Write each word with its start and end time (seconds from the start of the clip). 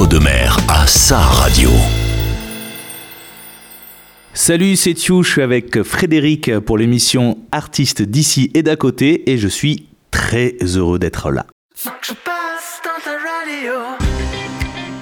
l'entre-deux-mer 0.00 0.56
à 0.68 0.86
sa 0.86 1.18
radio. 1.18 1.68
Salut, 4.32 4.74
c'est 4.76 4.94
Thiou, 4.94 5.22
je 5.22 5.30
suis 5.30 5.42
avec 5.42 5.82
Frédéric 5.82 6.58
pour 6.60 6.78
l'émission 6.78 7.36
Artistes 7.52 8.00
d'ici 8.00 8.50
et 8.54 8.62
d'à 8.62 8.76
côté 8.76 9.30
et 9.30 9.36
je 9.36 9.46
suis 9.46 9.88
très 10.10 10.56
heureux 10.62 10.98
d'être 10.98 11.30
là. 11.30 11.44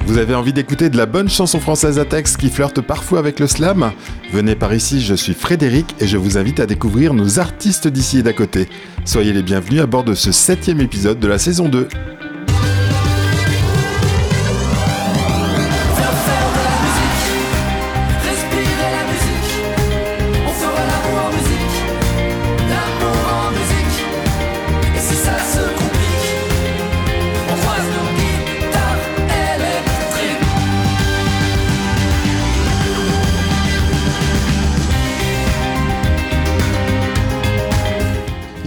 Vous 0.07 0.19
avez 0.19 0.35
envie 0.35 0.53
d'écouter 0.53 0.91
de 0.91 0.97
la 0.97 1.07
bonne 1.07 1.29
chanson 1.29 1.61
française 1.61 2.01
à 2.01 2.05
texte 2.05 2.39
qui 2.39 2.51
flirte 2.51 2.81
parfois 2.81 3.21
avec 3.21 3.39
le 3.39 3.47
slam? 3.47 3.93
Venez 4.33 4.57
par 4.57 4.75
ici, 4.75 5.01
je 5.01 5.15
suis 5.15 5.35
Frédéric 5.35 5.95
et 6.01 6.09
je 6.09 6.17
vous 6.17 6.39
invite 6.39 6.59
à 6.59 6.67
découvrir 6.67 7.15
nos 7.15 7.39
artistes 7.39 7.87
d'ici 7.87 8.19
et 8.19 8.23
d'à 8.25 8.33
côté. 8.33 8.69
Soyez 9.05 9.33
les 9.33 9.45
bienvenus 9.45 9.81
à 9.81 9.87
bord 9.87 10.03
de 10.03 10.15
ce 10.15 10.33
septième 10.33 10.81
épisode 10.81 11.21
de 11.21 11.29
la 11.29 11.39
saison 11.39 11.69
2. 11.69 11.87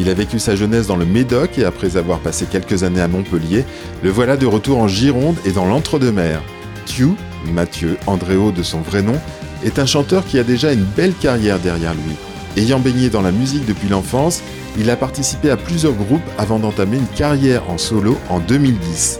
Il 0.01 0.09
a 0.09 0.15
vécu 0.15 0.39
sa 0.39 0.55
jeunesse 0.55 0.87
dans 0.87 0.95
le 0.95 1.05
Médoc 1.05 1.59
et 1.59 1.63
après 1.63 1.95
avoir 1.95 2.17
passé 2.17 2.47
quelques 2.51 2.81
années 2.81 3.01
à 3.01 3.07
Montpellier, 3.07 3.65
le 4.01 4.09
voilà 4.09 4.35
de 4.35 4.47
retour 4.47 4.79
en 4.79 4.87
Gironde 4.87 5.35
et 5.45 5.51
dans 5.51 5.67
l'entre-deux-mer. 5.67 6.41
Thieu, 6.87 7.11
Mathieu 7.53 7.97
Andréo 8.07 8.51
de 8.51 8.63
son 8.63 8.79
vrai 8.81 9.03
nom, 9.03 9.19
est 9.63 9.77
un 9.77 9.85
chanteur 9.85 10.25
qui 10.25 10.39
a 10.39 10.43
déjà 10.43 10.73
une 10.73 10.85
belle 10.85 11.13
carrière 11.13 11.59
derrière 11.59 11.93
lui. 11.93 12.15
Ayant 12.57 12.79
baigné 12.79 13.11
dans 13.11 13.21
la 13.21 13.31
musique 13.31 13.67
depuis 13.67 13.89
l'enfance, 13.89 14.41
il 14.75 14.89
a 14.89 14.95
participé 14.95 15.51
à 15.51 15.57
plusieurs 15.57 15.93
groupes 15.93 16.27
avant 16.39 16.57
d'entamer 16.57 16.97
une 16.97 17.05
carrière 17.05 17.69
en 17.69 17.77
solo 17.77 18.17
en 18.29 18.39
2010. 18.39 19.19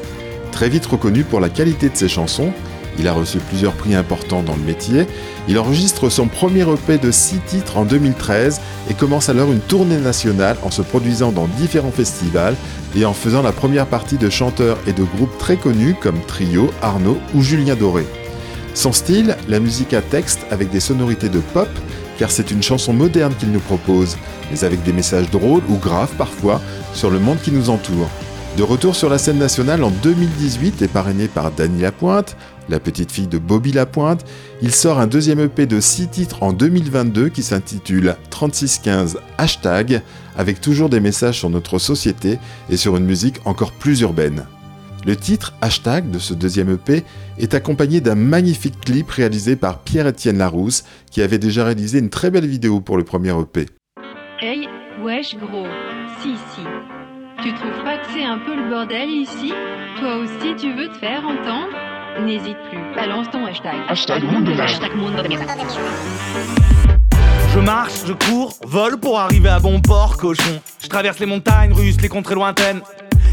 Très 0.52 0.68
vite 0.68 0.88
reconnu 0.88 1.24
pour 1.24 1.42
la 1.42 1.50
qualité 1.50 1.90
de 1.90 1.96
ses 1.96 2.10
chansons, 2.10 2.54
il 3.00 3.08
a 3.08 3.14
reçu 3.14 3.40
plusieurs 3.40 3.74
prix 3.74 3.96
importants 3.96 4.44
dans 4.44 4.56
le 4.56 4.64
métier. 4.64 5.08
Il 5.48 5.58
enregistre 5.58 6.10
son 6.10 6.28
premier 6.28 6.62
EP 6.62 6.98
de 6.98 7.12
6 7.12 7.40
titres 7.48 7.78
en 7.78 7.86
2013 7.86 8.62
et 8.90 8.94
commence 8.94 9.30
alors 9.30 9.52
une 9.52 9.60
tournée 9.60 9.98
nationale 9.98 10.58
en 10.64 10.72
se 10.72 10.82
produisant 10.82 11.32
dans 11.32 11.48
différents 11.48 11.92
festivals 11.92 12.56
et 12.96 13.06
en 13.06 13.14
faisant 13.14 13.42
la 13.42 13.52
première 13.52 13.88
partie 13.88 14.18
de 14.18 14.30
chanteurs 14.30 14.78
et 14.88 14.94
de 14.94 15.04
groupes 15.04 15.38
très 15.38 15.58
connus 15.58 15.96
comme 16.00 16.20
Trio, 16.28 16.72
Arnaud 16.82 17.18
ou 17.34 17.42
Julien 17.42 17.76
Doré. 17.76 18.06
Son 18.74 18.94
style, 18.94 19.36
la 19.50 19.60
musique 19.60 19.94
à 19.94 20.02
texte 20.02 20.40
avec 20.50 20.70
des 20.70 20.80
sonorités 20.80 21.30
de 21.30 21.40
pop, 21.40 21.70
car 22.18 22.32
c'est 22.32 22.52
une 22.52 22.64
chanson 22.64 22.94
moderne 22.94 23.34
qu'il 23.38 23.52
nous 23.52 23.60
propose, 23.60 24.18
mais 24.52 24.64
avec 24.64 24.84
des 24.84 24.94
messages 24.94 25.30
drôles 25.30 25.64
ou 25.70 25.78
graves 25.78 26.16
parfois 26.18 26.62
sur 26.94 27.10
le 27.10 27.20
monde 27.20 27.42
qui 27.42 27.52
nous 27.52 27.70
entoure. 27.70 28.10
De 28.58 28.64
retour 28.64 28.96
sur 28.96 29.10
la 29.10 29.18
scène 29.18 29.38
nationale 29.38 29.82
en 29.84 29.92
2018 29.92 30.82
et 30.82 30.88
parrainé 30.90 31.30
par 31.30 31.52
Dany 31.52 31.82
Lapointe, 31.82 32.36
la 32.72 32.80
petite 32.80 33.12
fille 33.12 33.28
de 33.28 33.38
Bobby 33.38 33.72
Lapointe, 33.72 34.26
il 34.62 34.72
sort 34.72 35.00
un 35.00 35.08
deuxième 35.08 35.40
EP 35.40 35.66
de 35.66 35.80
6 35.80 36.08
titres 36.08 36.42
en 36.42 36.54
2022 36.54 37.30
qui 37.30 37.44
s'intitule 37.44 38.16
3615 38.30 39.20
Hashtag, 39.38 40.02
avec 40.36 40.62
toujours 40.62 40.90
des 40.90 41.00
messages 41.00 41.38
sur 41.38 41.50
notre 41.50 41.78
société 41.78 42.40
et 42.70 42.78
sur 42.78 42.98
une 42.98 43.06
musique 43.06 43.38
encore 43.46 43.74
plus 43.74 44.02
urbaine. 44.02 44.46
Le 45.06 45.16
titre 45.16 45.54
Hashtag 45.62 46.10
de 46.12 46.20
ce 46.20 46.34
deuxième 46.34 46.70
EP 46.70 47.04
est 47.38 47.54
accompagné 47.54 48.02
d'un 48.02 48.16
magnifique 48.16 48.80
clip 48.80 49.10
réalisé 49.10 49.56
par 49.56 49.80
Pierre-Étienne 49.80 50.38
Larousse 50.38 50.84
qui 51.10 51.22
avait 51.22 51.40
déjà 51.40 51.66
réalisé 51.66 52.00
une 52.00 52.10
très 52.10 52.32
belle 52.32 52.46
vidéo 52.46 52.82
pour 52.82 52.98
le 52.98 53.04
premier 53.04 53.32
EP. 53.32 53.66
Hey, 54.42 54.68
wesh 55.04 55.36
gros, 55.38 55.68
si 56.22 56.36
si. 56.54 56.62
Tu 57.44 57.52
trouves 57.56 57.84
pas 57.84 57.98
que 57.98 58.08
c'est 58.14 58.24
un 58.24 58.38
peu 58.38 58.56
le 58.56 58.70
bordel 58.70 59.10
ici? 59.10 59.52
Toi 60.00 60.18
aussi 60.18 60.56
tu 60.56 60.72
veux 60.74 60.90
te 60.90 60.98
faire 60.98 61.26
entendre? 61.26 61.91
N'hésite 62.20 62.58
plus, 62.70 62.80
balance 62.96 63.30
ton 63.32 63.46
hashtag. 63.46 63.74
Hashtag 63.88 64.24
Mundo 64.24 64.52
de 64.52 64.60
Hashtag 64.60 64.94
Mundo. 64.96 65.24
Je 67.54 67.60
marche, 67.60 67.94
je 68.06 68.14
cours, 68.14 68.54
vole 68.66 68.98
pour 68.98 69.20
arriver 69.20 69.50
à 69.50 69.60
bon 69.60 69.80
port, 69.82 70.18
cochon. 70.18 70.62
Je 70.82 70.88
traverse 70.88 71.20
les 71.20 71.26
montagnes 71.26 71.74
russes, 71.74 72.02
les 72.02 72.10
contrées 72.10 72.36
lointaines. 72.36 72.82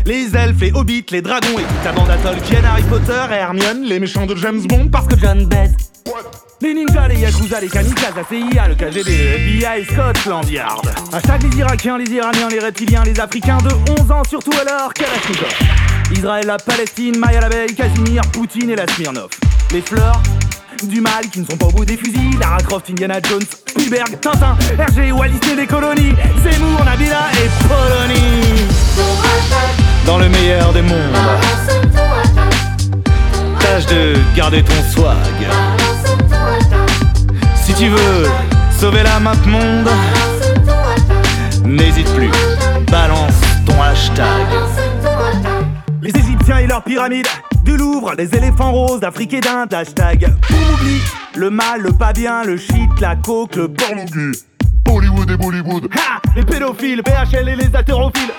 Les 0.06 0.34
elfes, 0.36 0.60
les 0.60 0.72
hobbits, 0.72 1.04
les 1.10 1.22
dragons 1.22 1.58
et 1.58 1.62
toute 1.62 1.84
la 1.84 1.92
bande 1.92 2.10
à 2.10 2.16
Tolkien, 2.16 2.62
Harry 2.64 2.82
Potter 2.84 3.20
et 3.30 3.34
Hermione, 3.34 3.82
les 3.82 3.98
méchants 3.98 4.26
de 4.26 4.36
James 4.36 4.60
Bond 4.66 4.88
parce 4.90 5.06
que 5.06 5.18
John 5.18 5.44
baise. 5.46 5.76
Les 6.60 6.74
ninjas, 6.74 7.08
les 7.08 7.20
yakuza, 7.20 7.60
les 7.60 7.68
kamikazes, 7.68 8.14
la 8.16 8.24
CIA, 8.24 8.68
le 8.68 8.74
KGB, 8.74 9.04
le 9.04 9.60
FBI, 9.60 9.84
Scotland 9.84 10.48
Yard. 10.48 10.88
Hashtag 11.12 11.42
les 11.42 11.58
Irakiens, 11.58 11.98
les 11.98 12.10
Iraniens, 12.10 12.48
les 12.48 12.60
reptiliens, 12.60 13.02
les 13.04 13.18
Africains 13.20 13.58
de 13.58 14.00
11 14.00 14.10
ans, 14.12 14.22
surtout 14.24 14.52
alors 14.60 14.94
Kalachnikov. 14.94 15.97
Israël, 16.12 16.46
la 16.46 16.56
Palestine, 16.56 17.18
Maya 17.18 17.40
l'abeille, 17.40 17.74
Casimir, 17.74 18.22
Poutine 18.32 18.70
et 18.70 18.76
la 18.76 18.86
Smirnov. 18.86 19.28
Les 19.72 19.82
fleurs 19.82 20.20
du 20.84 21.00
mal 21.00 21.28
qui 21.30 21.40
ne 21.40 21.46
sont 21.46 21.56
pas 21.56 21.66
au 21.66 21.72
bout 21.72 21.84
des 21.84 21.96
fusils, 21.96 22.38
Lara 22.40 22.58
Croft, 22.58 22.88
Indiana 22.90 23.20
Jones, 23.28 23.42
Spielberg, 23.66 24.18
Tintin, 24.20 24.56
Hergé, 24.78 25.12
Wallis 25.12 25.40
et 25.50 25.56
les 25.56 25.66
colonies, 25.66 26.14
Zemmour, 26.42 26.84
Nabila 26.84 27.28
et 27.32 27.48
Polonie. 27.66 28.66
Dans 30.06 30.18
le 30.18 30.28
meilleur 30.28 30.72
des 30.72 30.82
mondes, 30.82 31.16
tâche 33.60 33.86
de 33.86 34.14
garder 34.36 34.62
ton 34.62 34.82
swag. 34.90 35.16
Si 37.64 37.74
tu 37.74 37.88
veux 37.88 38.26
sauver 38.80 39.02
la 39.02 39.20
map 39.20 39.34
monde, 39.46 39.88
n'hésite 41.64 42.08
plus, 42.14 42.30
balance 42.90 43.34
ton 43.66 43.82
hashtag. 43.82 44.46
Les 46.08 46.20
Égyptiens 46.20 46.58
et 46.60 46.66
leurs 46.66 46.82
pyramides, 46.82 47.26
du 47.64 47.76
Louvre, 47.76 48.14
les 48.16 48.34
éléphants 48.34 48.72
roses 48.72 49.00
d'Afrique 49.00 49.34
et 49.34 49.40
d'Inde, 49.40 49.74
hashtag. 49.74 50.32
On 50.50 50.74
oublie 50.74 51.02
le 51.34 51.50
mal, 51.50 51.82
le 51.82 51.92
pas 51.92 52.14
bien, 52.14 52.44
le 52.44 52.56
shit, 52.56 52.88
la 52.98 53.14
coke, 53.14 53.56
le 53.56 53.68
porno. 53.68 54.04
Bollywood 54.86 55.30
et 55.30 55.36
Bollywood. 55.36 55.88
Ha 55.92 56.22
Les 56.34 56.44
pédophiles, 56.44 57.02
BHL 57.02 57.50
et 57.50 57.56
les 57.56 57.66
hétérophiles. 57.66 58.32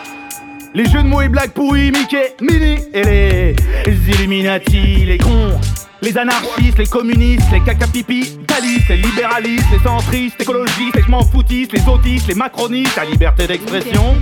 Les 0.73 0.85
jeux 0.85 1.03
de 1.03 1.07
mots 1.07 1.21
et 1.21 1.29
blagues 1.29 1.51
pourris, 1.51 1.91
Mickey, 1.91 2.35
Minnie 2.41 2.79
et 2.91 3.03
les, 3.03 3.55
les 3.85 4.15
Illuminati, 4.15 5.05
les 5.05 5.19
cons. 5.19 5.59
Les 6.01 6.17
anarchistes, 6.17 6.77
les 6.77 6.85
communistes, 6.85 7.51
les 7.51 7.59
caca 7.59 7.85
pipi, 7.85 8.37
talistes, 8.47 8.87
les 8.87 8.97
libéralistes, 8.97 9.65
les 9.71 9.83
centristes, 9.83 10.39
écologistes, 10.39 10.95
les 10.95 11.03
m'en 11.09 11.23
foutistes, 11.23 11.73
les 11.73 11.85
autistes, 11.87 12.27
les 12.27 12.35
macronistes, 12.35 12.95
la 12.95 13.03
liberté 13.03 13.47
d'expression. 13.47 14.15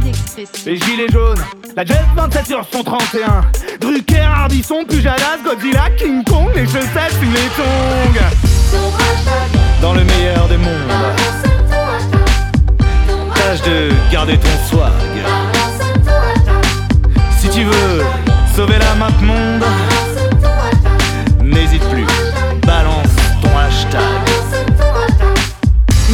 Les 0.66 0.75
gilets 0.75 1.09
jaunes, 1.11 1.43
la 1.75 1.85
Jet 1.85 2.01
27 2.16 2.47
sur 2.47 2.66
son 2.71 2.83
31 2.83 3.45
Drucker, 3.79 4.21
Hardisson, 4.21 4.85
Pujadas, 4.89 5.37
Godzilla, 5.45 5.89
King 5.97 6.23
Kong, 6.23 6.49
les 6.55 6.66
chaussettes 6.66 7.13
sous 7.19 7.31
les 7.31 7.49
tongs. 7.55 8.25
Dans 9.79 9.93
le 9.93 10.03
meilleur 10.03 10.47
des 10.47 10.57
mondes. 10.57 10.71
Tâche 13.35 13.61
de 13.61 13.91
garder 14.11 14.37
ton 14.39 14.67
swag. 14.67 14.91
Si 17.37 17.49
tu 17.49 17.63
veux 17.63 18.03
sauver 18.55 18.79
la 18.79 18.95
map 18.95 19.11
monde 19.21 19.56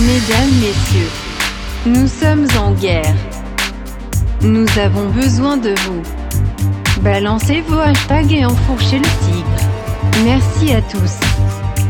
Mesdames, 0.06 0.52
messieurs, 0.60 1.10
nous 1.86 2.08
sommes 2.08 2.46
en 2.60 2.72
guerre. 2.74 3.16
Nous 4.42 4.66
avons 4.78 5.08
besoin 5.10 5.56
de 5.56 5.70
vous. 5.70 6.02
Balancez 7.02 7.62
vos 7.62 7.80
hashtags 7.80 8.34
et 8.34 8.46
enfourchez 8.46 8.98
le 8.98 9.06
tigre. 9.26 10.26
Merci 10.26 10.74
à 10.74 10.82
tous. 10.82 11.20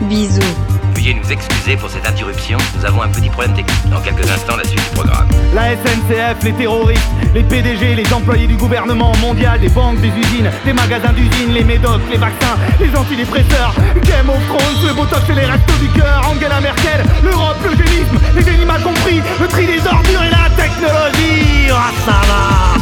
Bisous. 0.08 0.73
Veuillez 1.04 1.20
nous 1.22 1.32
excuser 1.34 1.76
pour 1.76 1.90
cette 1.90 2.08
interruption, 2.08 2.58
nous 2.78 2.86
avons 2.86 3.02
un 3.02 3.10
petit 3.10 3.30
problème 3.30 3.54
technique. 3.54 3.90
Dans 3.90 4.00
quelques 4.00 4.26
instants, 4.32 4.56
la 4.56 4.64
suite 4.64 4.82
du 4.82 4.90
programme. 4.96 5.28
La 5.54 5.76
SNCF, 5.76 6.42
les 6.44 6.54
terroristes, 6.54 7.04
les 7.34 7.44
PDG, 7.44 7.96
les 7.96 8.14
employés 8.14 8.48
du 8.48 8.56
gouvernement 8.56 9.12
mondial, 9.20 9.60
les 9.60 9.68
banques, 9.68 10.00
des 10.00 10.08
usines, 10.08 10.50
les 10.66 10.72
magasins 10.72 11.12
d'usines, 11.12 11.52
les 11.52 11.66
médocs, 11.66 12.00
les 12.10 12.16
vaccins, 12.16 12.56
les 12.80 12.96
antidépresseurs, 12.96 13.76
Game 14.04 14.30
of 14.30 14.40
Thrones, 14.48 14.88
le 14.88 14.94
botox 14.94 15.30
et 15.30 15.34
les 15.34 15.46
restos 15.46 15.78
du 15.82 15.90
cœur, 15.90 16.26
Angela 16.32 16.62
Merkel, 16.62 17.04
l'Europe, 17.22 17.58
l'eugénisme, 17.66 18.18
les 18.34 18.46
génies 18.46 18.66
mal 18.66 18.82
compris, 18.82 19.22
le 19.42 19.48
tri 19.48 19.66
des 19.66 19.86
ordures 19.86 20.24
et 20.24 20.30
la 20.30 20.50
technologie. 20.56 21.70
Ah, 21.70 21.92
ça 22.06 22.22
va 22.30 22.78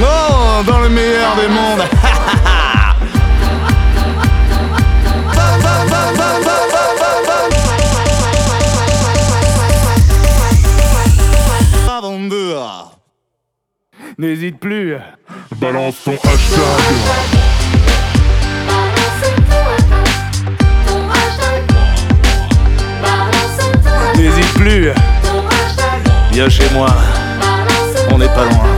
Non, 0.00 0.62
dans 0.62 0.80
le 0.80 0.88
meilleur 0.88 1.36
des 1.36 1.48
mondes 1.48 1.84
N'hésite 14.16 14.58
plus. 14.58 14.94
Balance 15.60 15.96
ton 16.04 16.12
hashtag. 16.12 17.74
N'hésite 24.16 24.54
plus. 24.54 24.88
Viens 26.32 26.48
chez 26.48 26.70
moi. 26.72 26.86
On 28.12 28.18
n'est 28.18 28.26
pas 28.28 28.44
loin. 28.44 28.76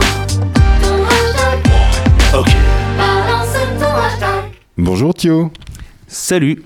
Ok. 2.39 2.49
Bonjour 4.77 5.13
Thio. 5.13 5.51
Salut. 6.07 6.63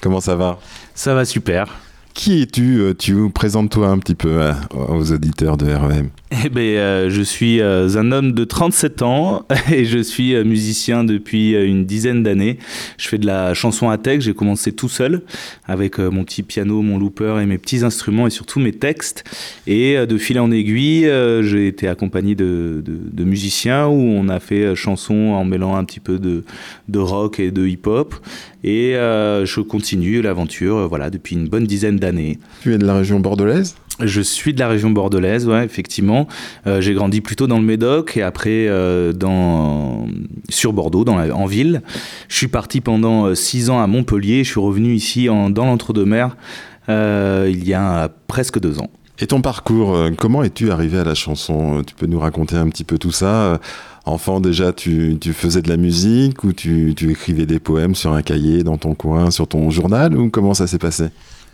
Comment 0.00 0.20
ça 0.20 0.34
va? 0.34 0.58
Ça 0.94 1.14
va 1.14 1.24
super. 1.24 1.68
Qui 2.14 2.42
es-tu, 2.42 2.78
euh, 2.80 2.94
Thio 2.94 3.30
Présente-toi 3.30 3.86
un 3.86 3.98
petit 3.98 4.16
peu 4.16 4.42
euh, 4.42 4.52
aux 4.74 5.12
auditeurs 5.12 5.56
de 5.56 5.72
REM. 5.72 6.10
Eh 6.30 6.50
ben, 6.50 6.60
euh, 6.60 7.10
je 7.10 7.22
suis 7.22 7.60
euh, 7.62 7.96
un 7.96 8.12
homme 8.12 8.32
de 8.32 8.44
37 8.44 9.00
ans 9.00 9.46
et 9.72 9.86
je 9.86 9.98
suis 9.98 10.34
euh, 10.34 10.44
musicien 10.44 11.02
depuis 11.02 11.52
une 11.52 11.86
dizaine 11.86 12.22
d'années. 12.22 12.58
Je 12.98 13.08
fais 13.08 13.16
de 13.16 13.26
la 13.26 13.54
chanson 13.54 13.88
à 13.88 13.96
texte. 13.96 14.26
J'ai 14.26 14.34
commencé 14.34 14.72
tout 14.72 14.90
seul 14.90 15.22
avec 15.66 15.98
mon 15.98 16.24
petit 16.24 16.42
piano, 16.42 16.82
mon 16.82 16.98
looper 16.98 17.40
et 17.40 17.46
mes 17.46 17.56
petits 17.56 17.82
instruments 17.82 18.26
et 18.26 18.30
surtout 18.30 18.60
mes 18.60 18.72
textes. 18.72 19.24
Et 19.66 19.96
de 20.06 20.18
fil 20.18 20.38
en 20.38 20.50
aiguille, 20.50 21.10
j'ai 21.42 21.66
été 21.66 21.88
accompagné 21.88 22.34
de, 22.34 22.82
musiciens 23.18 23.86
où 23.86 23.94
on 23.94 24.28
a 24.28 24.40
fait 24.40 24.64
euh, 24.64 24.74
chanson 24.74 25.14
en 25.14 25.44
mêlant 25.44 25.76
un 25.76 25.84
petit 25.84 26.00
peu 26.00 26.18
de, 26.18 26.44
de 26.88 26.98
rock 26.98 27.40
et 27.40 27.50
de 27.50 27.66
hip-hop. 27.66 28.14
Et 28.64 28.92
je 28.94 29.60
continue 29.60 30.20
l'aventure, 30.20 30.88
voilà, 30.88 31.10
depuis 31.10 31.36
une 31.36 31.48
bonne 31.48 31.64
dizaine 31.64 31.96
d'années. 31.96 32.38
Tu 32.62 32.74
es 32.74 32.78
de 32.78 32.86
la 32.86 32.96
région 32.96 33.20
bordelaise? 33.20 33.76
Je 34.00 34.20
suis 34.20 34.54
de 34.54 34.60
la 34.60 34.68
région 34.68 34.90
bordelaise, 34.90 35.46
ouais, 35.48 35.64
effectivement. 35.64 36.28
Euh, 36.66 36.80
j'ai 36.80 36.94
grandi 36.94 37.20
plutôt 37.20 37.46
dans 37.46 37.58
le 37.58 37.64
Médoc 37.64 38.16
et 38.16 38.22
après 38.22 38.66
euh, 38.68 39.12
dans, 39.12 40.06
sur 40.48 40.72
Bordeaux, 40.72 41.04
dans 41.04 41.16
la- 41.16 41.34
en 41.34 41.46
ville. 41.46 41.82
Je 42.28 42.36
suis 42.36 42.48
parti 42.48 42.80
pendant 42.80 43.26
euh, 43.26 43.34
six 43.34 43.70
ans 43.70 43.80
à 43.80 43.86
Montpellier. 43.86 44.44
Je 44.44 44.50
suis 44.50 44.60
revenu 44.60 44.94
ici 44.94 45.26
dans 45.26 45.64
l'entre-deux-mer 45.64 46.36
euh, 46.88 47.50
il 47.50 47.66
y 47.66 47.74
a 47.74 48.08
presque 48.28 48.60
deux 48.60 48.78
ans. 48.78 48.88
Et 49.20 49.26
ton 49.26 49.40
parcours, 49.40 49.96
comment 50.16 50.44
es-tu 50.44 50.70
arrivé 50.70 50.98
à 50.98 51.04
la 51.04 51.16
chanson? 51.16 51.82
Tu 51.84 51.92
peux 51.96 52.06
nous 52.06 52.20
raconter 52.20 52.54
un 52.54 52.68
petit 52.68 52.84
peu 52.84 52.98
tout 52.98 53.10
ça? 53.10 53.60
Enfant 54.04 54.38
déjà, 54.40 54.72
tu, 54.72 55.16
tu 55.20 55.32
faisais 55.32 55.60
de 55.60 55.68
la 55.68 55.76
musique 55.76 56.44
ou 56.44 56.52
tu, 56.52 56.94
tu 56.96 57.10
écrivais 57.10 57.44
des 57.44 57.58
poèmes 57.58 57.96
sur 57.96 58.12
un 58.12 58.22
cahier 58.22 58.62
dans 58.62 58.76
ton 58.76 58.94
coin, 58.94 59.32
sur 59.32 59.48
ton 59.48 59.70
journal? 59.70 60.16
Ou 60.16 60.30
comment 60.30 60.54
ça 60.54 60.68
s'est 60.68 60.78
passé? 60.78 61.06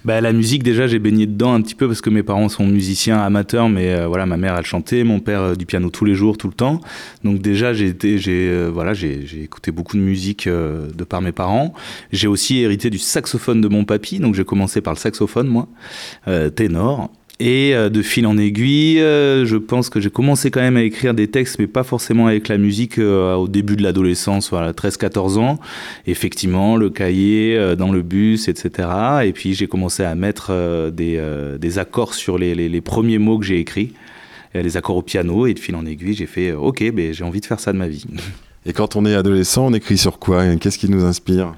Bah, 0.04 0.20
la 0.20 0.34
musique, 0.34 0.62
déjà, 0.62 0.86
j'ai 0.86 0.98
baigné 0.98 1.26
dedans 1.26 1.54
un 1.54 1.62
petit 1.62 1.74
peu 1.74 1.86
parce 1.86 2.02
que 2.02 2.10
mes 2.10 2.22
parents 2.22 2.50
sont 2.50 2.66
musiciens 2.66 3.18
amateurs, 3.22 3.70
mais 3.70 3.94
euh, 3.94 4.06
voilà, 4.06 4.26
ma 4.26 4.36
mère, 4.36 4.54
elle 4.58 4.66
chantait, 4.66 5.02
mon 5.02 5.18
père, 5.18 5.40
euh, 5.40 5.54
du 5.54 5.64
piano 5.64 5.88
tous 5.88 6.04
les 6.04 6.14
jours, 6.14 6.36
tout 6.36 6.48
le 6.48 6.52
temps. 6.52 6.80
Donc, 7.24 7.40
déjà, 7.40 7.72
j'ai 7.72 7.86
été, 7.86 8.18
j'ai, 8.18 8.48
euh, 8.50 8.68
voilà, 8.68 8.92
j'ai, 8.92 9.26
j'ai 9.26 9.42
écouté 9.42 9.70
beaucoup 9.70 9.96
de 9.96 10.02
musique 10.02 10.46
euh, 10.46 10.88
de 10.94 11.04
par 11.04 11.22
mes 11.22 11.32
parents. 11.32 11.72
J'ai 12.12 12.28
aussi 12.28 12.58
hérité 12.58 12.90
du 12.90 12.98
saxophone 12.98 13.62
de 13.62 13.68
mon 13.68 13.86
papy, 13.86 14.18
donc 14.18 14.34
j'ai 14.34 14.44
commencé 14.44 14.82
par 14.82 14.92
le 14.92 14.98
saxophone, 14.98 15.46
moi, 15.46 15.68
euh, 16.28 16.50
ténor. 16.50 17.10
Et 17.40 17.74
euh, 17.74 17.90
de 17.90 18.00
fil 18.00 18.26
en 18.28 18.38
aiguille, 18.38 19.00
euh, 19.00 19.44
je 19.44 19.56
pense 19.56 19.90
que 19.90 20.00
j'ai 20.00 20.10
commencé 20.10 20.52
quand 20.52 20.60
même 20.60 20.76
à 20.76 20.82
écrire 20.82 21.14
des 21.14 21.26
textes, 21.26 21.58
mais 21.58 21.66
pas 21.66 21.82
forcément 21.82 22.28
avec 22.28 22.46
la 22.46 22.58
musique 22.58 22.98
euh, 22.98 23.34
au 23.34 23.48
début 23.48 23.74
de 23.74 23.82
l'adolescence, 23.82 24.50
voilà, 24.50 24.72
13-14 24.72 25.38
ans. 25.38 25.58
Effectivement, 26.06 26.76
le 26.76 26.90
cahier 26.90 27.74
dans 27.76 27.90
le 27.90 28.02
bus, 28.02 28.46
etc. 28.46 28.88
Et 29.24 29.32
puis 29.32 29.54
j'ai 29.54 29.66
commencé 29.66 30.04
à 30.04 30.14
mettre 30.14 30.52
des, 30.90 31.78
accords 31.78 32.14
sur 32.14 32.38
les, 32.38 32.54
les- 32.54 32.80
premiers 32.80 33.18
mots 33.18 33.38
que 33.38 33.44
j'ai 33.44 33.58
écrits, 33.58 33.92
les 34.54 34.76
accords 34.76 34.96
au 34.96 35.02
piano. 35.02 35.46
Et 35.46 35.54
de 35.54 35.58
fil 35.58 35.74
en 35.74 35.86
aiguille, 35.86 36.14
j'ai 36.14 36.26
fait 36.26 36.52
OK, 36.52 36.84
ben, 36.92 37.12
j'ai 37.12 37.24
envie 37.24 37.40
de 37.40 37.46
faire 37.46 37.58
ça 37.58 37.72
de 37.72 37.78
ma 37.78 37.88
vie. 37.88 38.04
Et 38.66 38.72
quand 38.72 38.96
on 38.96 39.04
est 39.04 39.14
adolescent, 39.14 39.66
on 39.66 39.74
écrit 39.74 39.98
sur 39.98 40.18
quoi? 40.18 40.56
Qu'est-ce 40.56 40.78
qui 40.78 40.88
nous 40.88 41.04
inspire? 41.04 41.54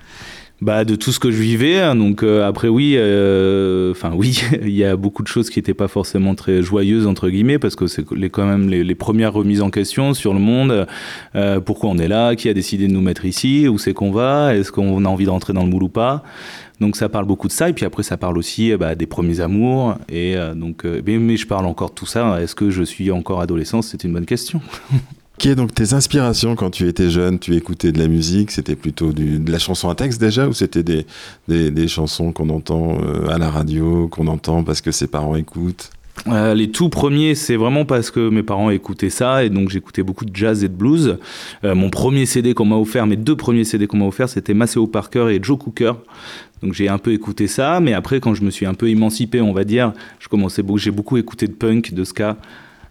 Bah, 0.63 0.87
de 0.87 0.97
tout 0.97 1.13
ce 1.13 1.21
que 1.21 1.31
je 1.31 1.43
vivais. 1.43 1.81
hein. 1.81 1.97
donc 1.97 2.23
euh, 2.23 2.47
après, 2.49 2.69
oui, 2.69 2.95
euh, 2.97 3.91
enfin 3.91 4.13
oui, 4.15 4.41
il 4.63 4.75
y 4.75 4.85
a 4.85 4.97
beaucoup 4.97 5.23
de 5.23 5.29
choses 5.29 5.51
qui 5.51 5.59
n'étaient 5.59 5.75
pas 5.75 5.89
forcément 5.89 6.35
très 6.35 6.63
joyeuses 6.63 7.07
entre 7.07 7.29
guillemets 7.29 7.59
parce 7.59 7.77
que 7.77 7.87
c'est 7.87 8.11
les, 8.13 8.31
quand 8.31 8.47
même 8.47 8.71
les, 8.71 8.95
premières 8.95 9.35
remises 9.35 9.61
en 9.61 9.69
question 9.69 10.15
sur 10.15 10.33
le 10.33 10.41
monde. 10.41 10.87
Euh, 11.35 11.61
pourquoi 11.61 11.91
on 11.91 11.99
est 11.99 12.09
là 12.09 12.35
Qui 12.37 12.49
a 12.49 12.55
décidé 12.55 12.89
de 12.89 12.93
nous 12.93 13.03
mettre 13.03 13.27
ici 13.27 13.69
Où 13.69 13.77
c'est 13.77 13.93
qu'on 13.93 14.11
va 14.11 14.57
Est-ce 14.57 14.73
qu'on 14.73 15.05
a 15.05 15.09
envie 15.09 15.27
de 15.27 15.31
rentrer 15.31 15.53
dans 15.53 15.63
le 15.63 15.71
moule 15.71 15.85
ou 15.85 15.89
pas 15.89 16.23
donc 16.79 16.95
ça 16.95 17.09
parle 17.09 17.25
beaucoup 17.25 17.49
de 17.49 17.53
ça 17.53 17.71
et 17.71 17.73
puis 17.73 17.87
après 17.87 18.03
ça 18.03 18.19
parle 18.19 18.37
aussi 18.37 18.77
bah, 18.77 18.95
des 18.95 19.07
premiers 19.07 19.41
amours 19.41 19.97
et 20.11 20.37
donc 20.55 20.85
mais, 20.85 21.17
mais 21.17 21.39
je 21.39 21.47
parle 21.47 21.65
encore 21.65 21.89
de 21.89 21.95
tout 21.95 22.05
ça. 22.05 22.39
Est-ce 22.43 22.55
que 22.55 22.69
je 22.69 22.83
suis 22.83 23.11
encore 23.11 23.41
adolescent? 23.41 23.81
C'est 23.81 24.05
une 24.05 24.13
bonne 24.13 24.27
question. 24.27 24.61
Qui 25.39 25.51
est 25.51 25.55
donc 25.55 25.75
tes 25.75 25.93
inspirations 25.93 26.57
quand 26.57 26.71
tu 26.71 26.89
étais 26.89 27.11
jeune 27.11 27.39
Tu 27.39 27.55
écoutais 27.57 27.93
de 27.93 27.99
la 27.99 28.09
musique 28.09 28.51
C'était 28.51 28.77
plutôt 28.77 29.13
de 29.13 29.51
la 29.51 29.59
chanson 29.59 29.89
à 29.91 29.95
texte 29.95 30.21
déjà 30.21 30.49
ou 30.49 30.53
c'était 30.53 30.83
des, 30.83 31.07
des, 31.49 31.71
des 31.71 31.89
chansons 31.89 32.33
qu'on 32.33 32.49
entend 32.49 32.99
euh, 33.03 33.29
à 33.29 33.39
la 33.39 33.51
radio, 33.51 34.09
qu'on 34.09 34.29
entend 34.29 34.65
parce 34.65 34.81
que 34.81 34.91
ses 34.91 35.07
parents 35.07 35.37
écoutent? 35.37 35.91
Euh, 36.29 36.55
les 36.55 36.71
tout 36.71 36.89
premiers, 36.89 37.35
c'est 37.35 37.57
vraiment 37.57 37.85
parce 37.85 38.11
que 38.11 38.31
mes 38.31 38.43
parents 38.43 38.71
écoutaient 38.71 39.11
ça 39.11 39.45
et 39.45 39.51
donc 39.51 39.69
j'écoutais 39.69 40.03
beaucoup 40.03 40.25
de 40.25 40.35
jazz 40.35 40.65
et 40.65 40.69
de 40.69 40.75
blues. 40.75 41.19
Euh, 41.65 41.75
mon 41.75 41.91
premier 41.91 42.27
CD 42.27 42.55
qu'on 42.55 42.65
m'a 42.65 42.77
offert, 42.77 43.07
mes 43.07 43.17
deux 43.17 43.37
premiers 43.37 43.65
CD 43.65 43.87
qu'on 43.87 43.99
m'a 43.99 44.07
offert, 44.07 44.29
c'était 44.29 44.55
Maceo 44.55 44.87
Parker 44.87 45.29
et 45.31 45.39
Joe 45.43 45.59
Cooker. 45.59 45.93
Donc 46.63 46.73
j'ai 46.73 46.89
un 46.89 46.99
peu 46.99 47.13
écouté 47.13 47.47
ça, 47.47 47.81
mais 47.81 47.93
après 47.93 48.21
quand 48.21 48.35
je 48.35 48.43
me 48.43 48.51
suis 48.51 48.67
un 48.67 48.75
peu 48.75 48.89
émancipé, 48.89 49.41
on 49.41 49.53
va 49.53 49.65
dire, 49.65 49.93
je 50.19 50.29
commençais 50.29 50.63
beaucoup, 50.63 50.79
j'ai 50.79 50.91
beaucoup 50.91 51.17
écouté 51.19 51.47
de 51.47 51.53
punk, 51.53 51.93
de 51.93 52.05
ska. 52.05 52.37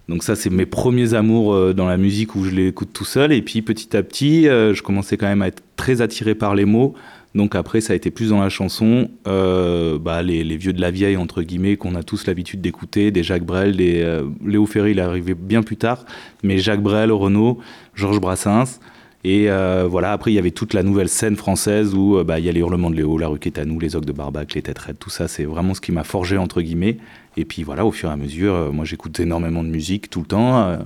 Donc 0.07 0.23
ça, 0.23 0.35
c'est 0.35 0.49
mes 0.49 0.65
premiers 0.65 1.13
amours 1.13 1.53
euh, 1.53 1.73
dans 1.73 1.87
la 1.87 1.97
musique 1.97 2.35
où 2.35 2.43
je 2.43 2.51
l'écoute 2.51 2.89
tout 2.93 3.05
seul. 3.05 3.31
Et 3.31 3.41
puis 3.41 3.61
petit 3.61 3.95
à 3.97 4.03
petit, 4.03 4.47
euh, 4.47 4.73
je 4.73 4.83
commençais 4.83 5.17
quand 5.17 5.27
même 5.27 5.41
à 5.41 5.47
être 5.47 5.63
très 5.75 6.01
attiré 6.01 6.35
par 6.35 6.55
les 6.55 6.65
mots. 6.65 6.93
Donc 7.33 7.55
après, 7.55 7.81
ça 7.81 7.93
a 7.93 7.95
été 7.97 8.11
plus 8.11 8.29
dans 8.29 8.39
la 8.39 8.47
chanson, 8.47 9.09
euh, 9.27 9.99
bah, 9.99 10.21
les, 10.23 10.43
vieux 10.55 10.71
de 10.71 10.79
la 10.79 10.89
vieille, 10.89 11.17
entre 11.17 11.41
guillemets, 11.41 11.75
qu'on 11.75 11.95
a 11.95 12.03
tous 12.03 12.27
l'habitude 12.27 12.61
d'écouter, 12.61 13.11
des 13.11 13.23
Jacques 13.23 13.43
Brel, 13.43 13.75
des 13.75 14.21
Léo 14.45 14.65
Ferré, 14.65 14.91
il 14.91 14.99
est 14.99 15.01
arrivé 15.01 15.33
bien 15.33 15.61
plus 15.61 15.75
tard, 15.75 16.05
mais 16.43 16.59
Jacques 16.59 16.81
Brel, 16.81 17.11
Renaud, 17.11 17.59
Georges 17.93 18.21
Brassens. 18.21 18.79
Et 19.25 19.49
voilà, 19.89 20.13
après, 20.13 20.31
il 20.31 20.35
y 20.35 20.39
avait 20.39 20.51
toute 20.51 20.73
la 20.73 20.81
nouvelle 20.81 21.09
scène 21.09 21.35
française 21.35 21.93
où 21.93 22.23
bah, 22.23 22.39
il 22.39 22.45
y 22.45 22.49
a 22.49 22.53
les 22.53 22.61
hurlements 22.61 22.89
de 22.89 22.95
Léo, 22.95 23.17
la 23.17 23.27
rue 23.27 23.39
nous, 23.65 23.81
les 23.81 23.97
Ocs 23.97 24.05
de 24.05 24.13
Barbac, 24.13 24.53
les 24.53 24.61
Têtes 24.61 24.79
tout 24.97 25.09
ça, 25.09 25.27
c'est 25.27 25.43
vraiment 25.43 25.73
ce 25.73 25.81
qui 25.81 25.91
m'a 25.91 26.05
forgé, 26.05 26.37
entre 26.37 26.61
guillemets. 26.61 26.99
Et 27.37 27.45
puis 27.45 27.63
voilà, 27.63 27.85
au 27.85 27.91
fur 27.91 28.09
et 28.09 28.13
à 28.13 28.15
mesure, 28.17 28.53
euh, 28.53 28.71
moi 28.71 28.85
j'écoute 28.85 29.19
énormément 29.19 29.63
de 29.63 29.69
musique 29.69 30.09
tout 30.09 30.21
le 30.21 30.25
temps. 30.25 30.57
euh, 30.67 30.77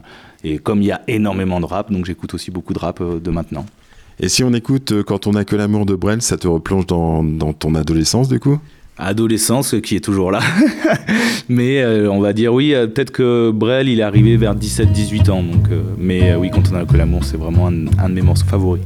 et 0.44 0.58
comme 0.58 0.82
il 0.82 0.86
y 0.88 0.92
a 0.92 1.02
énormément 1.08 1.60
de 1.60 1.66
rap, 1.66 1.92
donc 1.92 2.06
j'écoute 2.06 2.34
aussi 2.34 2.50
beaucoup 2.52 2.74
de 2.74 2.80
rap 2.80 3.02
euh, 3.02 3.20
de 3.20 3.30
maintenant. 3.30 3.66
Et 4.22 4.28
si 4.30 4.44
on 4.44 4.54
écoute 4.54 5.04
Quand 5.04 5.28
on 5.28 5.32
n'a 5.32 5.46
que 5.46 5.56
l'amour 5.56 5.86
de 5.86 5.96
Brel, 5.96 6.22
ça 6.22 6.38
te 6.38 6.48
replonge 6.48 6.86
dans, 6.88 7.24
dans 7.24 7.54
ton 7.54 7.74
adolescence 7.76 8.28
du 8.28 8.40
coup? 8.40 8.60
Adolescence 8.98 9.76
qui 9.82 9.96
est 9.96 10.02
toujours 10.04 10.30
là. 10.30 10.42
mais 11.50 11.82
euh, 11.82 12.12
on 12.12 12.20
va 12.20 12.34
dire 12.34 12.54
oui, 12.54 12.74
euh, 12.74 12.88
peut-être 12.88 13.12
que 13.12 13.50
Brel 13.52 13.88
il 13.88 14.00
est 14.02 14.04
arrivé 14.04 14.36
vers 14.36 14.56
17-18 14.56 15.30
ans. 15.32 15.42
Donc, 15.44 15.70
euh, 15.72 15.82
mais 15.98 16.32
euh, 16.32 16.38
oui, 16.38 16.50
quand 16.52 16.64
on 16.72 16.76
a 16.76 16.84
que 16.84 16.98
l'amour, 16.98 17.24
c'est 17.24 17.38
vraiment 17.38 17.68
un, 17.68 17.86
un 17.98 18.10
de 18.10 18.14
mes 18.16 18.22
morceaux 18.22 18.46
favoris. 18.46 18.82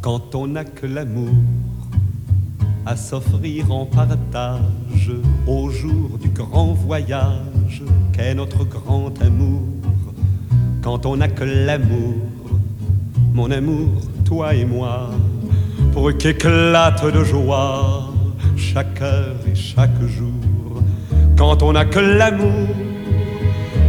quand 0.00 0.34
on 0.34 0.48
n'a 0.48 0.64
que 0.64 0.86
l'amour 0.86 1.30
à 2.84 2.96
s'offrir 2.96 3.70
en 3.70 3.86
partage 3.86 5.12
au 5.46 5.70
jour 5.70 6.18
du 6.20 6.28
grand 6.28 6.72
voyage 6.72 7.82
qu'est 8.12 8.34
notre 8.34 8.64
grand 8.64 9.12
amour. 9.22 9.62
Quand 10.82 11.06
on 11.06 11.16
n'a 11.16 11.28
que 11.28 11.44
l'amour, 11.44 12.14
mon 13.32 13.50
amour, 13.50 13.88
toi 14.24 14.54
et 14.54 14.64
moi, 14.64 15.10
pour 15.92 16.16
qu'éclate 16.16 17.04
de 17.12 17.24
joie 17.24 18.12
chaque 18.56 19.00
heure 19.00 19.36
et 19.50 19.54
chaque 19.54 20.02
jour. 20.02 20.82
Quand 21.36 21.62
on 21.62 21.72
n'a 21.72 21.84
que 21.84 22.00
l'amour 22.00 22.68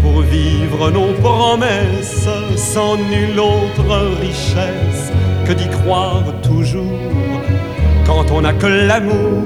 pour 0.01 0.21
vivre 0.21 0.91
nos 0.91 1.13
promesses 1.21 2.27
sans 2.57 2.97
nulle 2.97 3.39
autre 3.39 4.19
richesse 4.21 5.11
que 5.45 5.53
d'y 5.53 5.69
croire 5.69 6.23
toujours. 6.41 7.12
On 8.35 8.41
n'a 8.41 8.53
que 8.53 8.65
l'amour 8.65 9.43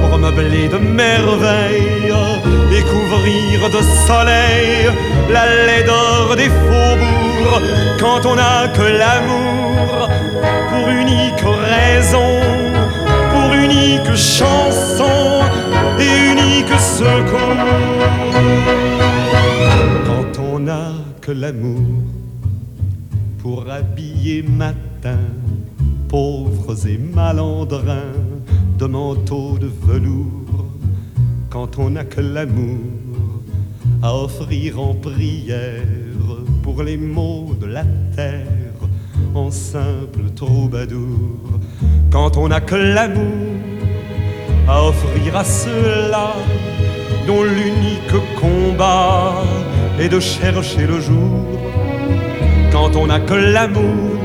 pour 0.00 0.18
meubler 0.18 0.68
de 0.68 0.78
merveilles 0.78 2.12
et 2.76 2.82
couvrir 2.82 3.70
de 3.70 3.80
soleil 4.06 4.90
la 5.30 5.44
laideur 5.66 6.34
des 6.36 6.50
faubourgs. 6.50 7.62
Quand 8.00 8.26
on 8.26 8.34
n'a 8.34 8.68
que 8.68 8.82
l'amour 8.82 10.08
pour 10.68 10.88
unique 10.88 11.44
raison, 11.76 12.40
pour 13.32 13.54
unique 13.54 14.14
chanson 14.16 15.44
et 15.98 16.32
unique 16.32 16.78
secours. 16.78 17.56
Quand 20.06 20.42
on 20.52 20.58
n'a 20.58 20.90
que 21.20 21.30
l'amour 21.30 22.02
pour 23.40 23.70
habiller 23.70 24.42
matin 24.42 25.18
pauvres 26.10 26.88
et 26.88 26.98
malandrins 26.98 28.18
de 28.78 28.86
manteaux 28.86 29.56
de 29.58 29.70
velours. 29.86 30.66
Quand 31.50 31.78
on 31.78 31.90
n'a 31.90 32.02
que 32.02 32.20
l'amour 32.20 32.78
à 34.02 34.14
offrir 34.16 34.80
en 34.80 34.94
prière 34.94 35.84
pour 36.64 36.82
les 36.82 36.96
maux 36.96 37.54
de 37.60 37.66
la 37.66 37.84
terre 38.16 38.80
en 39.34 39.52
simple 39.52 40.24
troubadour. 40.34 41.60
quand 42.10 42.36
on 42.36 42.48
n'a 42.48 42.60
que 42.60 42.74
l'amour 42.74 43.46
à 44.66 44.82
offrir 44.88 45.36
à 45.36 45.44
ceux-là 45.44 46.32
dont 47.28 47.44
l'unique 47.44 48.18
combat 48.40 49.44
est 50.00 50.08
de 50.08 50.18
chercher 50.18 50.86
le 50.88 50.98
jour. 51.00 51.46
Quand 52.72 52.96
on 52.96 53.06
n'a 53.06 53.20
que 53.20 53.34
l'amour 53.34 54.19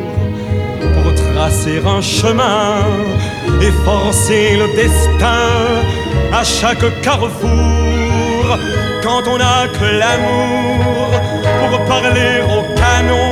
tracer 1.46 1.80
un 1.86 2.02
chemin 2.02 2.78
et 3.62 3.72
forcer 3.86 4.58
le 4.58 4.68
destin 4.76 5.46
à 6.34 6.44
chaque 6.44 6.86
carrefour. 7.02 8.46
Quand 9.04 9.24
on 9.28 9.38
n'a 9.38 9.68
que 9.78 9.86
l'amour 10.02 11.08
pour 11.60 11.86
parler 11.86 12.34
au 12.56 12.62
canon 12.82 13.30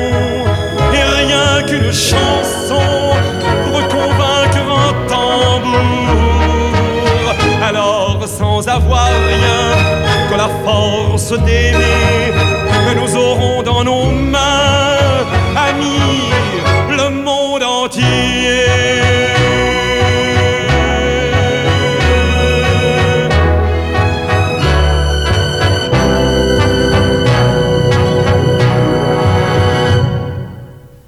et 0.98 1.04
rien 1.22 1.64
qu'une 1.68 1.92
chanson 1.92 2.86
pour 3.66 3.82
convaincre 3.98 4.64
un 4.88 4.94
tambour. 5.12 6.14
Alors 7.68 8.20
sans 8.28 8.68
avoir 8.68 9.10
rien 9.34 9.64
que 10.30 10.36
la 10.44 10.50
force 10.64 11.32
d'aimer, 11.46 12.32
nous 12.96 13.16
aurons 13.16 13.64
dans 13.64 13.84
nos 13.84 14.06
mains, 14.12 15.26
amis, 15.70 16.43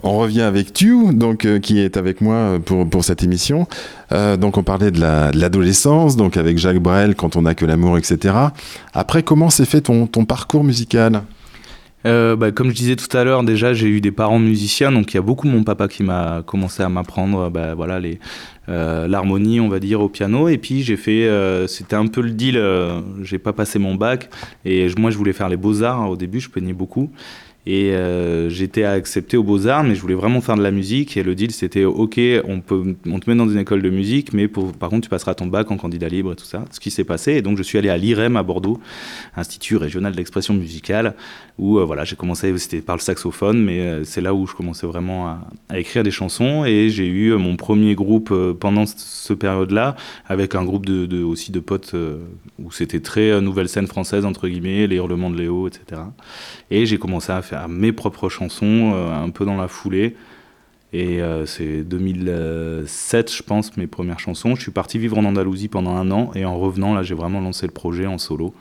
On 0.08 0.20
revient 0.20 0.42
avec 0.42 0.72
Tu, 0.72 1.13
donc 1.15 1.46
euh, 1.46 1.58
qui 1.60 1.80
est 1.80 1.98
avec 1.98 2.22
moi 2.22 2.60
pour, 2.63 2.88
pour 2.88 3.04
cette 3.04 3.24
émission. 3.24 3.68
Euh, 4.12 4.38
donc 4.38 4.56
on 4.58 4.63
parlait 4.63 4.92
de 4.92 5.00
la- 5.01 5.32
de 5.32 5.39
l'adolescence, 5.39 6.15
donc 6.15 6.38
avec 6.38 6.60
Jacques 6.60 6.77
Brel, 6.80 7.15
quand 7.15 7.36
on 7.36 7.42
n'a 7.42 7.56
que 7.56 7.65
l'amour, 7.65 7.98
etc. 7.98 8.36
Après, 8.94 9.24
comment 9.24 9.50
s'est 9.50 9.65
fait 9.65 9.82
ton 9.82 10.06
parcours 10.25 10.63
musical? 10.63 11.24
Euh, 12.05 12.35
bah, 12.35 12.51
comme 12.51 12.69
je 12.69 12.75
disais 12.75 12.95
tout 12.95 13.15
à 13.17 13.24
l'heure, 13.24 13.43
déjà 13.43 13.74
j'ai 13.74 13.88
eu 13.88 14.00
des 14.00 14.12
parents 14.12 14.39
musiciens, 14.39 14.91
donc 14.91 15.13
il 15.13 15.15
y 15.15 15.17
a 15.17 15.24
beaucoup 15.24 15.47
mon 15.47 15.63
papa 15.63 15.88
qui 15.88 16.03
m'a 16.03 16.43
commencé 16.45 16.83
à 16.83 16.89
m'apprendre, 16.89 17.50
bah, 17.50 17.74
voilà 17.74 18.00
euh, 18.69 19.07
l'harmonie, 19.07 19.59
on 19.59 19.69
va 19.69 19.79
dire, 19.79 20.01
au 20.01 20.09
piano. 20.09 20.47
Et 20.47 20.57
puis 20.57 20.83
j'ai 20.83 20.97
fait, 20.97 21.27
euh, 21.27 21.65
c'était 21.67 21.95
un 21.95 22.07
peu 22.07 22.21
le 22.21 22.31
deal. 22.31 22.62
j'ai 23.24 23.39
pas 23.39 23.53
passé 23.53 23.79
mon 23.79 23.95
bac 23.95 24.29
et 24.65 24.88
moi 24.97 25.09
je 25.09 25.17
voulais 25.17 25.33
faire 25.33 25.50
les 25.50 25.57
beaux 25.57 25.81
arts 25.81 26.09
au 26.09 26.15
début, 26.15 26.39
je 26.39 26.50
peignais 26.50 26.74
beaucoup. 26.74 27.09
Et 27.67 27.91
euh, 27.91 28.48
j'étais 28.50 28.84
accepté 28.84 29.38
aux 29.38 29.43
Beaux-Arts, 29.43 29.84
mais 29.84 29.95
je 29.95 30.01
voulais 30.01 30.13
vraiment 30.13 30.39
faire 30.39 30.55
de 30.55 30.62
la 30.62 30.69
musique. 30.69 31.17
Et 31.17 31.24
le 31.24 31.34
deal, 31.34 31.51
c'était 31.51 31.84
OK, 31.84 32.19
on, 32.48 32.60
te 32.62 33.29
met 33.29 33.36
dans 33.36 33.50
une 33.50 33.57
école 33.57 33.81
de 33.81 33.89
musique, 33.89 34.34
mais 34.34 34.48
par 34.48 34.89
contre, 34.89 35.01
tu 35.01 35.10
passeras 35.10 35.34
ton 35.34 35.48
bac 35.48 35.72
en 35.72 35.77
candidat 35.77 36.07
libre 36.07 36.34
et 36.34 36.36
tout 36.36 36.45
ça. 36.45 36.63
Ce 36.69 36.79
qui 36.79 36.91
s'est 36.91 37.03
passé. 37.03 37.34
Et 37.34 37.41
donc, 37.41 37.57
je 37.57 37.63
suis 37.63 37.79
allé 37.79 37.89
à 37.89 37.98
l'IREM 37.98 38.38
à 38.38 38.43
Bordeaux, 38.43 38.79
Institut 39.36 39.77
régional 39.77 40.13
d'expression 40.15 40.53
musicale, 40.53 41.15
où 41.57 41.79
euh, 41.79 41.86
voilà, 41.86 42.03
j'ai 42.03 42.15
commencé, 42.15 42.55
c'était 42.60 42.81
par 42.81 42.98
le 42.98 43.01
saxophone, 43.01 43.63
mais 43.63 43.79
euh, 43.79 44.03
c'est 44.03 44.22
là 44.22 44.36
où 44.36 44.45
je 44.45 44.53
commençais 44.53 44.86
vraiment 44.86 45.27
à, 45.27 45.39
écrire 45.79 46.03
des 46.03 46.12
chansons. 46.12 46.65
Et 46.65 46.89
j'ai 46.89 47.07
eu 47.07 47.34
mon 47.34 47.55
premier 47.55 47.95
groupe 47.95 48.31
pendant 48.60 48.86
ce, 48.86 49.34
période-là, 49.34 49.95
avec 50.27 50.53
un 50.53 50.63
groupe 50.63 50.88
aussi 51.25 51.51
de 51.51 51.60
potes 51.60 51.95
où 52.60 52.72
c'était 52.72 53.00
très 53.00 53.41
nouvelle 53.41 53.67
scène 53.67 53.88
française, 53.88 54.24
entre 54.24 54.48
guillemets, 54.48 54.86
les 54.86 54.98
hurlements 54.98 55.31
de 55.31 55.38
Léo, 55.38 55.67
etc. 55.67 56.01
Et 56.69 56.86
j'ai 56.86 56.98
commencé 56.98 57.31
à 57.31 57.41
faire 57.41 57.54
mes 57.67 57.91
propres 57.91 58.29
chansons 58.29 58.93
euh, 58.93 59.13
un 59.13 59.29
peu 59.29 59.45
dans 59.45 59.57
la 59.57 59.67
foulée. 59.67 60.15
Et 60.93 61.21
euh, 61.21 61.45
c'est 61.45 61.83
2007, 61.83 63.33
je 63.33 63.43
pense, 63.43 63.75
mes 63.75 63.88
premières 63.88 64.19
chansons. 64.19 64.55
Je 64.55 64.62
suis 64.62 64.71
parti 64.71 64.97
vivre 64.97 65.17
en 65.17 65.25
Andalousie 65.25 65.67
pendant 65.67 65.95
un 65.95 66.09
an. 66.09 66.31
Et 66.35 66.45
en 66.45 66.57
revenant, 66.57 66.93
là, 66.93 67.03
j'ai 67.03 67.15
vraiment 67.15 67.41
lancé 67.41 67.65
le 67.65 67.74
projet 67.74 68.05
en 68.05 68.17
solo. 68.17 68.53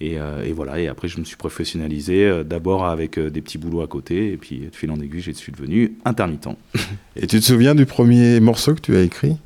Et, 0.00 0.18
euh, 0.18 0.44
et 0.44 0.52
voilà, 0.52 0.78
et 0.78 0.88
après 0.88 1.08
je 1.08 1.18
me 1.18 1.24
suis 1.24 1.36
professionnalisé, 1.36 2.26
euh, 2.26 2.44
d'abord 2.44 2.84
avec 2.84 3.18
des 3.18 3.40
petits 3.40 3.56
boulots 3.56 3.80
à 3.80 3.86
côté, 3.86 4.30
et 4.30 4.36
puis 4.36 4.68
de 4.70 4.74
fil 4.74 4.90
en 4.90 5.00
aiguille, 5.00 5.22
je 5.22 5.30
suis 5.30 5.52
devenu 5.52 5.96
intermittent. 6.04 6.48
Et 7.16 7.26
tu 7.26 7.40
te 7.40 7.44
souviens 7.44 7.74
du 7.74 7.86
premier 7.86 8.40
morceau 8.40 8.74
que 8.74 8.80
tu 8.80 8.94
as 8.94 9.00
écrit? 9.00 9.38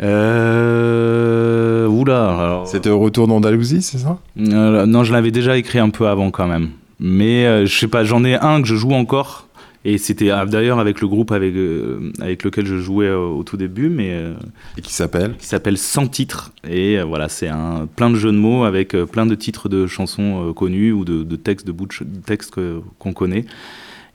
Euh... 0.00 1.86
Oula 1.86 2.36
alors... 2.36 2.66
C'était 2.66 2.90
au 2.90 2.98
retour 2.98 3.28
d'Andalousie, 3.28 3.82
c'est 3.82 3.98
ça? 3.98 4.18
Non, 4.34 5.04
je 5.04 5.12
l'avais 5.12 5.30
déjà 5.30 5.56
écrit 5.56 5.78
un 5.78 5.90
peu 5.90 6.08
avant 6.08 6.32
quand 6.32 6.48
même. 6.48 6.70
Mais 7.04 7.46
euh, 7.46 7.66
je 7.66 7.76
sais 7.78 7.88
pas, 7.88 8.04
j'en 8.04 8.24
ai 8.24 8.34
un 8.36 8.62
que 8.62 8.68
je 8.68 8.76
joue 8.76 8.92
encore. 8.92 9.48
Et 9.84 9.98
c'était 9.98 10.30
ah, 10.30 10.46
d'ailleurs 10.46 10.78
avec 10.78 11.00
le 11.00 11.08
groupe 11.08 11.32
avec, 11.32 11.56
euh, 11.56 12.12
avec 12.20 12.44
lequel 12.44 12.64
je 12.66 12.76
jouais 12.78 13.06
euh, 13.08 13.18
au 13.18 13.42
tout 13.42 13.56
début, 13.56 13.88
mais 13.88 14.10
euh, 14.12 14.34
Et 14.78 14.80
qui 14.80 14.92
s'appelle 14.94 15.34
qui 15.36 15.46
s'appelle 15.46 15.76
Sans 15.76 16.06
titre. 16.06 16.52
Et 16.68 17.02
voilà, 17.02 17.28
c'est 17.28 17.48
un 17.48 17.88
plein 17.96 18.08
de 18.08 18.14
jeux 18.14 18.30
de 18.30 18.36
mots 18.36 18.62
avec 18.62 18.94
plein 19.10 19.26
de 19.26 19.34
titres 19.34 19.68
de 19.68 19.88
chansons 19.88 20.52
connues 20.54 20.92
ou 20.92 21.04
de, 21.04 21.24
de 21.24 21.36
textes 21.36 21.66
de 21.66 21.72
bouts 21.72 21.88
de 22.00 22.20
textes 22.24 22.52
qu'on 23.00 23.12
connaît. 23.12 23.44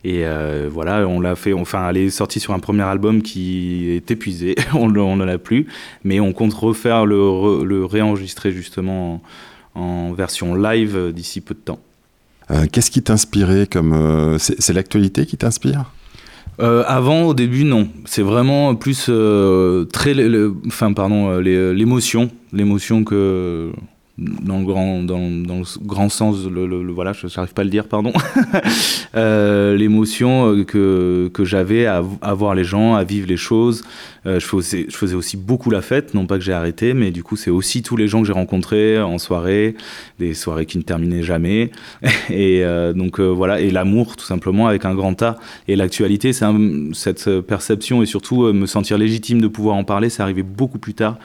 Et 0.04 0.24
voilà, 0.70 1.06
on 1.06 1.20
l'a 1.20 1.34
fait. 1.36 1.52
Enfin, 1.52 1.86
elle 1.90 1.98
est 1.98 2.08
sortie 2.08 2.40
sur 2.40 2.54
un 2.54 2.60
premier 2.60 2.84
album 2.84 3.20
qui 3.20 3.90
est 3.90 4.10
épuisé. 4.10 4.54
on 4.72 4.88
le- 4.88 5.02
on 5.02 5.16
ne 5.16 5.24
l'a 5.26 5.36
plus, 5.36 5.66
mais 6.02 6.18
on 6.18 6.32
compte 6.32 6.54
refaire 6.54 7.04
le, 7.04 7.18
re- 7.18 7.62
le 7.62 7.84
réenregistrer 7.84 8.52
justement 8.52 9.20
en, 9.74 9.80
en 9.82 10.12
version 10.14 10.54
live 10.54 11.12
d'ici 11.12 11.42
peu 11.42 11.52
de 11.52 11.60
temps. 11.60 11.80
Euh, 12.50 12.66
Qu'est-ce 12.70 12.90
qui 12.90 13.02
t'inspirait 13.02 13.66
comme 13.66 13.92
euh, 13.92 14.38
C'est 14.38 14.72
l'actualité 14.72 15.26
qui 15.26 15.36
t'inspire? 15.36 15.92
Euh, 16.60 16.82
avant, 16.86 17.22
au 17.24 17.34
début, 17.34 17.64
non. 17.64 17.88
C'est 18.04 18.22
vraiment 18.22 18.74
plus 18.74 19.10
très, 19.92 20.14
enfin, 20.66 20.92
pardon, 20.92 21.38
l'émotion, 21.38 22.30
l'émotion 22.52 23.04
que 23.04 23.72
dans 24.18 24.58
le 24.58 24.64
grand, 24.64 25.02
dans, 25.04 25.30
dans 25.30 25.58
le 25.58 25.86
grand 25.86 26.08
sens, 26.08 26.44
le, 26.44 26.92
voilà, 26.92 27.12
je 27.12 27.26
n'arrive 27.26 27.54
pas 27.54 27.62
à 27.62 27.64
le 27.64 27.70
dire, 27.70 27.86
pardon. 27.86 28.12
Euh, 29.16 29.74
l'émotion 29.74 30.52
euh, 30.52 30.64
que 30.64 31.30
que 31.32 31.42
j'avais 31.42 31.86
à, 31.86 32.02
voir 32.02 32.54
les 32.54 32.62
gens, 32.62 32.94
à 32.94 33.04
vivre 33.04 33.26
les 33.26 33.38
choses. 33.38 33.82
Euh, 34.26 34.38
je, 34.38 34.44
faisais, 34.44 34.84
je 34.86 34.94
faisais 34.94 35.14
aussi 35.14 35.38
beaucoup 35.38 35.70
la 35.70 35.80
fête, 35.80 36.12
non 36.12 36.26
pas 36.26 36.36
que 36.36 36.44
j'ai 36.44 36.52
arrêté, 36.52 36.92
mais 36.92 37.10
du 37.10 37.22
coup, 37.22 37.34
c'est 37.34 37.50
aussi 37.50 37.82
tous 37.82 37.96
les 37.96 38.06
gens 38.06 38.20
que 38.20 38.26
j'ai 38.26 38.34
rencontrés 38.34 39.00
en 39.00 39.16
soirée, 39.16 39.76
des 40.18 40.34
soirées 40.34 40.66
qui 40.66 40.76
ne 40.76 40.82
terminaient 40.82 41.22
jamais. 41.22 41.70
Et 42.30 42.62
donc 42.94 43.18
voilà, 43.18 43.60
et 43.60 43.70
l'amour, 43.70 44.16
tout 44.16 44.26
simplement, 44.26 44.66
avec 44.66 44.84
un 44.84 44.94
grand 44.94 45.20
A. 45.22 45.38
Et 45.68 45.74
l'actualité, 45.74 46.34
c'est 46.34 46.44
cette 46.92 47.40
perception 47.40 48.02
et 48.02 48.06
surtout 48.06 48.52
me 48.52 48.66
sentir 48.66 48.98
légitime 48.98 49.40
de 49.40 49.48
pouvoir 49.48 49.76
en 49.76 49.84
parler, 49.84 50.10
c'est 50.10 50.22
arrivé 50.22 50.42
beaucoup 50.42 50.78
plus 50.78 50.94
tard. 50.94 51.16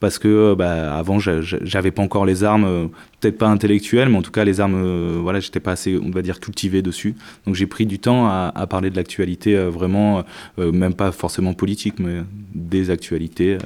Parce 0.00 0.18
que 0.18 0.28
euh, 0.28 0.54
bah, 0.54 0.96
avant, 0.96 1.18
j'a- 1.18 1.40
j'a- 1.40 1.58
j'avais 1.62 1.90
pas 1.90 2.02
encore 2.02 2.24
les 2.24 2.44
armes, 2.44 2.64
euh, 2.64 2.86
peut-être 3.20 3.38
pas 3.38 3.48
intellectuelles, 3.48 4.08
mais 4.08 4.16
en 4.18 4.22
tout 4.22 4.30
cas 4.30 4.44
les 4.44 4.60
armes, 4.60 4.80
euh, 4.84 5.18
voilà, 5.20 5.40
j'étais 5.40 5.60
pas 5.60 5.72
assez, 5.72 5.98
on 6.02 6.10
va 6.10 6.22
dire, 6.22 6.38
cultivé 6.40 6.82
dessus. 6.82 7.14
Donc 7.46 7.54
j'ai 7.56 7.66
pris 7.66 7.86
du 7.86 7.98
temps 7.98 8.26
à, 8.28 8.66
parler 8.68 8.90
de 8.90 8.96
l'actualité, 8.96 9.56
vraiment, 9.56 10.22
même 10.58 10.94
pas 10.94 11.10
forcément 11.12 11.54
politique, 11.54 11.94
mais 11.98 12.22
des 12.54 12.90
actualités, 12.90 13.58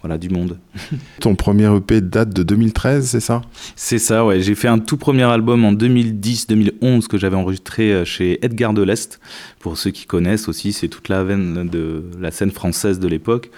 voilà, 0.00 0.16
du 0.18 0.28
monde. 0.30 0.58
Ton 1.20 1.34
premier 1.34 1.74
EP 1.76 2.00
date 2.00 2.30
de 2.34 2.42
2013, 2.42 3.06
c'est 3.08 3.20
ça? 3.20 3.42
C'est 3.74 3.98
ça, 3.98 4.24
ouais. 4.24 4.40
J'ai 4.40 4.54
fait 4.54 4.68
un 4.68 4.78
tout 4.78 4.96
premier 4.96 5.24
album 5.24 5.64
en 5.64 5.72
2010-2011 5.72 7.06
que 7.06 7.18
j'avais 7.18 7.36
enregistré 7.36 7.92
euh, 7.92 8.04
chez 8.04 8.44
Edgar 8.44 8.72
de 8.74 8.82
l'Est. 8.82 9.20
Pour 9.58 9.76
ceux 9.76 9.90
qui 9.90 10.06
connaissent 10.06 10.48
aussi, 10.48 10.72
c'est 10.72 10.88
toute 10.88 11.08
la 11.08 11.24
veine 11.24 11.68
de 11.68 12.04
la 12.20 12.30
scène 12.30 12.50
française 12.50 12.98
de 13.00 13.08
l'époque. 13.08 13.50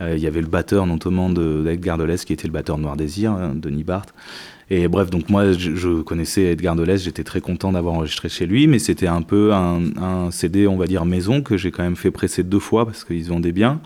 Euh, 0.00 0.14
Il 0.16 0.22
y 0.22 0.26
avait 0.26 0.40
le 0.40 0.48
batteur 0.48 0.86
notamment 0.86 1.30
de- 1.30 1.62
d'Edgar 1.64 1.98
de 1.98 2.04
l'Est 2.04 2.24
qui 2.24 2.32
était 2.32 2.48
le 2.48 2.52
batteur 2.52 2.78
Noir 2.78 2.96
Désir, 2.96 3.32
hein, 3.32 3.52
Denis 3.54 3.84
Barthes. 3.84 4.12
Et 4.70 4.88
bref, 4.88 5.10
donc 5.10 5.28
moi, 5.28 5.52
je, 5.52 5.76
je 5.76 6.00
connaissais 6.02 6.44
Edgar 6.52 6.74
de 6.74 6.82
l'Est, 6.82 7.04
j'étais 7.04 7.22
très 7.22 7.42
content 7.42 7.70
d'avoir 7.72 7.94
enregistré 7.94 8.28
chez 8.30 8.46
lui, 8.46 8.66
mais 8.66 8.78
c'était 8.78 9.06
un 9.06 9.20
peu 9.20 9.52
un, 9.52 9.80
un 10.00 10.30
CD, 10.30 10.66
on 10.66 10.76
va 10.78 10.86
dire, 10.86 11.04
maison, 11.04 11.42
que 11.42 11.58
j'ai 11.58 11.70
quand 11.70 11.82
même 11.82 11.96
fait 11.96 12.10
presser 12.10 12.42
deux 12.42 12.58
fois 12.58 12.86
parce 12.86 13.04
qu'ils 13.04 13.24
vendaient 13.26 13.52
bien. 13.52 13.80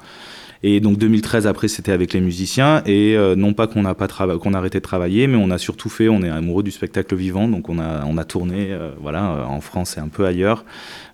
Et 0.62 0.80
donc 0.80 0.98
2013 0.98 1.46
après 1.46 1.68
c'était 1.68 1.92
avec 1.92 2.12
les 2.12 2.20
musiciens. 2.20 2.82
Et 2.86 3.16
euh, 3.16 3.36
non 3.36 3.52
pas 3.54 3.66
qu'on 3.66 3.82
n'a 3.82 3.94
pas 3.94 4.08
qu'on 4.08 4.54
a 4.54 4.58
arrêté 4.58 4.78
de 4.78 4.82
travailler 4.82 5.26
mais 5.26 5.36
on 5.36 5.50
a 5.50 5.58
surtout 5.58 5.88
fait 5.88 6.08
on 6.08 6.22
est 6.22 6.28
amoureux 6.28 6.62
du 6.62 6.70
spectacle 6.70 7.14
vivant. 7.14 7.48
Donc 7.48 7.68
on 7.68 7.78
a 7.78 8.04
on 8.06 8.18
a 8.18 8.24
tourné 8.24 8.72
euh, 8.72 8.90
voilà 9.00 9.32
euh, 9.32 9.44
en 9.44 9.60
France 9.60 9.96
et 9.96 10.00
un 10.00 10.08
peu 10.08 10.26
ailleurs 10.26 10.64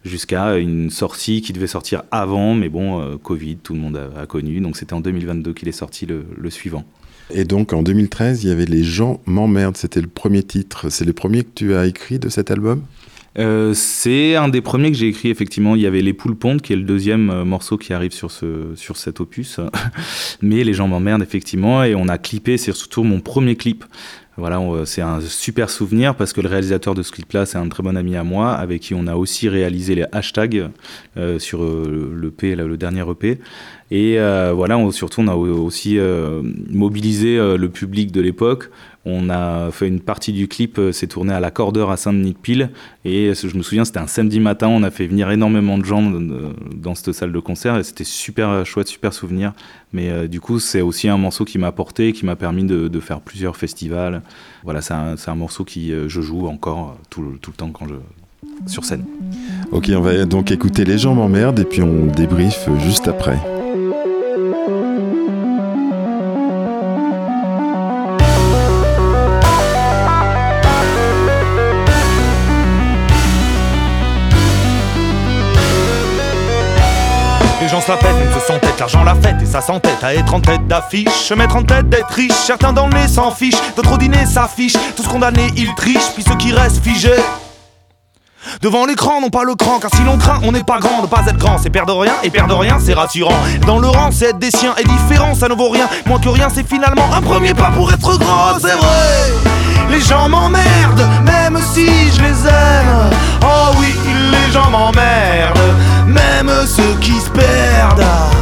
jusqu'à 0.05 0.57
une 0.57 0.91
sortie 0.91 1.43
qui 1.43 1.53
devait 1.53 1.67
sortir 1.67 2.03
avant. 2.11 2.55
Mais 2.55 2.69
bon 2.69 3.19
Covid 3.19 3.57
tout 3.57 3.75
le 3.75 3.81
monde 3.81 3.97
a, 3.97 4.23
a 4.23 4.27
connu. 4.27 4.61
Donc 4.61 4.77
c'était 4.77 4.95
en 4.95 5.01
2022 5.01 5.53
qu'il 5.53 5.69
est 5.69 5.73
sorti 5.73 6.07
le, 6.07 6.25
le 6.37 6.51
suivant. 6.51 6.85
Et 7.31 7.45
donc 7.45 7.73
en 7.73 7.83
2013, 7.83 8.45
il 8.45 8.49
y 8.49 8.53
avait 8.53 8.67
Les 8.67 8.83
gens 8.83 9.21
m'emmerdent, 9.25 9.77
c'était 9.77 10.01
le 10.01 10.09
premier 10.09 10.43
titre. 10.43 10.91
C'est 10.91 11.05
le 11.05 11.13
premier 11.13 11.43
que 11.43 11.51
tu 11.55 11.75
as 11.75 11.87
écrit 11.87 12.19
de 12.19 12.29
cet 12.29 12.51
album? 12.51 12.83
Euh, 13.39 13.73
c'est 13.75 14.37
un 14.37 14.49
des 14.49 14.61
premiers 14.61 14.93
que 14.93 14.97
j'ai 14.97 15.09
écrit 15.09 15.29
effectivement. 15.29 15.75
Il 15.75 15.83
y 15.83 15.87
avait 15.87 16.03
Les 16.03 16.13
Poules 16.13 16.37
Pontes 16.37 16.63
qui 16.63 16.73
est 16.73 16.77
le 16.77 16.83
deuxième 16.83 17.31
euh, 17.31 17.45
morceau 17.45 17.77
qui 17.77 17.93
arrive 17.93 18.13
sur 18.13 18.31
ce 18.31 18.75
sur 18.77 18.97
cet 18.97 19.21
opus. 19.21 19.59
Mais 20.43 20.63
les 20.65 20.73
gens 20.73 20.87
m'emmerdent 20.87 21.23
effectivement 21.23 21.83
et 21.83 21.95
on 21.95 22.09
a 22.09 22.19
clippé. 22.19 22.57
C'est 22.59 22.73
surtout 22.73 23.03
mon 23.03 23.21
premier 23.21 23.57
clip 23.57 23.85
Voilà, 24.37 24.61
on- 24.61 24.85
c'est 24.85 25.03
un 25.03 25.21
super 25.21 25.69
souvenir 25.71 26.15
parce 26.15 26.33
que 26.33 26.41
le 26.41 26.49
réalisateur 26.49 26.95
de 26.95 27.03
ce 27.03 27.11
clip-là, 27.13 27.45
c'est 27.47 27.59
un 27.59 27.69
très 27.69 27.83
bon 27.83 27.97
ami 27.97 28.17
à 28.17 28.23
moi, 28.25 28.53
avec 28.53 28.83
qui 28.83 28.95
on 28.95 29.07
a 29.09 29.15
aussi 29.17 29.49
réalisé 29.49 29.95
les 29.97 30.05
hashtags 30.13 30.71
euh, 31.17 31.39
sur 31.41 31.63
euh, 31.65 32.13
le 32.15 32.33
là, 32.57 32.65
le 32.65 32.77
dernier 32.77 33.05
EP. 33.11 33.39
Et 33.91 34.19
euh, 34.19 34.53
voilà, 34.55 34.77
on- 34.79 34.91
surtout, 34.93 35.21
on 35.23 35.29
a 35.29 35.35
au- 35.35 35.65
aussi 35.65 35.99
euh, 35.99 36.43
mobilisé 36.71 37.37
euh, 37.39 37.57
le 37.57 37.69
public 37.69 38.11
de 38.13 38.21
l'époque. 38.21 38.71
On 39.07 39.29
a 39.29 39.71
fait 39.71 39.87
une 39.87 40.01
partie 40.01 40.33
du 40.33 40.49
clip, 40.49 40.79
euh, 40.79 40.91
c'est 40.93 41.07
tourné 41.09 41.33
à 41.35 41.41
l'accordeur 41.41 41.91
à 41.91 41.97
Saint-Denis-de-Pile. 41.99 42.71
Et 43.05 43.29
euh, 43.29 43.35
je 43.35 43.55
me 43.57 43.63
souviens, 43.63 43.85
c'était 43.85 43.99
un 43.99 44.07
samedi 44.07 44.41
matin, 44.41 44.69
on 44.69 44.83
a 44.83 44.91
fait 44.91 45.07
venir 45.07 45.31
énormément 45.31 45.77
de 45.77 45.85
gens 45.85 46.03
euh, 46.13 46.53
dans 46.75 46.95
cette 46.95 47.13
salle 47.13 47.33
de 47.33 47.39
concert 47.39 47.77
et 47.77 47.83
c'était 47.85 48.05
super 48.05 48.65
chouette, 48.65 48.89
super 48.89 49.13
souvenir. 49.13 49.53
Mais 49.93 50.27
du 50.27 50.41
coup, 50.41 50.59
c'est 50.59 50.81
aussi 50.81 51.09
un 51.09 51.19
morceau 51.19 51.45
qui 51.45 51.59
m'a 51.59 51.71
porté, 51.71 52.13
qui 52.13 52.25
m'a 52.27 52.35
permis 52.35 52.65
de, 52.65 52.89
de 52.89 53.01
faire 53.01 53.21
plusieurs 53.21 53.57
festivals. 53.57 54.23
Voilà, 54.65 54.81
c'est 54.81 54.95
un, 54.95 55.15
un 55.27 55.35
morceau 55.35 55.65
qui 55.65 55.93
euh, 55.93 56.09
je 56.09 56.21
joue 56.21 56.47
encore 56.49 56.97
tout, 57.11 57.23
le- 57.23 57.39
tout 57.39 57.51
le 57.51 57.57
temps 57.57 57.71
quand 57.71 57.87
je 57.87 57.95
sur 58.67 58.85
scène. 58.85 59.05
Ok, 59.73 59.91
on 59.95 60.01
va 60.01 60.25
donc 60.27 60.51
écouter 60.53 60.85
Les 60.85 60.99
gens 60.99 61.15
m'emmerdent 61.15 61.59
et 61.59 61.65
puis 61.65 61.83
on 61.83 62.07
débrief 62.07 62.69
juste 62.79 63.09
après. 63.09 63.39
Se 77.85 77.91
la 77.91 77.97
pètent, 77.99 78.17
même 78.17 78.33
se 78.33 78.47
sont 78.47 78.59
tête, 78.59 78.79
l'argent 78.79 79.05
la 79.05 79.15
fête 79.15 79.37
et 79.43 79.47
ça 79.47 79.61
s'entête 79.61 80.03
à 80.03 80.15
être 80.15 80.33
en 80.33 80.41
tête 80.41 80.67
d'affiche, 80.67 81.11
se 81.11 81.35
mettre 81.35 81.57
en 81.57 81.63
tête 81.63 81.89
d'être 81.89 82.09
riche. 82.09 82.33
Certains 82.33 82.73
dans 82.73 82.87
le 82.87 82.95
nez 82.95 83.09
s'en 83.09 83.31
fichent, 83.31 83.61
d'autres 83.77 83.93
au 83.93 83.99
dîner 83.99 84.25
s'affichent. 84.27 84.77
Tous 84.97 85.07
condamnés, 85.07 85.51
ils 85.57 85.75
trichent, 85.75 86.13
puis 86.15 86.25
ceux 86.27 86.37
qui 86.37 86.53
restent 86.53 86.83
figés. 86.83 87.23
Devant 88.63 88.87
l'écran, 88.87 89.21
non 89.21 89.29
pas 89.29 89.45
le 89.45 89.55
cran, 89.55 89.79
car 89.81 89.91
si 89.95 90.03
l'on 90.03 90.17
craint, 90.17 90.39
on 90.45 90.53
n'est 90.53 90.65
pas 90.65 90.79
grand. 90.79 91.03
Ne 91.03 91.07
pas 91.07 91.23
être 91.27 91.37
grand, 91.37 91.59
c'est 91.59 91.71
perdre 91.71 91.99
rien, 91.99 92.15
et 92.23 92.31
perdre 92.31 92.59
rien, 92.59 92.79
c'est 92.81 92.95
rassurant. 92.95 93.35
Dans 93.67 93.79
le 93.79 93.89
rang, 93.89 94.11
c'est 94.11 94.27
être 94.31 94.39
des 94.39 94.51
siens, 94.51 94.75
et 94.79 94.85
différent, 94.85 95.35
ça 95.35 95.49
ne 95.49 95.55
vaut 95.55 95.71
rien. 95.71 95.89
Moins 96.07 96.21
que 96.21 96.29
rien, 96.29 96.49
c'est 96.55 96.67
finalement 96.67 97.13
un 97.15 97.21
premier 97.21 97.53
pas 97.53 97.71
pour 97.71 97.93
être 97.93 98.19
grand, 98.19 98.59
c'est 98.61 98.77
vrai. 98.77 99.33
Les 99.91 100.01
gens 100.01 100.29
m'emmerdent, 100.29 101.09
même 101.25 101.59
si 101.73 101.87
je 101.87 102.23
les 102.23 102.47
aime. 102.47 103.11
Oh 103.43 103.75
oui, 103.79 103.95
les 104.31 104.53
gens 104.53 104.71
m'emmerdent, 104.71 105.75
même 106.07 106.51
ceux 106.67 106.95
qui 107.01 107.21
se 107.21 107.31
perdent. 107.31 108.34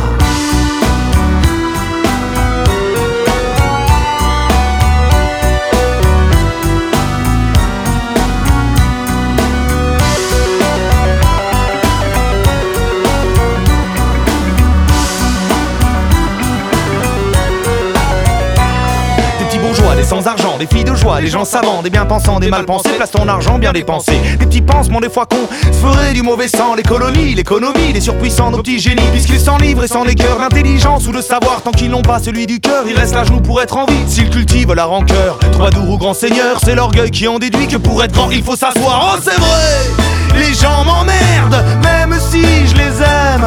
Sans 20.12 20.26
argent, 20.26 20.58
des 20.58 20.66
filles 20.66 20.84
de 20.84 20.94
joie, 20.94 21.22
des 21.22 21.28
gens 21.28 21.46
savants, 21.46 21.80
des 21.80 21.88
bien 21.88 22.04
pensants, 22.04 22.38
des 22.38 22.50
mal 22.50 22.66
pensés, 22.66 22.90
place 22.90 23.10
ton 23.10 23.26
argent 23.28 23.58
bien 23.58 23.72
dépensé. 23.72 24.12
Des 24.38 24.44
petits 24.44 24.60
pansements, 24.60 25.00
des 25.00 25.08
fois 25.08 25.24
cons, 25.24 25.48
se 25.62 25.72
ferait 25.72 26.12
du 26.12 26.20
mauvais 26.20 26.48
sang, 26.48 26.74
les 26.74 26.82
colonies, 26.82 27.34
l'économie, 27.34 27.94
les 27.94 28.00
surpuissants, 28.02 28.50
nos 28.50 28.58
petits 28.58 28.78
génies, 28.78 29.08
puisqu'ils 29.10 29.40
s'enivrent 29.40 29.84
et 29.84 29.88
sans 29.88 30.04
les 30.04 30.14
cœurs, 30.14 30.38
l'intelligence 30.38 31.06
ou 31.06 31.12
le 31.12 31.22
savoir, 31.22 31.62
tant 31.62 31.70
qu'ils 31.70 31.90
n'ont 31.90 32.02
pas 32.02 32.18
celui 32.18 32.46
du 32.46 32.60
cœur, 32.60 32.84
ils 32.86 32.94
restent 32.94 33.14
là 33.14 33.24
genoux 33.24 33.40
pour 33.40 33.62
être 33.62 33.74
en 33.78 33.86
vie. 33.86 34.04
S'ils 34.06 34.28
cultivent 34.28 34.74
la 34.74 34.84
rancœur, 34.84 35.38
troubadour 35.50 35.88
ou 35.88 35.96
grand 35.96 36.14
seigneur, 36.14 36.58
c'est 36.62 36.74
l'orgueil 36.74 37.10
qui 37.10 37.26
en 37.26 37.38
déduit 37.38 37.66
que 37.66 37.78
pour 37.78 38.04
être 38.04 38.12
grand, 38.12 38.30
il 38.30 38.42
faut 38.42 38.56
s'asseoir. 38.56 39.14
Oh, 39.14 39.18
c'est 39.22 39.40
vrai! 39.40 40.04
Les 40.34 40.52
gens 40.52 40.84
m'emmerdent, 40.84 41.64
même 41.82 42.14
si 42.20 42.42
je 42.66 42.74
les 42.74 43.00
aime. 43.00 43.46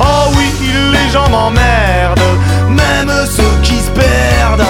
Oh 0.00 0.32
oui, 0.34 0.70
les 0.92 1.12
gens 1.12 1.28
m'emmerdent, 1.28 2.20
même 2.70 3.12
ceux 3.26 3.60
qui 3.62 3.76
se 3.76 3.90
perdent. 3.90 4.66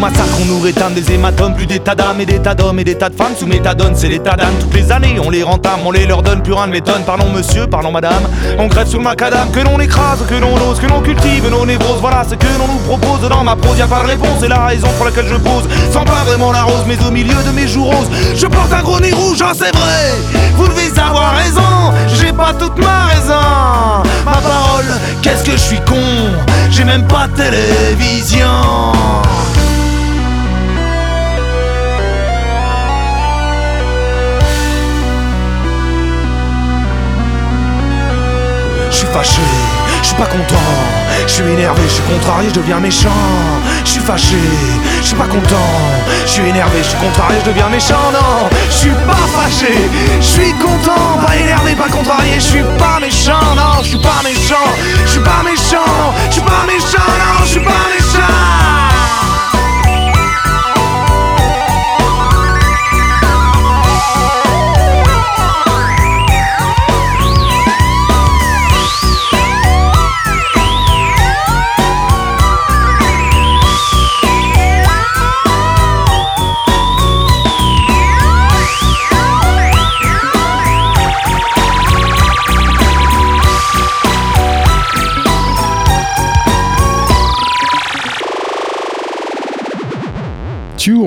Massacre, 0.00 0.38
on 0.40 0.46
nous 0.46 0.60
rétame 0.60 0.94
des 0.94 1.12
hématomes, 1.12 1.54
plus 1.54 1.66
d'état 1.66 1.94
d'âme 1.94 2.20
et 2.20 2.26
des 2.26 2.40
tas 2.40 2.54
d'hommes 2.54 2.78
et 2.78 2.84
des 2.84 2.96
tas 2.96 3.10
de 3.10 3.14
femmes 3.14 3.34
sous 3.38 3.46
méthadone, 3.46 3.92
c'est 3.94 4.08
l'état 4.08 4.34
d'âme. 4.34 4.54
Toutes 4.58 4.74
les 4.74 4.90
années, 4.90 5.20
on 5.22 5.28
les 5.28 5.42
rentame, 5.42 5.80
on 5.84 5.90
les 5.90 6.06
leur 6.06 6.22
donne, 6.22 6.42
plus 6.42 6.54
rien 6.54 6.66
ne 6.66 6.72
m'étonne. 6.72 7.02
Parlons 7.04 7.30
monsieur, 7.30 7.66
parlons 7.66 7.92
madame, 7.92 8.22
on 8.58 8.68
crève 8.68 8.88
sur 8.88 8.98
le 8.98 9.04
macadam, 9.04 9.50
que 9.52 9.60
l'on 9.60 9.78
écrase, 9.78 10.24
que 10.28 10.34
l'on 10.34 10.54
ose, 10.70 10.80
que 10.80 10.86
l'on 10.86 11.02
cultive 11.02 11.48
nos 11.50 11.66
névroses. 11.66 12.00
Voilà 12.00 12.24
ce 12.28 12.34
que 12.34 12.46
l'on 12.58 12.66
nous 12.66 12.96
propose 12.96 13.28
dans 13.28 13.44
ma 13.44 13.54
prose, 13.56 13.78
y 13.78 13.82
a 13.82 13.86
pas 13.86 14.02
de 14.02 14.08
réponse, 14.08 14.38
c'est 14.40 14.48
la 14.48 14.64
raison 14.64 14.88
pour 14.96 15.04
laquelle 15.04 15.28
je 15.28 15.36
pose. 15.36 15.68
Sans 15.92 16.04
pas 16.04 16.24
vraiment 16.24 16.50
la 16.50 16.62
rose, 16.62 16.84
mais 16.88 16.96
au 17.06 17.10
milieu 17.10 17.36
de 17.46 17.50
mes 17.50 17.68
jours 17.68 17.94
roses, 17.94 18.10
je 18.34 18.46
porte 18.46 18.72
un 18.72 18.82
gros 18.82 19.00
nez 19.00 19.12
rouge, 19.12 19.38
ah 19.42 19.52
c'est 19.54 19.76
vrai, 19.76 20.14
vous 20.54 20.66
devez 20.66 20.98
avoir 20.98 21.34
raison, 21.34 21.92
j'ai 22.18 22.32
pas 22.32 22.54
toute 22.58 22.78
ma 22.78 23.06
raison. 23.06 24.08
Ma 24.24 24.32
parole, 24.32 24.86
qu'est-ce 25.20 25.44
que 25.44 25.52
je 25.52 25.56
suis 25.56 25.80
con, 25.80 25.96
j'ai 26.70 26.84
même 26.84 27.06
pas 27.06 27.28
de 27.28 27.36
télévision. 27.36 28.46
Fâché, 39.12 39.42
je 40.02 40.06
suis 40.08 40.16
pas 40.16 40.26
content, 40.26 40.56
je 41.26 41.32
suis 41.32 41.44
énervé, 41.44 41.82
je 41.86 41.94
suis 41.94 42.02
contrarié, 42.02 42.48
je 42.48 42.54
deviens 42.54 42.80
méchant. 42.80 43.08
Je 43.84 43.90
suis 43.90 44.00
fâché, 44.00 44.36
je 45.00 45.06
suis 45.06 45.16
pas 45.16 45.26
content, 45.26 45.56
je 46.24 46.30
suis 46.30 46.48
énervé, 46.48 46.78
je 46.82 46.88
suis 46.88 46.98
contrarié, 46.98 47.38
je 47.44 47.50
deviens 47.50 47.68
méchant. 47.68 48.10
Non, 48.12 48.48
je 48.68 48.74
suis 48.74 48.90
pas 48.90 49.26
fâché, 49.34 49.74
je 50.20 50.26
suis 50.26 50.52
content, 50.54 51.18
pas 51.26 51.36
énervé, 51.36 51.74
pas 51.74 51.88
contrarié, 51.88 52.34
je 52.34 52.40
suis 52.40 52.64
pas 52.78 52.98
méchant. 53.00 53.54
Non, 53.56 53.82
je 53.82 53.88
suis 53.88 53.98
pas 53.98 54.20
méchant, 54.22 54.68
je 55.04 55.10
suis 55.10 55.20
pas 55.20 55.42
méchant, 55.44 56.12
je 56.28 56.32
suis 56.34 56.42
pas 56.42 56.64
méchant. 56.66 57.08
Non, 57.08 57.44
je 57.44 57.48
suis 57.48 57.60
pas 57.60 57.84
méchant. 57.90 58.79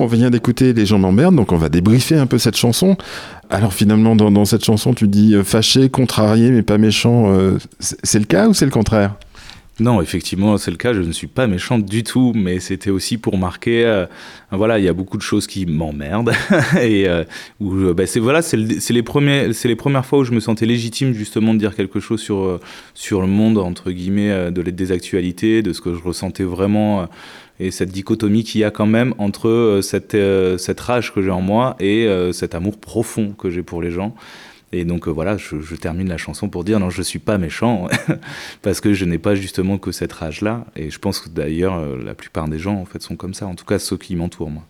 On 0.04 0.06
vient 0.06 0.30
d'écouter 0.30 0.72
Les 0.72 0.86
gens 0.86 0.98
m'emmerdent, 0.98 1.36
donc 1.36 1.52
on 1.52 1.56
va 1.56 1.68
débriefer 1.68 2.16
un 2.16 2.26
peu 2.26 2.38
cette 2.38 2.56
chanson. 2.56 2.96
Alors 3.50 3.72
finalement, 3.72 4.16
dans, 4.16 4.44
cette 4.44 4.64
chanson, 4.64 4.94
tu 4.94 5.08
dis 5.08 5.34
euh, 5.34 5.44
fâché, 5.44 5.88
contrarié, 5.88 6.50
mais 6.50 6.62
pas 6.62 6.78
méchant. 6.78 7.32
euh, 7.32 7.58
c'est 7.80 8.18
le 8.18 8.24
cas 8.24 8.48
ou 8.48 8.54
c'est 8.54 8.64
le 8.64 8.70
contraire? 8.70 9.14
Non, 9.80 10.00
effectivement, 10.00 10.56
c'est 10.56 10.70
le 10.70 10.76
cas. 10.76 10.92
Je 10.92 11.00
ne 11.00 11.10
suis 11.10 11.26
pas 11.26 11.48
méchant 11.48 11.80
du 11.80 12.04
tout, 12.04 12.32
mais 12.34 12.60
c'était 12.60 12.90
aussi 12.90 13.18
pour 13.18 13.36
marquer. 13.36 13.84
euh, 13.84 14.06
voilà, 14.52 14.78
il 14.78 14.84
y 14.84 14.88
a 14.88 14.92
beaucoup 14.92 15.16
de 15.16 15.22
choses 15.22 15.48
qui 15.48 15.66
m'emmerdent 15.66 16.32
et 16.80 17.06
bah, 17.60 18.06
c'est 18.06 18.20
voilà, 18.20 18.40
c'est 18.40 18.56
le- 18.56 18.78
c'est 18.78 18.92
les 18.92 19.02
premiers, 19.02 19.52
c'est 19.52 19.66
les 19.66 19.74
premières 19.74 20.06
fois 20.06 20.20
où 20.20 20.24
je 20.24 20.30
me 20.30 20.38
sentais 20.38 20.64
légitime 20.64 21.12
justement 21.12 21.54
de 21.54 21.58
dire 21.58 21.74
quelque 21.74 21.98
chose 21.98 22.20
sur 22.20 22.60
sur 22.94 23.20
le 23.20 23.26
monde 23.26 23.58
entre 23.58 23.90
guillemets 23.90 24.52
de 24.52 24.62
des 24.62 24.92
actualités, 24.92 25.60
de 25.62 25.72
ce 25.72 25.80
que 25.80 25.92
je 25.92 26.00
ressentais 26.02 26.44
vraiment. 26.44 27.08
Et 27.60 27.70
cette 27.70 27.90
dichotomie 27.90 28.44
qu'il 28.44 28.60
y 28.60 28.64
a 28.64 28.70
quand 28.70 28.86
même 28.86 29.14
entre 29.18 29.48
euh, 29.48 29.82
cette, 29.82 30.14
euh, 30.14 30.58
cette 30.58 30.80
rage 30.80 31.12
que 31.12 31.22
j'ai 31.22 31.30
en 31.30 31.40
moi 31.40 31.76
et 31.80 32.06
euh, 32.06 32.32
cet 32.32 32.54
amour 32.54 32.78
profond 32.78 33.32
que 33.32 33.50
j'ai 33.50 33.62
pour 33.62 33.80
les 33.80 33.90
gens. 33.90 34.14
Et 34.72 34.84
donc 34.84 35.06
voilà, 35.06 35.36
je, 35.36 35.76
termine 35.76 36.08
la 36.08 36.16
chanson 36.16 36.48
pour 36.48 36.64
dire 36.64 36.80
non, 36.80 36.90
je 36.90 37.00
suis 37.00 37.20
pas 37.20 37.38
méchant 37.38 37.86
parce 38.62 38.80
que 38.80 38.92
je 38.92 39.04
n'ai 39.04 39.18
pas 39.18 39.36
justement 39.36 39.78
que 39.78 39.92
cette 39.92 40.12
rage-là. 40.12 40.66
Et 40.74 40.90
je 40.90 40.98
pense 40.98 41.20
que 41.20 41.28
d'ailleurs 41.28 41.96
la 41.96 42.14
plupart 42.14 42.48
des 42.48 42.58
gens 42.58 42.74
en 42.74 42.84
fait 42.84 43.00
sont 43.00 43.14
comme 43.14 43.34
ça, 43.34 43.46
en 43.46 43.54
tout 43.54 43.64
cas 43.64 43.78
ceux 43.78 43.96
qui 43.96 44.16
m'entourent 44.16 44.50
moi. 44.50 44.64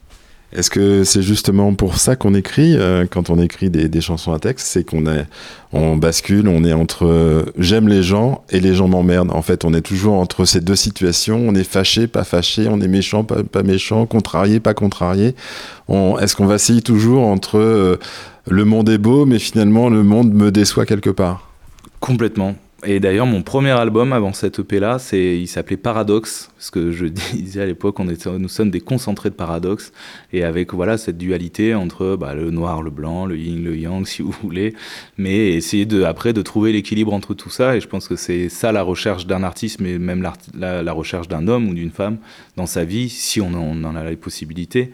Est-ce 0.54 0.70
que 0.70 1.02
c'est 1.02 1.22
justement 1.22 1.74
pour 1.74 1.98
ça 1.98 2.14
qu'on 2.14 2.32
écrit 2.32 2.76
euh, 2.76 3.06
quand 3.10 3.28
on 3.28 3.40
écrit 3.40 3.70
des, 3.70 4.00
chansons 4.00 4.32
à 4.32 4.38
texte 4.38 4.68
C'est 4.68 4.84
qu'on 4.84 5.06
est, 5.06 5.26
on 5.72 5.96
bascule, 5.96 6.46
on 6.46 6.64
est 6.64 6.72
entre 6.72 7.06
euh, 7.06 7.44
j'aime 7.58 7.88
les 7.88 8.04
gens 8.04 8.44
et 8.50 8.60
les 8.60 8.72
gens 8.72 8.86
m'emmerdent. 8.86 9.32
En 9.32 9.42
fait, 9.42 9.64
on 9.64 9.74
est 9.74 9.80
toujours 9.80 10.14
entre 10.14 10.44
ces 10.44 10.60
deux 10.60 10.76
situations. 10.76 11.42
On 11.44 11.56
est 11.56 11.64
fâché, 11.64 12.06
pas 12.06 12.22
fâché, 12.22 12.68
on 12.70 12.80
est 12.80 12.88
méchant, 12.88 13.24
pas, 13.24 13.62
méchant, 13.64 14.06
contrarié, 14.06 14.60
pas 14.60 14.74
contrarié. 14.74 15.34
On, 15.88 16.18
est-ce 16.18 16.36
qu'on 16.36 16.46
vacille 16.46 16.82
toujours 16.82 17.26
entre 17.26 17.58
euh, 17.58 17.98
le 18.48 18.64
monde 18.64 18.88
est 18.88 18.98
beau, 18.98 19.26
mais 19.26 19.40
finalement 19.40 19.88
le 19.88 20.04
monde 20.04 20.32
me 20.32 20.52
déçoit 20.52 20.86
quelque 20.86 21.10
part? 21.10 21.50
Complètement. 21.98 22.54
Et 22.86 23.00
d'ailleurs, 23.00 23.26
mon 23.26 23.42
premier 23.42 23.70
album 23.70 24.12
avant 24.12 24.32
cette 24.32 24.58
EP-là, 24.58 24.98
c'est, 24.98 25.38
il 25.38 25.46
s'appelait 25.46 25.76
Paradoxe, 25.76 26.50
parce 26.56 26.70
que 26.70 26.92
je 26.92 27.06
disais 27.34 27.62
à 27.62 27.66
l'époque, 27.66 27.98
on 28.00 28.08
était, 28.08 28.30
nous 28.38 28.48
sommes 28.48 28.70
des 28.70 28.80
concentrés 28.80 29.30
de 29.30 29.34
paradoxe, 29.34 29.92
et 30.32 30.44
avec 30.44 30.74
voilà 30.74 30.98
cette 30.98 31.16
dualité 31.16 31.74
entre 31.74 32.16
bah, 32.16 32.34
le 32.34 32.50
noir, 32.50 32.82
le 32.82 32.90
blanc, 32.90 33.26
le 33.26 33.36
yin, 33.36 33.62
le 33.64 33.76
yang, 33.76 34.06
si 34.06 34.22
vous 34.22 34.34
voulez, 34.42 34.74
mais 35.16 35.52
essayer 35.54 35.86
de, 35.86 36.02
après 36.02 36.32
de 36.32 36.42
trouver 36.42 36.72
l'équilibre 36.72 37.12
entre 37.12 37.34
tout 37.34 37.50
ça, 37.50 37.76
et 37.76 37.80
je 37.80 37.88
pense 37.88 38.08
que 38.08 38.16
c'est 38.16 38.48
ça 38.48 38.72
la 38.72 38.82
recherche 38.82 39.26
d'un 39.26 39.42
artiste, 39.42 39.80
mais 39.80 39.98
même 39.98 40.22
la, 40.22 40.82
la, 40.82 40.92
recherche 40.92 41.28
d'un 41.28 41.48
homme 41.48 41.68
ou 41.68 41.74
d'une 41.74 41.90
femme 41.90 42.18
dans 42.56 42.66
sa 42.66 42.84
vie, 42.84 43.08
si 43.08 43.40
on 43.40 43.54
en, 43.54 43.62
on 43.62 43.84
en 43.84 43.96
a 43.96 44.04
les 44.04 44.16
possibilités 44.16 44.92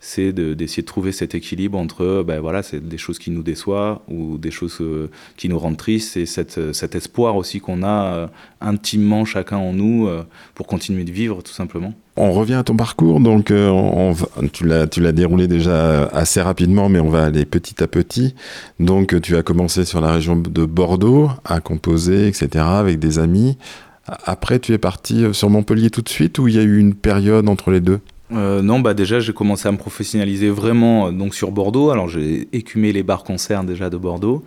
c'est 0.00 0.32
d'essayer 0.32 0.82
de, 0.82 0.86
trouver 0.86 1.10
cet 1.10 1.34
équilibre 1.34 1.76
entre 1.76 2.22
ben 2.24 2.40
voilà, 2.40 2.62
c'est 2.62 2.86
des 2.86 2.98
choses 2.98 3.18
qui 3.18 3.30
nous 3.30 3.42
déçoivent 3.42 3.98
ou 4.08 4.38
des 4.38 4.52
choses 4.52 4.78
euh, 4.80 5.10
qui 5.36 5.48
nous 5.48 5.58
rendent 5.58 5.76
tristes 5.76 6.16
et 6.16 6.24
cette, 6.24 6.72
cet 6.72 6.94
espoir 6.94 7.34
aussi 7.36 7.60
qu'on 7.60 7.82
a 7.82 8.14
euh, 8.14 8.26
intimement 8.60 9.24
chacun 9.24 9.56
en 9.56 9.72
nous 9.72 10.06
euh, 10.06 10.22
pour 10.54 10.68
continuer 10.68 11.02
de 11.02 11.10
vivre 11.10 11.42
tout 11.42 11.52
simplement. 11.52 11.94
On 12.16 12.32
revient 12.32 12.54
à 12.54 12.62
ton 12.62 12.76
parcours, 12.76 13.20
donc 13.20 13.48
on, 13.52 14.14
on, 14.14 14.48
tu 14.48 14.66
l'as 14.66 15.12
déroulé 15.12 15.46
déjà 15.46 16.04
assez 16.06 16.40
rapidement, 16.40 16.88
mais 16.88 16.98
on 16.98 17.10
va 17.10 17.24
aller 17.24 17.44
petit 17.44 17.80
à 17.82 17.86
petit. 17.86 18.34
Donc 18.80 19.20
tu 19.20 19.36
as 19.36 19.42
commencé 19.42 19.84
sur 19.84 20.00
la 20.00 20.12
région 20.12 20.34
de 20.34 20.64
Bordeaux 20.64 21.30
à 21.44 21.60
composer, 21.60 22.26
etc., 22.26 22.64
avec 22.66 22.98
des 22.98 23.20
amis. 23.20 23.56
Après, 24.24 24.58
tu 24.58 24.72
es 24.72 24.78
parti 24.78 25.26
sur 25.32 25.48
Montpellier 25.48 25.90
tout 25.90 26.02
de 26.02 26.08
suite 26.08 26.40
ou 26.40 26.48
il 26.48 26.56
y 26.56 26.58
a 26.58 26.62
eu 26.62 26.78
une 26.78 26.94
période 26.94 27.48
entre 27.48 27.70
les 27.70 27.80
deux? 27.80 28.00
Euh, 28.32 28.60
non, 28.60 28.80
bah 28.80 28.92
déjà 28.94 29.20
j'ai 29.20 29.32
commencé 29.32 29.68
à 29.68 29.72
me 29.72 29.78
professionnaliser 29.78 30.50
vraiment 30.50 31.08
euh, 31.08 31.12
donc 31.12 31.34
sur 31.34 31.50
Bordeaux. 31.50 31.90
Alors 31.90 32.08
j'ai 32.08 32.48
écumé 32.52 32.92
les 32.92 33.02
bars 33.02 33.24
concerts 33.24 33.64
déjà 33.64 33.88
de 33.90 33.96
Bordeaux. 33.96 34.44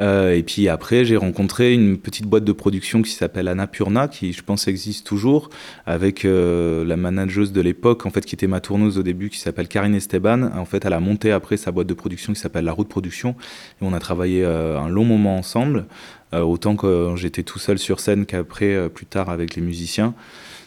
Euh, 0.00 0.34
et 0.34 0.42
puis 0.42 0.68
après 0.68 1.04
j'ai 1.04 1.16
rencontré 1.16 1.74
une 1.74 1.98
petite 1.98 2.26
boîte 2.26 2.44
de 2.44 2.52
production 2.52 3.02
qui 3.02 3.10
s'appelle 3.10 3.46
Annapurna, 3.46 4.08
qui 4.08 4.32
je 4.32 4.42
pense 4.42 4.66
existe 4.66 5.06
toujours, 5.06 5.50
avec 5.86 6.24
euh, 6.24 6.84
la 6.84 6.96
manageuse 6.96 7.52
de 7.52 7.60
l'époque 7.60 8.06
en 8.06 8.10
fait 8.10 8.24
qui 8.24 8.34
était 8.34 8.46
ma 8.46 8.60
tourneuse 8.60 8.98
au 8.98 9.02
début, 9.02 9.28
qui 9.28 9.38
s'appelle 9.38 9.68
Karine 9.68 9.94
Esteban. 9.94 10.50
En 10.56 10.64
fait 10.64 10.84
elle 10.84 10.94
a 10.94 11.00
monté 11.00 11.30
après 11.30 11.56
sa 11.56 11.72
boîte 11.72 11.86
de 11.86 11.94
production 11.94 12.32
qui 12.32 12.40
s'appelle 12.40 12.64
La 12.64 12.72
Route 12.72 12.88
Production. 12.88 13.36
Et 13.80 13.84
on 13.84 13.92
a 13.92 14.00
travaillé 14.00 14.42
euh, 14.44 14.80
un 14.80 14.88
long 14.88 15.04
moment 15.04 15.36
ensemble, 15.36 15.84
euh, 16.32 16.40
autant 16.40 16.74
que 16.74 17.12
j'étais 17.16 17.42
tout 17.42 17.58
seul 17.58 17.78
sur 17.78 18.00
scène 18.00 18.24
qu'après 18.24 18.88
plus 18.88 19.06
tard 19.06 19.28
avec 19.28 19.54
les 19.54 19.62
musiciens. 19.62 20.14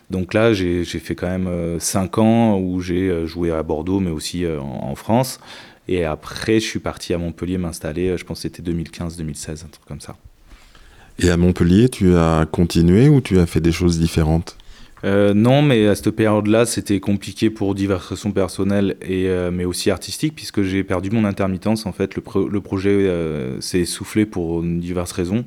Donc 0.10 0.34
là, 0.34 0.54
j'ai 0.54 0.84
fait 0.86 1.15
quand 1.15 1.28
même 1.28 1.80
5 1.80 2.18
ans 2.20 2.60
où 2.60 2.80
j'ai 2.82 3.26
joué 3.26 3.52
à 3.52 3.63
Bordeaux, 3.63 4.00
mais 4.00 4.12
aussi 4.12 4.46
en, 4.46 4.89
en, 4.89 4.96
France. 4.96 5.39
Et 5.88 6.06
après, 6.06 6.60
je 6.60 6.65
suis 6.65 6.80
parti 6.80 7.13
à 7.13 7.18
Montpellier 7.18 7.58
m'installer, 7.58 8.18
je 8.18 8.24
pense 8.24 8.38
que 8.38 8.41
c'était 8.44 8.63
2015-2016, 8.63 9.65
un 9.65 9.68
truc 9.68 9.86
comme 9.88 10.02
ça. 10.02 10.15
Et 11.20 11.30
à 11.30 11.38
Montpellier, 11.38 11.89
tu 11.89 12.15
as 12.15 12.46
continué 12.52 13.08
ou 13.08 13.22
tu 13.22 13.39
as 13.39 13.46
fait 13.46 13.62
des 13.62 13.72
choses 13.72 14.00
différentes? 14.00 14.58
Euh, 15.04 15.34
non, 15.34 15.62
mais 15.62 15.88
à 15.88 15.96
cette 15.96 16.12
période-là, 16.12 16.65
c'était 16.65 17.00
compliqué 17.00 17.50
pour 17.50 17.76
diverses 17.76 18.08
raisons 18.08 18.32
personnelles, 18.32 18.96
et, 19.02 19.28
euh, 19.28 19.52
mais 19.52 19.63
aussi 19.63 19.91
artistiques, 19.91 20.36
puisque 20.36 20.63
j'ai 20.63 20.84
perdu 20.84 21.12
mon 21.12 21.26
intermittence. 21.26 21.86
En 21.86 21.91
fait, 21.91 22.15
le, 22.15 22.22
pro 22.22 22.48
le 22.48 22.62
projet 22.62 22.89
euh, 22.89 23.62
s'est 23.62 23.82
essoufflé 23.82 24.26
pour 24.26 24.63
diverses 24.63 25.12
raisons. 25.12 25.46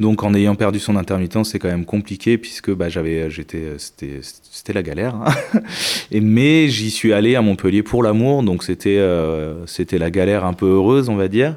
Donc 0.00 0.24
en 0.24 0.34
ayant 0.34 0.54
perdu 0.56 0.80
son 0.80 0.96
intermittence, 0.96 1.50
c'est 1.50 1.58
quand 1.58 1.68
même 1.68 1.84
compliqué 1.84 2.38
puisque 2.38 2.72
bah, 2.74 2.88
j'avais, 2.88 3.30
j'étais, 3.30 3.74
c'était, 3.76 4.20
c'était 4.22 4.72
la 4.72 4.82
galère. 4.82 5.14
Hein. 5.14 5.60
Et 6.10 6.20
mais 6.20 6.68
j'y 6.68 6.90
suis 6.90 7.12
allé 7.12 7.36
à 7.36 7.42
Montpellier 7.42 7.82
pour 7.82 8.02
l'amour, 8.02 8.42
donc 8.42 8.64
c'était, 8.64 8.98
euh, 8.98 9.66
c'était 9.66 9.98
la 9.98 10.10
galère 10.10 10.44
un 10.46 10.54
peu 10.54 10.66
heureuse, 10.66 11.10
on 11.10 11.16
va 11.16 11.28
dire. 11.28 11.56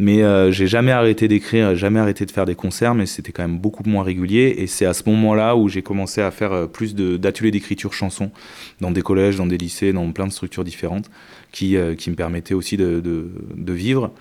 Mais 0.00 0.22
euh, 0.22 0.52
j'ai 0.52 0.68
jamais 0.68 0.92
arrêté 0.92 1.26
d'écrire, 1.26 1.74
jamais 1.74 1.98
arrêté 1.98 2.24
de 2.24 2.30
faire 2.30 2.44
des 2.44 2.54
concerts, 2.54 2.94
mais 2.94 3.06
c'était 3.06 3.32
quand 3.32 3.42
même 3.42 3.58
beaucoup 3.58 3.82
moins 3.84 4.04
régulier. 4.04 4.54
Et 4.58 4.68
c'est 4.68 4.86
à 4.86 4.94
ce 4.94 5.02
moment-là 5.06 5.56
où 5.56 5.68
j'ai 5.68 5.82
commencé 5.82 6.20
à 6.20 6.30
faire 6.30 6.52
euh, 6.52 6.66
plus 6.66 6.94
de, 6.94 7.16
d'ateliers 7.16 7.50
d'écriture 7.50 7.92
chanson 7.92 8.30
dans 8.80 8.92
des 8.92 9.02
collèges, 9.02 9.36
dans 9.36 9.46
des 9.46 9.58
lycées, 9.58 9.92
dans 9.92 10.10
plein 10.12 10.28
de 10.28 10.32
structures 10.32 10.62
différentes, 10.62 11.10
qui, 11.50 11.76
euh, 11.76 11.96
qui 11.96 12.10
me 12.10 12.14
permettaient 12.14 12.54
aussi 12.54 12.76
de, 12.76 13.00
de, 13.00 13.28
de 13.56 13.72
vivre. 13.72 14.12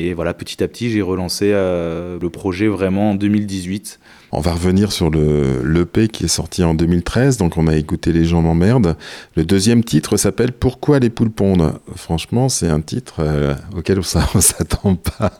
Et 0.00 0.14
voilà, 0.14 0.32
petit 0.32 0.62
à 0.62 0.68
petit, 0.68 0.90
j'ai 0.90 1.02
relancé 1.02 1.50
euh, 1.52 2.20
le 2.22 2.30
projet 2.30 2.68
vraiment 2.68 3.10
en 3.10 3.14
2018. 3.16 3.98
On 4.30 4.40
va 4.40 4.52
revenir 4.52 4.92
sur 4.92 5.10
le 5.10 5.60
l'EP 5.64 6.06
qui 6.06 6.26
est 6.26 6.28
sorti 6.28 6.62
en 6.62 6.74
2013, 6.74 7.36
donc 7.36 7.56
on 7.56 7.66
a 7.66 7.74
écouté 7.74 8.12
Les 8.12 8.24
gens 8.24 8.40
m'emmerdent. 8.40 8.96
Le 9.34 9.44
deuxième 9.44 9.82
titre 9.82 10.16
s'appelle 10.16 10.52
Pourquoi 10.52 11.00
les 11.00 11.10
poules 11.10 11.32
pondent? 11.32 11.72
Franchement, 11.96 12.48
c'est 12.48 12.68
un 12.68 12.80
titre 12.80 13.16
euh, 13.18 13.56
auquel 13.76 13.98
on 13.98 14.36
ne 14.36 14.40
s'attend 14.40 14.94
pas. 14.94 15.32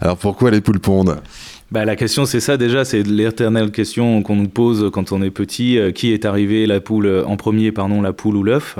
Alors 0.00 0.16
pourquoi 0.16 0.50
les 0.50 0.60
poules 0.60 0.80
pondent? 0.80 1.20
Bah, 1.70 1.84
la 1.84 1.96
question, 1.96 2.26
c'est 2.26 2.40
ça 2.40 2.56
déjà, 2.56 2.84
c'est 2.84 3.02
l'éternelle 3.02 3.70
question 3.70 4.22
qu'on 4.22 4.36
nous 4.36 4.48
pose 4.48 4.90
quand 4.92 5.12
on 5.12 5.22
est 5.22 5.30
petit. 5.30 5.78
Euh, 5.78 5.92
qui 5.92 6.12
est 6.12 6.24
arrivé 6.24 6.66
la 6.66 6.80
poule 6.80 7.24
en 7.26 7.36
premier, 7.36 7.72
pardon, 7.72 8.02
la 8.02 8.12
poule 8.12 8.36
ou 8.36 8.42
l'œuf? 8.42 8.78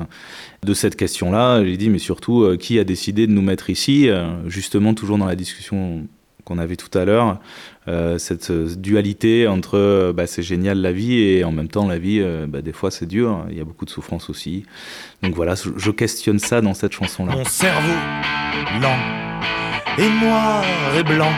De 0.64 0.74
cette 0.74 0.96
question-là, 0.96 1.64
j'ai 1.64 1.76
dit, 1.76 1.90
mais 1.90 1.98
surtout, 1.98 2.42
euh, 2.42 2.56
qui 2.56 2.78
a 2.78 2.84
décidé 2.84 3.26
de 3.26 3.32
nous 3.32 3.42
mettre 3.42 3.70
ici? 3.70 4.08
Euh, 4.08 4.26
Justement, 4.46 4.94
toujours 4.94 5.18
dans 5.18 5.26
la 5.26 5.36
discussion 5.36 6.06
qu'on 6.44 6.58
avait 6.58 6.76
tout 6.76 6.96
à 6.96 7.04
l'heure, 7.04 7.40
euh, 7.88 8.18
cette 8.18 8.52
dualité 8.52 9.48
entre 9.48 9.76
euh, 9.76 10.12
bah, 10.12 10.28
c'est 10.28 10.44
génial 10.44 10.80
la 10.80 10.92
vie 10.92 11.18
et 11.18 11.42
en 11.42 11.50
même 11.50 11.66
temps 11.66 11.88
la 11.88 11.98
vie, 11.98 12.20
euh, 12.20 12.46
bah, 12.46 12.62
des 12.62 12.72
fois 12.72 12.92
c'est 12.92 13.06
dur, 13.06 13.44
il 13.50 13.58
y 13.58 13.60
a 13.60 13.64
beaucoup 13.64 13.84
de 13.84 13.90
souffrance 13.90 14.30
aussi. 14.30 14.64
Donc 15.24 15.34
voilà, 15.34 15.54
je 15.56 15.90
questionne 15.90 16.38
ça 16.38 16.60
dans 16.60 16.72
cette 16.72 16.92
chanson-là. 16.92 17.34
Mon 17.34 17.44
cerveau 17.44 17.98
lent 18.80 18.96
et 19.98 20.24
noir 20.24 20.64
et 20.96 21.02
blanc, 21.02 21.32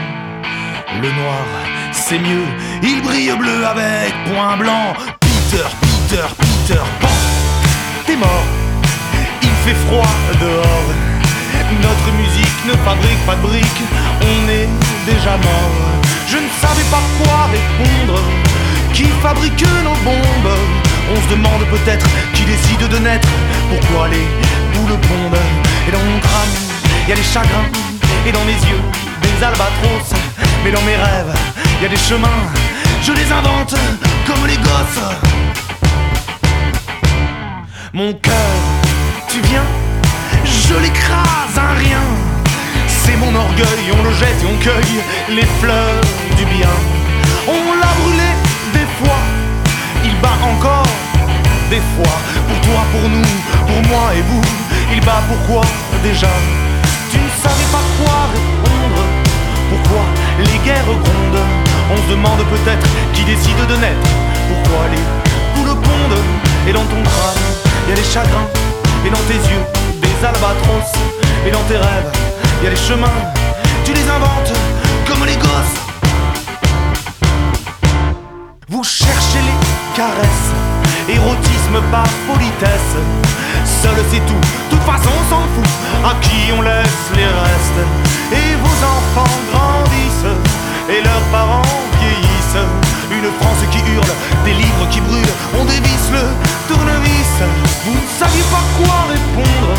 le 1.03 1.11
noir 1.13 1.45
c'est 1.93 2.19
mieux, 2.19 2.47
il 2.83 3.03
brille 3.03 3.33
bleu 3.39 3.67
avec 3.67 4.15
point 4.25 4.57
blanc. 4.57 4.95
Peter, 5.21 5.69
Peter, 5.81 6.27
Peter, 6.39 6.81
Pan, 7.01 7.09
t'es 8.07 8.17
mort, 8.17 8.45
il 9.43 9.55
fait 9.65 9.77
froid 9.87 10.09
dehors. 10.41 10.89
Notre 11.83 12.11
musique 12.17 12.59
ne 12.67 12.73
fabrique 12.85 13.27
pas 13.27 13.35
de 13.37 13.43
briques, 13.43 13.83
on 14.23 14.49
est 14.49 14.69
déjà 15.05 15.37
mort. 15.37 15.75
Je 16.27 16.37
ne 16.37 16.49
savais 16.61 16.89
pas 16.91 17.03
quoi 17.19 17.49
répondre. 17.53 18.21
Qui 18.95 19.05
fabrique 19.23 19.65
nos 19.85 19.97
bombes? 20.05 20.57
On 21.13 21.21
se 21.23 21.29
demande 21.29 21.65
peut-être 21.71 22.07
qui 22.33 22.43
décide 22.45 22.89
de 22.89 22.99
naître. 22.99 23.29
Pourquoi 23.69 24.09
les 24.09 24.27
boules 24.73 24.99
pondent 24.99 25.43
Et 25.89 25.93
dans 25.93 25.99
mon 25.99 26.19
crâne, 26.21 26.55
y 27.07 27.13
a 27.13 27.17
des 27.17 27.23
chagrins. 27.23 27.69
Et 28.27 28.33
dans 28.33 28.45
mes 28.45 28.53
yeux, 28.53 28.83
des 29.23 29.45
albatros. 29.45 30.38
Mais 30.65 30.71
dans 30.73 30.83
mes 30.83 30.97
rêves, 30.97 31.35
il 31.79 31.83
y 31.83 31.87
a 31.87 31.89
des 31.89 31.97
chemins. 31.97 32.43
Je 33.03 33.13
les 33.13 33.33
invente 33.33 33.75
comme 34.27 34.47
les 34.47 34.57
gosses. 34.57 35.05
Mon 37.93 38.13
cœur, 38.15 38.51
tu 39.29 39.41
viens 39.41 39.65
Je 40.45 40.75
l'écrase, 40.75 41.57
un 41.57 41.75
rien. 41.79 42.03
C'est 42.87 43.17
mon 43.17 43.35
orgueil, 43.35 43.85
on 43.99 44.03
le 44.03 44.13
jette 44.13 44.43
et 44.43 44.47
on 44.47 44.59
cueille 44.63 45.01
les 45.31 45.47
fleurs 45.61 46.01
du 46.37 46.45
bien. 46.57 46.75
On 47.47 47.73
l'a 47.81 47.93
brûlé 48.01 48.31
des 48.75 48.87
fois, 48.99 49.21
il 50.05 50.15
bat 50.21 50.39
encore 50.43 50.93
des 51.71 51.83
fois. 51.97 52.17
Pour 52.49 52.61
toi, 52.61 52.81
pour 52.93 53.09
nous, 53.09 53.33
pour 53.67 53.91
moi 53.91 54.13
et 54.17 54.23
vous, 54.23 54.43
il 54.93 55.01
bat 55.01 55.23
pourquoi 55.29 55.65
déjà? 56.03 56.29
Tu 57.11 57.19
ne 57.19 57.31
savais 57.43 57.69
pas 57.73 57.85
quoi 57.99 58.29
répondre. 58.35 58.68
Les 60.39 60.59
guerres 60.65 60.85
grondent 60.85 61.45
On 61.91 61.97
se 61.97 62.11
demande 62.11 62.39
peut-être 62.51 62.87
qui 63.15 63.25
décide 63.25 63.57
de 63.67 63.77
naître. 63.77 64.09
Pourquoi 64.49 64.87
les 64.93 65.03
poules 65.55 65.75
pondent 65.77 66.23
Et 66.69 66.73
dans 66.73 66.85
ton 66.85 67.03
crâne, 67.03 67.45
il 67.87 67.91
y 67.91 67.93
a 67.93 67.97
des 67.97 68.05
chagrins. 68.05 68.49
Et 69.07 69.11
dans 69.11 69.25
tes 69.29 69.41
yeux, 69.51 69.65
des 70.01 70.27
albatros. 70.27 70.93
Et 71.47 71.51
dans 71.51 71.63
tes 71.69 71.77
rêves, 71.77 72.13
il 72.61 72.65
y 72.65 72.67
a 72.67 72.71
des 72.71 72.77
chemins, 72.77 73.19
tu 73.85 73.93
les 73.93 74.09
inventes 74.09 74.53
comme 75.07 75.25
les 75.25 75.37
gosses. 75.37 75.79
Vous 78.69 78.85
cherchez 78.85 79.39
les 79.39 79.97
caresses, 79.97 80.53
érotisme 81.09 81.81
par 81.91 82.07
politesse. 82.27 82.95
Seul 83.83 83.95
c'est 84.11 84.25
tout, 84.27 84.43
toute 84.71 84.83
façon 84.83 85.09
on 85.09 85.31
s'en 85.31 85.43
fout, 85.55 85.71
à 86.05 86.15
qui 86.21 86.53
on 86.57 86.63
laisse 86.63 87.05
les 87.15 87.25
restes. 87.25 87.83
Et 88.33 88.55
vos 88.57 88.79
enfants 88.85 89.39
grandissent, 89.53 89.68
et 90.99 91.03
leurs 91.03 91.27
parents 91.31 91.63
vieillissent. 92.01 92.65
Une 93.11 93.31
France 93.41 93.63
qui 93.71 93.79
hurle, 93.91 94.13
des 94.45 94.55
livres 94.55 94.87
qui 94.91 95.01
brûlent, 95.01 95.35
on 95.59 95.65
dévisse 95.65 96.09
le 96.13 96.25
tournevis. 96.69 97.33
Vous 97.85 97.95
ne 97.95 98.09
saviez 98.19 98.43
pas 98.51 98.65
quoi 98.79 98.97
répondre, 99.09 99.71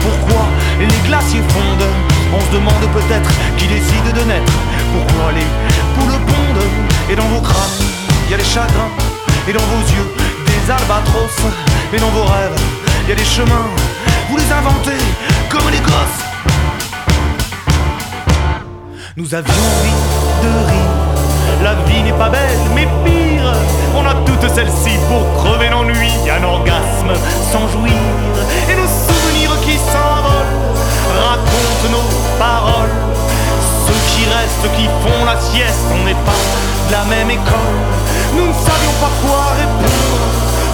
pourquoi 0.00 0.44
les 0.78 1.08
glaciers 1.08 1.42
fondent? 1.48 1.90
On 2.34 2.40
se 2.40 2.50
demande 2.56 2.86
peut-être 2.92 3.30
qui 3.58 3.66
décide 3.66 4.08
de 4.14 4.24
naître, 4.24 4.52
pourquoi 4.94 5.32
les 5.32 5.48
poules 5.94 6.20
pondent? 6.30 6.66
Et 7.10 7.16
dans 7.16 7.28
vos 7.34 7.40
crânes, 7.40 7.78
il 8.26 8.30
y 8.30 8.34
a 8.34 8.38
des 8.38 8.44
chagrins, 8.44 8.92
et 9.48 9.52
dans 9.52 9.66
vos 9.72 9.84
yeux, 9.94 10.08
des 10.46 10.70
albatros. 10.70 11.38
Mais 11.92 11.98
dans 11.98 12.10
vos 12.10 12.24
rêves, 12.24 12.60
il 13.04 13.10
y 13.10 13.12
a 13.12 13.16
des 13.16 13.24
chemins, 13.24 13.68
vous 14.30 14.36
les 14.36 14.50
inventez 14.52 15.02
comme 15.50 15.68
les 15.70 15.80
gosses. 15.80 16.22
Nous 19.14 19.34
avions 19.34 19.52
envie 19.52 20.21
la 21.62 21.74
vie 21.86 22.02
n'est 22.02 22.18
pas 22.18 22.28
belle, 22.28 22.58
mais 22.74 22.88
pire. 23.04 23.54
On 23.94 24.04
a 24.04 24.14
toutes 24.26 24.48
celles-ci 24.52 24.98
pour 25.08 25.22
crever 25.42 25.68
l'ennui. 25.70 26.10
Un 26.28 26.42
orgasme 26.42 27.12
sans 27.52 27.68
jouir. 27.68 27.92
Et 28.68 28.74
nos 28.74 28.88
souvenirs 28.88 29.54
qui 29.62 29.78
s'envolent 29.78 30.58
racontent 31.22 31.88
nos 31.90 32.08
paroles. 32.38 32.96
Ceux 33.86 34.00
qui 34.10 34.24
restent, 34.26 34.76
qui 34.76 34.86
font 35.02 35.24
la 35.24 35.38
sieste, 35.40 35.86
on 35.94 36.04
n'est 36.04 36.22
pas 36.26 36.42
de 36.88 36.92
la 36.92 37.04
même 37.04 37.30
école. 37.30 37.78
Nous 38.34 38.46
ne 38.48 38.52
savions 38.52 38.96
pas 39.00 39.12
quoi 39.22 39.54
répondre. 39.54 40.18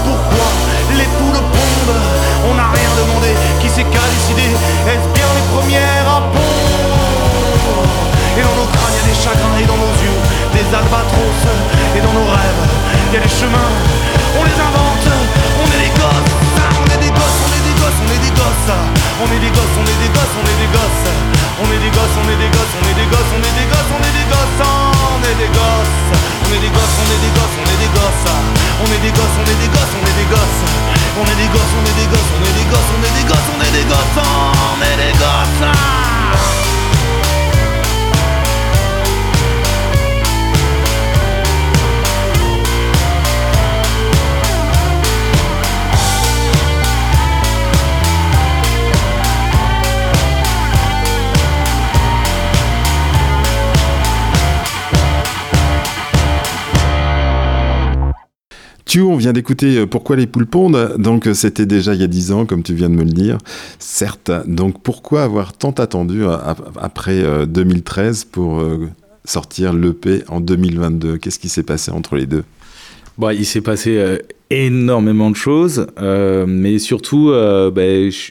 Pourquoi 0.04 0.48
les 0.96 1.10
poules 1.18 1.44
pondent? 1.52 2.00
On 2.50 2.54
n'a 2.54 2.68
rien 2.72 2.90
demandé. 2.96 3.34
Qui 3.60 3.68
c'est 3.68 3.84
qu'à 3.84 4.06
décider 4.08 4.50
Est-ce 4.88 5.08
bien 5.12 5.28
les 5.36 5.46
premières 5.52 6.08
à 6.08 6.20
pondre? 6.32 6.58
Et 8.38 8.42
dans 8.46 8.54
nos 8.54 8.70
crânes, 8.70 8.94
il 8.94 8.98
y 8.98 9.02
a 9.02 9.08
des 9.10 9.18
chagrins 9.18 9.58
et 9.58 9.66
dans 9.66 9.74
nos 9.74 9.94
yeux, 9.98 10.18
des 10.54 10.62
albatros. 10.70 11.42
Et 11.98 12.00
dans 12.00 12.14
nos 12.14 12.22
rêves, 12.30 12.62
il 13.10 13.14
y 13.14 13.18
a 13.18 13.22
des 13.26 13.34
chemins. 13.34 13.72
On 14.38 14.46
les 14.46 14.54
invente. 14.54 15.10
On 15.58 15.66
est 15.74 15.82
des 15.82 15.92
gosses. 15.98 16.30
Ah, 16.54 16.70
On 16.78 16.86
est 16.86 17.02
des 17.02 17.10
gosses, 17.10 17.40
on 17.42 17.50
est 17.50 17.64
des 17.66 17.74
gosses, 17.82 17.98
on 17.98 18.06
est 18.14 18.22
des 18.22 18.30
gosses. 18.38 18.70
On 19.18 19.26
est 19.26 19.42
des 19.42 19.50
gosses, 19.50 19.74
on 19.74 19.86
est 19.90 19.98
des 19.98 20.10
gosses, 20.14 20.34
on 20.38 20.46
est 20.46 20.58
des 20.62 20.70
gosses. 20.70 21.10
On 21.58 21.66
est 21.66 21.82
des 21.82 21.90
gosses, 21.90 22.14
on 22.14 22.30
est 22.30 22.38
des 22.38 22.50
gosses, 22.54 22.74
on 22.78 22.86
est 22.86 22.94
des 22.94 23.10
gosses, 23.10 23.34
on 23.34 23.42
est 23.42 23.58
des 23.58 23.66
gosses, 23.66 23.90
on 23.90 24.06
est 24.06 24.14
des 24.14 24.30
gosses. 24.30 24.62
On 25.18 25.18
est 25.18 25.34
des 25.34 25.50
gosses. 25.50 25.98
On 26.38 26.54
est 26.54 26.62
des 26.62 26.70
gosses, 26.70 26.94
on 26.94 27.10
est 27.10 27.18
des 27.18 27.34
gosses, 27.34 27.58
on 27.58 27.66
est 27.66 27.74
des 27.74 27.90
gosses. 27.90 28.22
On 28.78 28.86
est 28.86 29.02
des 29.02 29.10
gosses, 29.18 29.34
on 29.34 29.50
est 29.50 29.58
des 29.58 29.66
gosses, 29.74 29.94
on 29.98 30.06
est 30.06 30.14
des 30.14 30.30
gosses. 30.30 30.62
On 31.18 31.26
est 31.26 31.34
des 31.34 31.50
gosses, 31.50 31.74
on 31.74 31.82
est 31.82 31.98
des 31.98 32.06
gosses, 32.06 32.30
on 32.38 32.46
est 32.46 32.54
des 32.54 32.70
gosses, 32.70 32.86
on 32.94 33.02
est 33.02 33.18
des 33.18 33.26
gosses, 33.26 33.50
on 33.50 33.58
est 33.58 33.74
des 33.74 33.86
gosses. 33.90 34.22
On 34.22 34.86
est 34.86 34.94
des 35.02 35.14
gosses. 35.18 36.77
Tu, 58.88 59.02
on 59.02 59.16
vient 59.16 59.34
d'écouter 59.34 59.76
euh, 59.80 59.86
Pourquoi 59.86 60.16
les 60.16 60.26
poules 60.26 60.46
pondent. 60.46 60.94
Donc, 60.98 61.26
euh, 61.28 61.34
c'était 61.34 61.66
déjà 61.66 61.92
il 61.94 62.00
y 62.00 62.04
a 62.04 62.06
10 62.08 62.32
ans, 62.32 62.46
comme 62.46 62.62
tu 62.62 62.72
viens 62.74 62.88
de 62.88 62.94
me 62.94 63.04
le 63.04 63.10
dire. 63.12 63.36
Certes. 63.78 64.30
Donc, 64.46 64.82
pourquoi 64.82 65.24
avoir 65.24 65.52
tant 65.52 65.72
attendu 65.72 66.24
euh, 66.24 66.32
ap- 66.32 66.76
après 66.80 67.22
euh, 67.22 67.44
2013 67.44 68.24
pour 68.24 68.64
sortir 69.26 69.74
l'EP 69.74 70.24
en 70.28 70.40
2022 70.40 71.18
Qu'est-ce 71.18 71.38
qui 71.38 71.50
s'est 71.50 71.62
passé 71.62 71.90
entre 71.90 72.16
les 72.16 72.24
deux? 72.24 72.44
Bon, 73.18 73.28
il 73.28 73.44
s'est 73.44 73.60
passé 73.60 74.18
énormément 74.48 75.30
de 75.30 75.36
choses, 75.36 75.86
mais 76.46 76.78
surtout, 76.78 77.30
je- 77.32 78.30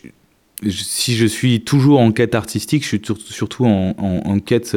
si 0.64 1.16
je 1.16 1.26
suis 1.28 1.62
toujours 1.62 2.00
en 2.00 2.12
quête 2.12 2.34
artistique, 2.34 2.82
je 2.84 2.88
suis 2.88 3.02
surtout 3.30 3.66
en, 3.66 4.40
quête 4.40 4.76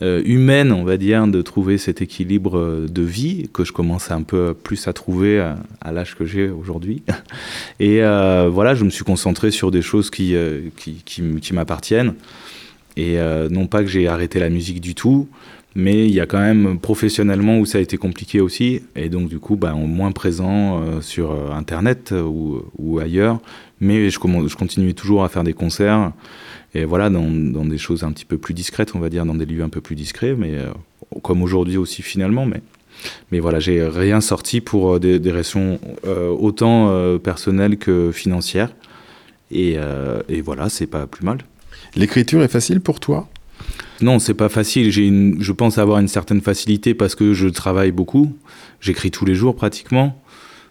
humaine, 0.00 0.72
on 0.72 0.84
va 0.84 0.96
dire, 0.96 1.26
de 1.26 1.42
trouver 1.42 1.76
cet 1.78 2.02
équilibre 2.02 2.58
euh, 2.58 2.86
de 2.88 3.02
vie 3.02 3.48
que 3.52 3.64
je 3.64 3.72
commence 3.72 4.10
un 4.10 4.22
peu 4.22 4.54
plus 4.54 4.86
à 4.86 4.92
trouver 4.92 5.40
à, 5.40 5.58
à 5.80 5.92
l'âge 5.92 6.14
que 6.14 6.24
j'ai 6.24 6.48
aujourd'hui. 6.48 7.02
Et 7.80 8.02
euh, 8.02 8.48
voilà, 8.52 8.74
je 8.74 8.84
me 8.84 8.90
suis 8.90 9.04
concentré 9.04 9.50
sur 9.50 9.70
des 9.70 9.82
choses 9.82 10.10
qui, 10.10 10.34
euh, 10.34 10.68
qui, 10.76 11.52
m'appartiennent. 11.52 12.14
Et 12.96 13.18
euh, 13.18 13.48
non 13.48 13.66
pas 13.66 13.82
que 13.82 13.88
j'ai 13.88 14.08
arrêté 14.08 14.40
la 14.40 14.50
musique 14.50 14.80
du 14.80 14.94
tout, 14.94 15.28
mais 15.74 16.06
il 16.06 16.12
y 16.12 16.20
a 16.20 16.26
quand 16.26 16.40
même 16.40 16.78
professionnellement 16.78 17.58
où 17.58 17.66
ça 17.66 17.78
a 17.78 17.80
été 17.80 17.96
compliqué 17.98 18.40
aussi, 18.40 18.82
et 18.96 19.08
donc 19.08 19.28
du 19.28 19.38
coup, 19.38 19.54
bah, 19.54 19.74
moins 19.74 20.10
présent 20.12 20.82
euh, 20.82 21.00
sur 21.00 21.30
euh, 21.30 21.52
Internet 21.52 22.10
euh, 22.10 22.22
ou, 22.22 22.98
ailleurs, 22.98 23.38
mais 23.80 24.10
je, 24.10 24.18
je 24.18 24.56
continue 24.56 24.94
toujours 24.94 25.22
à 25.22 25.28
faire 25.28 25.44
des 25.44 25.52
concerts, 25.52 26.10
et 26.74 26.84
voilà, 26.84 27.10
dans, 27.10 27.30
dans 27.30 27.64
des 27.64 27.78
choses 27.78 28.04
un 28.04 28.12
petit 28.12 28.24
peu 28.24 28.38
plus 28.38 28.54
discrètes, 28.54 28.94
on 28.94 29.00
va 29.00 29.08
dire, 29.08 29.24
dans 29.24 29.34
des 29.34 29.46
lieux 29.46 29.62
un 29.62 29.68
peu 29.68 29.80
plus 29.80 29.96
discrets, 29.96 30.34
mais 30.36 30.54
euh, 30.54 30.72
comme 31.22 31.42
aujourd'hui 31.42 31.76
aussi 31.76 32.02
finalement, 32.02 32.46
mais... 32.46 32.60
Mais 33.30 33.38
voilà, 33.38 33.60
j'ai 33.60 33.86
rien 33.86 34.20
sorti 34.20 34.60
pour 34.60 34.94
euh, 34.94 34.98
des, 34.98 35.20
des 35.20 35.30
raisons 35.30 35.78
euh, 36.04 36.30
autant 36.30 36.88
euh, 36.88 37.16
personnelles 37.16 37.76
que 37.76 38.10
financières. 38.10 38.72
Et, 39.52 39.74
euh, 39.76 40.20
et 40.28 40.40
voilà, 40.40 40.68
c'est 40.68 40.88
pas 40.88 41.06
plus 41.06 41.24
mal. 41.24 41.38
L'écriture 41.94 42.42
est 42.42 42.48
facile 42.48 42.80
pour 42.80 42.98
toi? 42.98 43.28
Non, 44.00 44.18
c'est 44.18 44.34
pas 44.34 44.48
facile. 44.48 44.90
J'ai 44.90 45.06
une, 45.06 45.40
je 45.40 45.52
pense 45.52 45.78
avoir 45.78 46.00
une 46.00 46.08
certaine 46.08 46.40
facilité 46.40 46.92
parce 46.92 47.14
que 47.14 47.34
je 47.34 47.46
travaille 47.46 47.92
beaucoup. 47.92 48.36
J'écris 48.80 49.12
tous 49.12 49.24
les 49.24 49.36
jours 49.36 49.54
pratiquement 49.54 50.20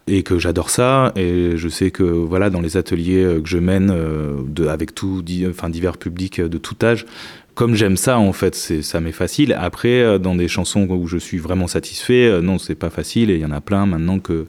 et 0.08 0.22
que 0.22 0.38
j'adore 0.38 0.70
ça. 0.70 1.12
Et 1.16 1.52
je 1.56 1.68
sais 1.68 1.90
que 1.90 2.02
voilà, 2.02 2.50
dans 2.50 2.60
les 2.60 2.76
ateliers 2.76 3.22
euh, 3.22 3.40
que 3.40 3.48
je 3.48 3.58
mène 3.58 3.90
euh, 3.90 4.68
avec 4.68 4.94
tout, 4.94 5.24
enfin 5.48 5.68
divers 5.68 5.96
publics 5.96 6.40
euh, 6.40 6.48
de 6.48 6.58
tout 6.58 6.76
âge, 6.82 7.06
comme 7.54 7.74
j'aime 7.74 7.96
ça 7.96 8.18
en 8.18 8.32
fait, 8.32 8.54
ça 8.54 9.00
m'est 9.00 9.12
facile. 9.12 9.52
Après, 9.58 10.18
dans 10.20 10.36
des 10.36 10.46
chansons 10.46 10.86
où 10.88 11.08
je 11.08 11.18
suis 11.18 11.38
vraiment 11.38 11.66
satisfait, 11.66 12.40
non, 12.40 12.56
c'est 12.56 12.76
pas 12.76 12.90
facile. 12.90 13.32
Et 13.32 13.34
il 13.34 13.40
y 13.40 13.44
en 13.44 13.50
a 13.50 13.60
plein 13.60 13.84
maintenant 13.84 14.20
que 14.20 14.46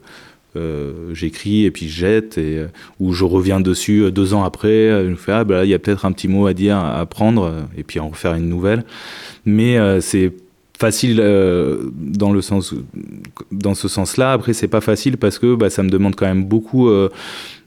j'écris 1.12 1.64
et 1.64 1.72
puis 1.72 1.88
je 1.88 2.00
jette 2.00 2.38
et 2.38 2.64
où 3.00 3.12
je 3.12 3.24
reviens 3.24 3.60
dessus 3.60 4.10
deux 4.10 4.34
ans 4.34 4.42
après 4.42 4.88
je 5.04 5.10
me 5.10 5.14
fais 5.14 5.30
ah 5.30 5.44
bah 5.44 5.58
là, 5.58 5.64
il 5.64 5.70
y 5.70 5.74
a 5.74 5.78
peut-être 5.78 6.04
un 6.04 6.10
petit 6.10 6.26
mot 6.26 6.48
à 6.48 6.54
dire 6.54 6.76
à 6.76 7.06
prendre 7.06 7.68
et 7.76 7.84
puis 7.84 8.00
en 8.00 8.08
refaire 8.08 8.34
une 8.34 8.48
nouvelle 8.48 8.84
mais 9.44 9.78
euh, 9.78 10.00
c'est 10.00 10.32
facile 10.80 11.20
euh, 11.20 11.90
dans 11.94 12.32
le 12.32 12.40
sens 12.40 12.74
dans 13.52 13.74
ce 13.74 13.86
sens-là. 13.86 14.32
Après 14.32 14.54
c'est 14.54 14.66
pas 14.66 14.80
facile 14.80 15.18
parce 15.18 15.38
que 15.38 15.54
bah, 15.54 15.68
ça 15.68 15.82
me 15.82 15.90
demande 15.90 16.16
quand 16.16 16.26
même 16.26 16.44
beaucoup 16.44 16.88
euh, 16.88 17.10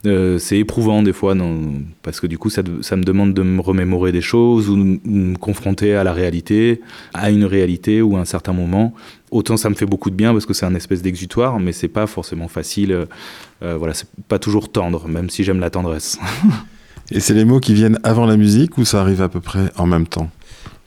euh, 0.07 0.39
c'est 0.39 0.57
éprouvant 0.57 1.03
des 1.03 1.13
fois 1.13 1.35
non, 1.35 1.73
parce 2.01 2.19
que 2.19 2.25
du 2.25 2.39
coup 2.39 2.49
ça, 2.49 2.63
ça 2.81 2.95
me 2.97 3.03
demande 3.03 3.35
de 3.35 3.43
me 3.43 3.61
remémorer 3.61 4.11
des 4.11 4.21
choses 4.21 4.67
ou 4.67 4.75
de 4.75 4.99
me 5.05 5.37
confronter 5.37 5.93
à 5.93 6.03
la 6.03 6.11
réalité 6.11 6.81
à 7.13 7.29
une 7.29 7.45
réalité 7.45 8.01
ou 8.01 8.17
à 8.17 8.19
un 8.19 8.25
certain 8.25 8.53
moment. 8.53 8.95
Autant 9.29 9.57
ça 9.57 9.69
me 9.69 9.75
fait 9.75 9.85
beaucoup 9.85 10.09
de 10.09 10.15
bien 10.15 10.31
parce 10.33 10.47
que 10.47 10.55
c'est 10.55 10.65
un 10.65 10.75
espèce 10.75 11.03
d'exutoire 11.03 11.59
mais 11.59 11.71
c'est 11.71 11.87
pas 11.87 12.07
forcément 12.07 12.47
facile 12.47 13.05
voilà 13.61 13.93
c'est 13.93 14.09
pas 14.27 14.39
toujours 14.39 14.71
tendre 14.71 15.07
même 15.07 15.29
si 15.29 15.43
j'aime 15.43 15.59
la 15.59 15.69
tendresse. 15.69 16.17
Et 17.11 17.19
c'est 17.19 17.33
les 17.33 17.45
mots 17.45 17.59
qui 17.59 17.73
viennent 17.73 17.99
avant 18.03 18.25
la 18.25 18.37
musique 18.37 18.77
ou 18.77 18.85
ça 18.85 19.01
arrive 19.01 19.21
à 19.21 19.29
peu 19.29 19.39
près 19.39 19.71
en 19.77 19.85
même 19.85 20.07
temps? 20.07 20.31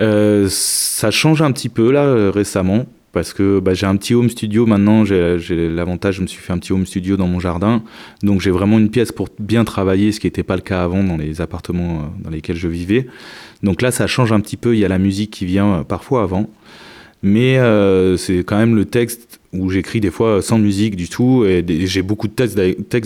Euh, 0.00 0.46
ça 0.50 1.10
change 1.10 1.42
un 1.42 1.52
petit 1.52 1.68
peu 1.68 1.90
là 1.90 2.04
euh, 2.04 2.30
récemment 2.30 2.84
parce 3.12 3.32
que 3.32 3.60
bah, 3.60 3.72
j'ai 3.72 3.86
un 3.86 3.96
petit 3.96 4.14
home 4.14 4.28
studio 4.28 4.66
maintenant. 4.66 5.04
J'ai 5.06 5.70
l'avantage, 5.70 6.16
je 6.16 6.22
me 6.22 6.26
suis 6.26 6.40
fait 6.40 6.52
un 6.52 6.58
petit 6.58 6.72
home 6.72 6.84
studio 6.84 7.16
dans 7.16 7.26
mon 7.26 7.40
jardin, 7.40 7.82
donc 8.22 8.42
j'ai 8.42 8.50
vraiment 8.50 8.78
une 8.78 8.90
pièce 8.90 9.10
pour 9.10 9.28
bien 9.38 9.64
travailler, 9.64 10.12
ce 10.12 10.20
qui 10.20 10.26
n'était 10.26 10.42
pas 10.42 10.56
le 10.56 10.60
cas 10.60 10.84
avant 10.84 11.02
dans 11.02 11.16
les 11.16 11.40
appartements 11.40 12.00
euh, 12.00 12.22
dans 12.22 12.30
lesquels 12.30 12.56
je 12.56 12.68
vivais. 12.68 13.06
Donc 13.62 13.80
là, 13.80 13.90
ça 13.90 14.06
change 14.06 14.32
un 14.32 14.40
petit 14.40 14.58
peu. 14.58 14.74
Il 14.74 14.80
y 14.80 14.84
a 14.84 14.88
la 14.88 14.98
musique 14.98 15.30
qui 15.30 15.46
vient 15.46 15.82
parfois 15.82 16.22
avant, 16.22 16.50
mais 17.22 17.58
euh, 17.58 18.16
c'est 18.16 18.38
quand 18.38 18.58
même 18.58 18.76
le 18.76 18.84
texte 18.84 19.40
où 19.52 19.70
j'écris 19.70 20.00
des 20.00 20.10
fois 20.10 20.42
sans 20.42 20.58
musique 20.58 20.96
du 20.96 21.08
tout. 21.08 21.44
Et 21.44 21.64
j'ai 21.86 22.02
beaucoup 22.02 22.28
de 22.28 22.32
textes 22.32 22.56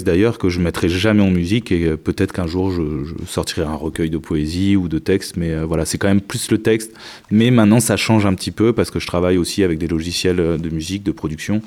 d'ailleurs- 0.05 0.39
que 0.39 0.49
je 0.49 0.61
mettrai 0.61 0.89
jamais 0.89 1.23
en 1.23 1.31
musique 1.31 1.71
et 1.71 1.87
euh, 1.87 1.97
peut-être 1.97 2.33
qu'un 2.33 2.47
jour 2.47 2.73
je, 2.73 2.83
sortirai 3.27 3.63
un 3.63 3.75
recueil 3.75 4.11
de 4.11 4.19
poésie 4.19 4.77
ou 4.77 4.89
de 4.89 4.99
textes. 4.99 5.37
Mais 5.37 5.53
euh, 5.53 5.65
voilà, 5.65 5.85
c'est 5.85 5.99
quand 5.99 6.09
même 6.09 6.21
plus 6.21 6.51
le 6.51 6.59
texte. 6.59 6.93
Mais 7.31 7.51
maintenant, 7.51 7.81
ça 7.81 7.97
change 7.97 8.27
un 8.27 8.35
petit 8.35 8.51
peu 8.51 8.73
parce 8.73 8.91
que 8.91 8.99
je 8.99 9.07
travaille 9.07 9.39
aussi 9.39 9.63
avec 9.63 9.79
des 9.79 9.89
logiciels 9.89 10.37
de 10.37 10.71
musique, 10.71 11.03
de 11.03 11.13
production. 11.13 11.63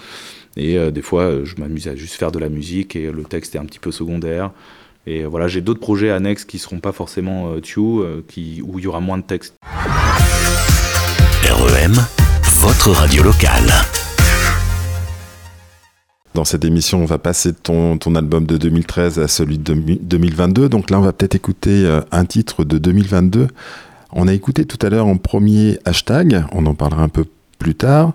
Et 0.56 0.77
des 0.91 1.01
fois, 1.01 1.43
je 1.43 1.56
m'amuse 1.58 1.88
à 1.88 1.95
juste 1.95 2.13
faire 2.13 2.32
de 2.32 2.38
la 2.38 2.47
musique 2.47 2.95
et 2.95 3.12
le 3.12 3.23
texte 3.23 3.56
est 3.56 3.58
un 3.58 3.65
petit 3.65 3.79
peu 3.79 3.91
secondaire. 3.91 4.51
Et 5.08 5.23
voilà, 5.23 5.47
j'ai 5.47 5.62
d'autres 5.62 5.79
projets 5.79 6.12
annexes 6.12 6.45
qui 6.45 6.60
seront 6.60 6.79
pas 6.79 6.91
forcément 6.91 7.60
Tue, 7.60 7.82
qui, 8.27 8.62
où 8.63 8.77
il 8.77 8.86
y 8.86 8.88
aura 8.88 8.99
moins 8.99 9.17
de 9.17 9.23
texte. 9.23 9.56
REM, 11.49 11.95
votre 12.63 12.91
radio 12.91 13.23
locale. 13.23 13.67
Dans 16.34 16.45
cette 16.45 16.63
émission, 16.63 17.02
on 17.02 17.06
va 17.06 17.17
passer 17.17 17.52
de 17.52 17.58
ton, 17.62 17.97
ton 17.97 18.15
album 18.15 18.45
de 18.45 18.56
2013 18.56 19.19
à 19.19 19.28
celui 19.28 19.58
de 19.58 19.73
2022. 19.73 20.69
Donc 20.69 20.89
là, 20.89 20.97
on 20.97 21.02
va 21.02 21.12
peut-être 21.12 21.36
écouter 21.36 21.84
euh, 21.86 21.99
un 22.13 22.23
titre 22.23 22.63
de 22.63 22.78
2022. 22.78 23.47
On 24.13 24.30
a 24.30 24.34
écouté 24.34 24.63
tout 24.63 24.78
à 24.82 24.89
l'heure 24.89 25.08
en 25.08 25.17
premier 25.17 25.78
hashtag, 25.84 26.45
on 26.54 26.65
en 26.65 26.73
parlera 26.73 27.04
un 27.04 27.10
peu 27.10 27.26
plus 27.60 27.76
tard. 27.76 28.13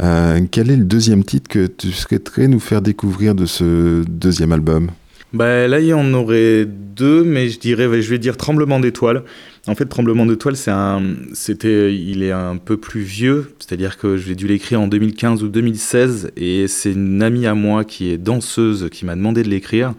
Euh, 0.00 0.40
quel 0.50 0.70
est 0.70 0.76
le 0.76 0.84
deuxième 0.84 1.22
titre 1.22 1.50
que 1.50 1.66
tu 1.66 1.92
souhaiterais 1.92 2.48
nous 2.48 2.60
faire 2.60 2.80
découvrir 2.80 3.34
de 3.34 3.44
ce 3.44 4.02
deuxième 4.08 4.52
album? 4.52 4.92
Bah, 5.34 5.68
là, 5.68 5.78
il 5.78 5.86
y 5.86 5.92
en 5.92 6.14
aurait 6.14 6.64
deux, 6.66 7.22
mais 7.22 7.50
je 7.50 7.60
dirais, 7.60 8.00
je 8.00 8.10
vais 8.10 8.18
dire 8.18 8.38
Tremblement 8.38 8.80
d'étoiles. 8.80 9.24
En 9.66 9.74
fait, 9.74 9.84
Tremblement 9.84 10.24
d'étoiles, 10.24 10.56
c'est 10.56 10.70
un, 10.70 11.02
c'était, 11.34 11.94
il 11.94 12.22
est 12.22 12.32
un 12.32 12.56
peu 12.56 12.78
plus 12.78 13.02
vieux, 13.02 13.54
c'est-à-dire 13.58 13.98
que 13.98 14.16
j'ai 14.16 14.34
dû 14.34 14.46
l'écrire 14.46 14.80
en 14.80 14.88
2015 14.88 15.42
ou 15.42 15.48
2016, 15.48 16.32
et 16.36 16.66
c'est 16.66 16.92
une 16.92 17.22
amie 17.22 17.46
à 17.46 17.54
moi 17.54 17.84
qui 17.84 18.10
est 18.10 18.16
danseuse 18.16 18.88
qui 18.90 19.04
m'a 19.04 19.16
demandé 19.16 19.42
de 19.42 19.48
l'écrire. 19.48 19.92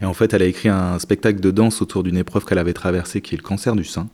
Et 0.00 0.04
en 0.04 0.14
fait, 0.14 0.32
elle 0.32 0.42
a 0.42 0.46
écrit 0.46 0.68
un 0.68 0.98
spectacle 1.00 1.40
de 1.40 1.50
danse 1.50 1.82
autour 1.82 2.04
d'une 2.04 2.16
épreuve 2.16 2.44
qu'elle 2.44 2.58
avait 2.58 2.72
traversée, 2.72 3.20
qui 3.20 3.34
est 3.34 3.38
le 3.38 3.42
cancer 3.42 3.74
du 3.74 3.84
sein. 3.84 4.08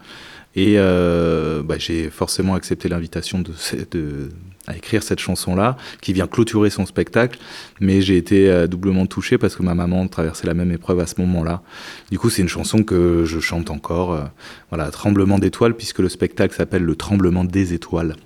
Et 0.57 0.77
euh, 0.79 1.63
bah, 1.63 1.77
j'ai 1.79 2.09
forcément 2.09 2.55
accepté 2.55 2.89
l'invitation 2.89 3.41
de, 3.41 3.53
de, 3.91 4.31
à 4.67 4.75
écrire 4.77 5.03
cette 5.03 5.21
chanson-là, 5.21 5.77
qui 6.01 6.15
vient 6.15 6.27
clôturer 6.27 6.71
son 6.71 6.87
spectacle. 6.87 7.39
Mais 7.79 8.01
j'ai 8.01 8.17
été 8.17 8.51
euh, 8.51 8.67
doublement 8.67 9.07
touché 9.07 9.37
parce 9.37 9.55
que 9.55 9.63
ma 9.63 9.75
maman 9.75 10.09
traversait 10.09 10.47
la 10.47 10.55
même 10.55 10.73
épreuve 10.73 11.01
à 11.01 11.07
ce 11.07 11.21
moment-là. 11.21 11.63
Du 12.11 12.19
coup, 12.19 12.31
c'est 12.31 12.43
une 12.43 12.49
chanson 12.49 12.83
que 12.83 13.25
je 13.27 13.39
chante 13.39 13.71
encore. 13.71 14.13
Euh, 14.13 14.25
voilà, 14.71 14.91
Tremblement 14.91 15.39
d'étoiles, 15.39 15.75
puisque 15.75 15.99
le 15.99 16.09
spectacle 16.09 16.55
s'appelle 16.55 16.83
Le 16.83 16.97
Tremblement 16.97 17.45
des 17.45 17.75
étoiles. 17.75 18.17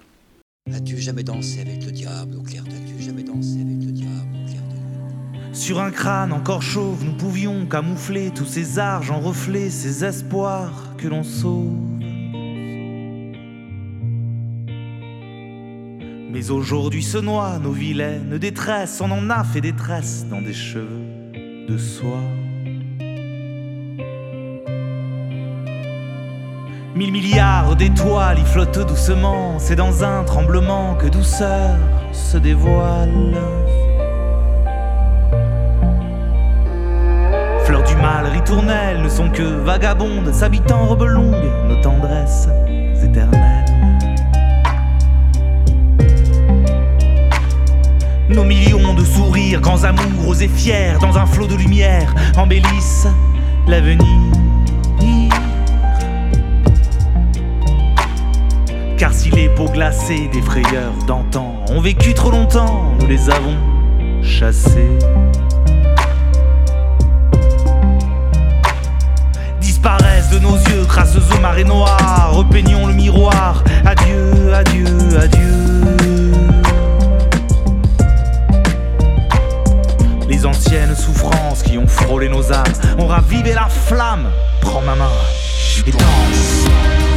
As-tu 0.73 0.99
jamais 0.99 1.25
dansé 1.25 1.61
avec 1.61 1.85
le 1.85 1.91
diable 1.91 2.37
au 2.39 2.43
clair 2.43 2.63
de 2.63 2.71
As-tu 2.71 3.03
jamais 3.03 3.25
dansé 3.25 3.55
avec 3.55 3.85
le 3.85 3.91
diable 3.91 4.29
au 4.31 4.47
clair 4.47 4.63
de 4.69 4.75
lune? 4.77 5.55
Sur 5.55 5.81
un 5.81 5.91
crâne 5.91 6.33
encore 6.33 6.63
chauve, 6.63 7.05
nous 7.05 7.15
pouvions 7.15 7.67
camoufler 7.67 8.31
tous 8.31 8.45
ces 8.45 8.79
argents 8.79 9.19
reflets, 9.19 9.69
ces 9.69 10.05
espoirs 10.05 10.95
que 10.97 11.09
l'on 11.09 11.25
sauve. 11.25 11.77
Mais 16.33 16.51
aujourd'hui 16.53 17.03
se 17.03 17.19
noient 17.19 17.59
nos 17.59 17.73
vilaines 17.73 18.39
détresses, 18.39 19.01
on 19.01 19.11
en 19.11 19.31
a 19.31 19.43
fait 19.43 19.61
des 19.61 19.73
tresses 19.73 20.27
dans 20.31 20.41
des 20.41 20.53
cheveux 20.53 20.87
de 21.69 21.77
soie. 21.77 22.23
Mille 26.95 27.13
milliards 27.13 27.75
d'étoiles 27.75 28.39
y 28.39 28.45
flottent 28.45 28.87
doucement, 28.87 29.59
c'est 29.59 29.75
dans 29.75 30.05
un 30.05 30.23
tremblement 30.23 30.95
que 30.95 31.09
douceur 31.09 31.77
se 32.13 32.37
dévoile. 32.37 33.35
Fleurs 37.65 37.85
du 37.85 37.97
mal, 37.97 38.27
ritournelles 38.27 39.03
ne 39.03 39.09
sont 39.09 39.31
que 39.31 39.43
vagabondes, 39.43 40.33
s'habitant 40.33 40.87
robes 40.87 41.09
longues, 41.09 41.51
nos 41.69 41.81
tendresses 41.81 42.49
éternelles. 43.03 43.60
Nos 48.31 48.45
millions 48.45 48.95
de 48.95 49.05
sourires, 49.05 49.61
grands 49.61 49.83
amours, 49.83 50.29
osés 50.29 50.47
fiers, 50.47 50.95
dans 51.01 51.19
un 51.19 51.27
flot 51.27 51.49
de 51.49 51.57
lumière, 51.57 52.15
embellissent 52.37 53.09
l'avenir. 53.67 54.07
Car 58.97 59.13
si 59.13 59.31
les 59.31 59.49
peaux 59.49 59.69
glacées 59.69 60.29
des 60.33 60.43
frayeurs 60.43 60.93
d'antan 61.09 61.57
ont 61.71 61.81
vécu 61.81 62.15
trop 62.15 62.31
longtemps, 62.31 62.93
nous 63.01 63.07
les 63.09 63.29
avons 63.31 63.57
chassés. 64.23 64.99
Disparaissent 69.61 70.31
de 70.31 70.39
nos 70.39 70.57
yeux, 70.57 70.85
crasseuse 70.87 71.33
aux 71.37 71.41
marées 71.41 71.65
noires, 71.65 72.31
repeignons 72.33 72.87
le 72.87 72.95
miroir. 72.95 73.65
Adieu, 73.85 74.55
adieu, 74.55 74.87
adieu. 75.21 76.10
Les 80.41 80.47
anciennes 80.47 80.97
souffrances 80.97 81.63
qui 81.63 81.77
ont 81.77 81.87
frôlé 81.87 82.31
nos 82.31 82.51
âmes 82.51 82.73
ont 82.99 83.07
ravivé 83.09 83.53
la 83.53 83.69
flamme. 83.69 84.31
Prends 84.63 84.81
ma 84.81 84.95
main 84.95 85.11
et 85.87 85.91
danse. 85.91 87.10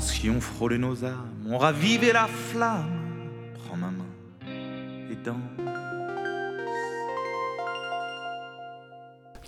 Souffrances 0.00 0.12
qui 0.12 0.30
ont 0.30 0.40
frôlé 0.40 0.78
nos 0.78 1.04
âmes 1.04 1.30
ont 1.48 1.58
ravivé 1.58 2.12
la 2.12 2.26
flamme. 2.26 2.84
Prends 3.66 3.76
ma 3.76 3.86
main 3.86 4.04
et 5.10 5.16
danse. 5.24 5.36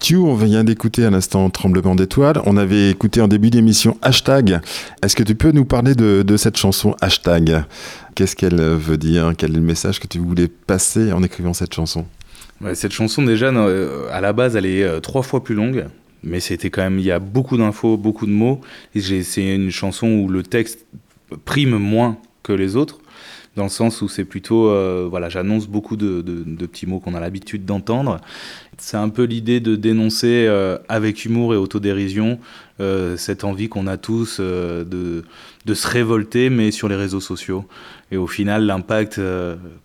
Tu, 0.01 0.17
on 0.17 0.35
vient 0.35 0.65
d'écouter 0.65 1.05
à 1.05 1.11
l'instant 1.11 1.51
Tremblement 1.51 1.95
d'étoiles. 1.95 2.41
On 2.47 2.57
avait 2.57 2.91
écouté 2.91 3.21
en 3.21 3.29
début 3.29 3.51
d'émission 3.51 3.99
Hashtag. 4.01 4.61
Est-ce 5.03 5.17
que 5.17 5.23
tu 5.23 5.35
peux 5.35 5.51
nous 5.51 5.65
parler 5.65 5.95
de, 5.95 6.23
de 6.23 6.37
cette 6.37 6.57
chanson 6.57 6.95
Hashtag? 7.01 7.65
Qu'est-ce 8.15 8.35
qu'elle 8.35 8.61
veut 8.61 8.97
dire? 8.97 9.33
Quel 9.37 9.51
est 9.51 9.55
le 9.55 9.61
message 9.61 10.01
que 10.01 10.07
tu 10.07 10.19
voulais 10.19 10.49
passer 10.49 11.13
en 11.13 11.23
écrivant 11.23 11.53
cette 11.53 11.75
chanson? 11.75 12.07
Ouais, 12.61 12.75
cette 12.75 12.93
chanson, 12.93 13.23
déjà, 13.23 13.49
euh, 13.49 14.09
à 14.11 14.21
la 14.21 14.33
base, 14.33 14.57
elle 14.57 14.67
est 14.67 14.83
euh, 14.83 15.01
trois 15.01 15.23
fois 15.23 15.45
plus 15.45 15.55
longue. 15.55 15.87
Mais 16.23 16.41
c'était 16.41 16.71
quand 16.71 16.83
même, 16.83 16.99
il 16.99 17.05
y 17.05 17.11
a 17.13 17.19
beaucoup 17.19 17.57
d'infos, 17.57 17.97
beaucoup 17.97 18.27
de 18.27 18.33
mots. 18.33 18.61
C'est 18.97 19.55
une 19.55 19.71
chanson 19.71 20.09
où 20.09 20.29
le 20.29 20.43
texte 20.43 20.87
prime 21.45 21.77
moins 21.77 22.19
que 22.43 22.53
les 22.53 22.77
autres, 22.77 22.99
dans 23.57 23.65
le 23.65 23.69
sens 23.69 24.03
où 24.03 24.09
c'est 24.09 24.25
plutôt, 24.25 24.69
euh, 24.69 25.07
voilà, 25.11 25.29
j'annonce 25.29 25.67
beaucoup 25.67 25.97
de- 25.97 26.23
de 26.23 26.67
petits 26.67 26.87
mots 26.87 27.01
qu'on 27.01 27.15
a 27.15 27.21
l'habitude 27.21 27.65
d'entendre. 27.65 28.21
C'est 28.81 28.97
un 28.97 29.09
peu 29.09 29.25
l'idée 29.25 29.59
de 29.59 29.75
dénoncer 29.75 30.47
euh, 30.47 30.79
avec 30.89 31.25
humour 31.25 31.53
et 31.53 31.57
autodérision 31.57 32.39
euh, 32.81 33.17
cette 33.17 33.43
envie 33.43 33.69
qu'on 33.69 33.89
a 33.89 33.97
tous 33.97 34.37
euh, 34.39 34.85
de, 34.85 35.25
de 35.67 35.75
se 35.75 35.89
révolter, 35.89 36.49
mais 36.49 36.71
sur 36.71 36.89
les 36.89 36.95
réseaux 36.95 37.21
sociaux. 37.21 37.65
Et 38.13 38.17
au 38.17 38.29
final, 38.29 38.65
l'impact 38.67 39.21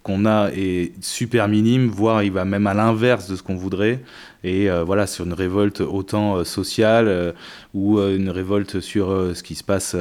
qu'on 0.04 0.26
a 0.26 0.50
est 0.56 0.94
super 1.04 1.50
minime, 1.50 1.88
voire 1.88 2.24
il 2.24 2.32
va 2.32 2.46
même 2.46 2.68
à 2.68 2.74
l'inverse 2.74 3.28
de 3.28 3.36
ce 3.36 3.44
qu'on 3.44 3.56
voudrait. 3.56 4.00
Et 4.46 4.70
voilà, 4.86 5.08
sur 5.08 5.26
une 5.26 5.34
révolte 5.34 5.82
autant 5.82 6.46
sociale 6.46 7.34
ou 7.74 8.00
une 8.00 8.30
révolte 8.30 8.80
sur 8.80 9.08
ce 9.36 9.44
qui 9.44 9.56
se 9.56 9.64
passe 9.64 9.94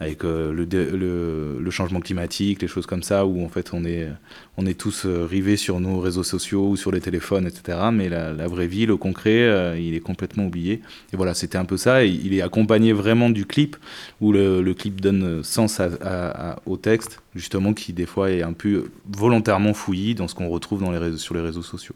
avec 0.00 0.22
le, 0.22 0.52
le, 0.52 1.70
changement 1.70 2.00
climatique, 2.00 2.60
les 2.60 2.68
choses 2.68 2.84
comme 2.84 3.02
ça, 3.02 3.24
où 3.24 3.42
en 3.42 3.48
fait 3.48 3.70
on 3.72 3.86
est, 3.86 4.08
on 4.58 4.66
est 4.66 4.78
tous 4.78 5.06
rivés 5.06 5.56
sur 5.56 5.80
nos 5.80 5.98
réseaux 5.98 6.24
sociaux 6.24 6.68
ou 6.68 6.76
sur 6.76 6.92
les 6.92 7.00
téléphones, 7.00 7.46
etc. 7.46 7.78
la, 8.08 8.32
la 8.32 8.46
vraie 8.46 8.66
vie, 8.66 8.86
le 8.86 8.96
concret, 8.96 9.42
euh, 9.42 9.78
il 9.78 9.94
est 9.94 10.00
complètement 10.00 10.46
oublié. 10.46 10.80
Et 11.12 11.16
voilà, 11.16 11.34
c'était 11.34 11.58
un 11.58 11.64
peu 11.64 11.76
ça. 11.76 12.04
Il 12.04 12.34
est 12.34 12.42
accompagné 12.42 12.92
vraiment 12.92 13.30
du 13.30 13.46
clip, 13.46 13.76
où 14.20 14.32
le, 14.32 14.72
clip 14.74 15.00
donne 15.00 15.42
sens 15.42 15.80
au 16.66 16.76
texte, 16.76 17.20
justement, 17.34 17.72
qui 17.74 17.92
des 17.92 18.06
fois 18.06 18.30
est 18.30 18.42
un 18.42 18.52
peu 18.52 18.90
volontairement 19.12 19.74
fouillis 19.74 20.14
dans 20.14 20.28
ce 20.28 20.34
qu'on 20.34 20.48
retrouve 20.48 20.80
dans 20.80 20.90
les 20.90 21.16
sur 21.16 21.34
les 21.34 21.40
réseaux 21.40 21.62
sociaux. 21.62 21.94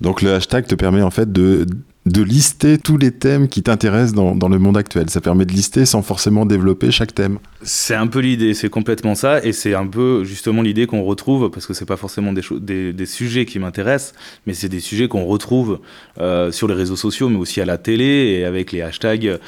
Donc 0.00 0.22
le 0.22 0.34
hashtag 0.34 0.66
te 0.66 0.74
permet 0.74 1.02
en 1.02 1.10
fait 1.10 1.32
de 1.32 1.66
de 2.06 2.22
lister 2.22 2.76
tous 2.76 2.98
les 2.98 3.12
thèmes 3.12 3.48
qui 3.48 3.62
t'intéressent 3.62 4.12
dans, 4.12 4.34
dans, 4.34 4.48
le 4.48 4.58
monde 4.58 4.76
actuel. 4.76 5.08
Ça 5.08 5.22
permet 5.22 5.46
de 5.46 5.52
lister 5.52 5.86
sans 5.86 6.02
forcément 6.02 6.44
développer 6.44 6.90
chaque 6.90 7.14
thème. 7.14 7.38
C'est 7.62 7.94
un 7.94 8.06
peu 8.06 8.18
l'idée, 8.18 8.52
c'est 8.52 8.68
complètement 8.68 9.14
ça, 9.14 9.42
et 9.42 9.52
c'est 9.52 9.74
un 9.74 9.86
peu 9.86 10.22
justement 10.24 10.60
l'idée 10.60 10.86
qu'on 10.86 11.02
retrouve, 11.02 11.50
parce 11.50 11.66
que 11.66 11.72
c'est 11.72 11.86
pas 11.86 11.96
forcément 11.96 12.34
des, 12.34 12.42
des, 12.60 12.92
des, 12.92 13.06
sujets 13.06 13.46
qui 13.46 13.58
m'intéressent, 13.58 14.12
mais 14.46 14.52
c'est 14.52 14.68
des 14.68 14.80
sujets 14.80 15.08
qu'on 15.08 15.24
retrouve 15.24 15.80
euh, 16.20 16.52
sur 16.52 16.68
les 16.68 16.74
réseaux 16.74 16.96
sociaux, 16.96 17.30
mais 17.30 17.38
aussi 17.38 17.62
à 17.62 17.64
la 17.64 17.78
télé, 17.78 18.04
et 18.38 18.44
avec 18.44 18.72
les 18.72 18.82
hashtags, 18.82 19.38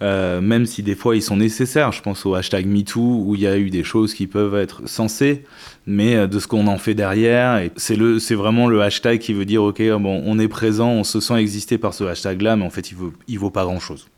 euh, 0.00 0.40
même 0.40 0.64
si 0.64 0.82
des 0.82 0.94
fois 0.94 1.16
ils 1.16 1.22
sont 1.22 1.36
nécessaires. 1.36 1.92
Je 1.92 2.00
pense 2.00 2.24
au 2.24 2.34
hashtag 2.34 2.66
MeToo, 2.66 3.24
où 3.26 3.34
il 3.34 3.42
y 3.42 3.46
a 3.46 3.58
eu 3.58 3.68
des 3.68 3.84
choses 3.84 4.14
qui 4.14 4.26
peuvent 4.26 4.56
être 4.56 4.88
censées, 4.88 5.44
mais 5.86 6.16
euh, 6.16 6.26
de 6.26 6.38
ce 6.38 6.46
qu'on 6.46 6.66
en 6.66 6.78
fait 6.78 6.94
derrière. 6.94 7.58
Et 7.58 7.70
c'est 7.76 7.96
le, 7.96 8.18
c'est 8.18 8.34
vraiment 8.34 8.68
le 8.68 8.82
hashtag 8.82 9.18
qui 9.20 9.32
veut 9.32 9.44
dire, 9.44 9.62
ok, 9.62 9.82
bon, 10.00 10.22
on 10.26 10.38
est 10.38 10.48
présent, 10.48 10.90
on 10.90 11.04
se 11.04 11.20
sent 11.20 11.34
exister 11.34 11.78
par 11.78 11.94
ce 11.94 12.04
hashtag-là, 12.04 12.56
mais 12.56 12.64
en 12.64 12.70
fait, 12.70 12.90
il 12.90 12.96
vaut, 12.96 13.12
il 13.28 13.38
vaut 13.38 13.50
pas 13.50 13.64
grand-chose. 13.64 14.08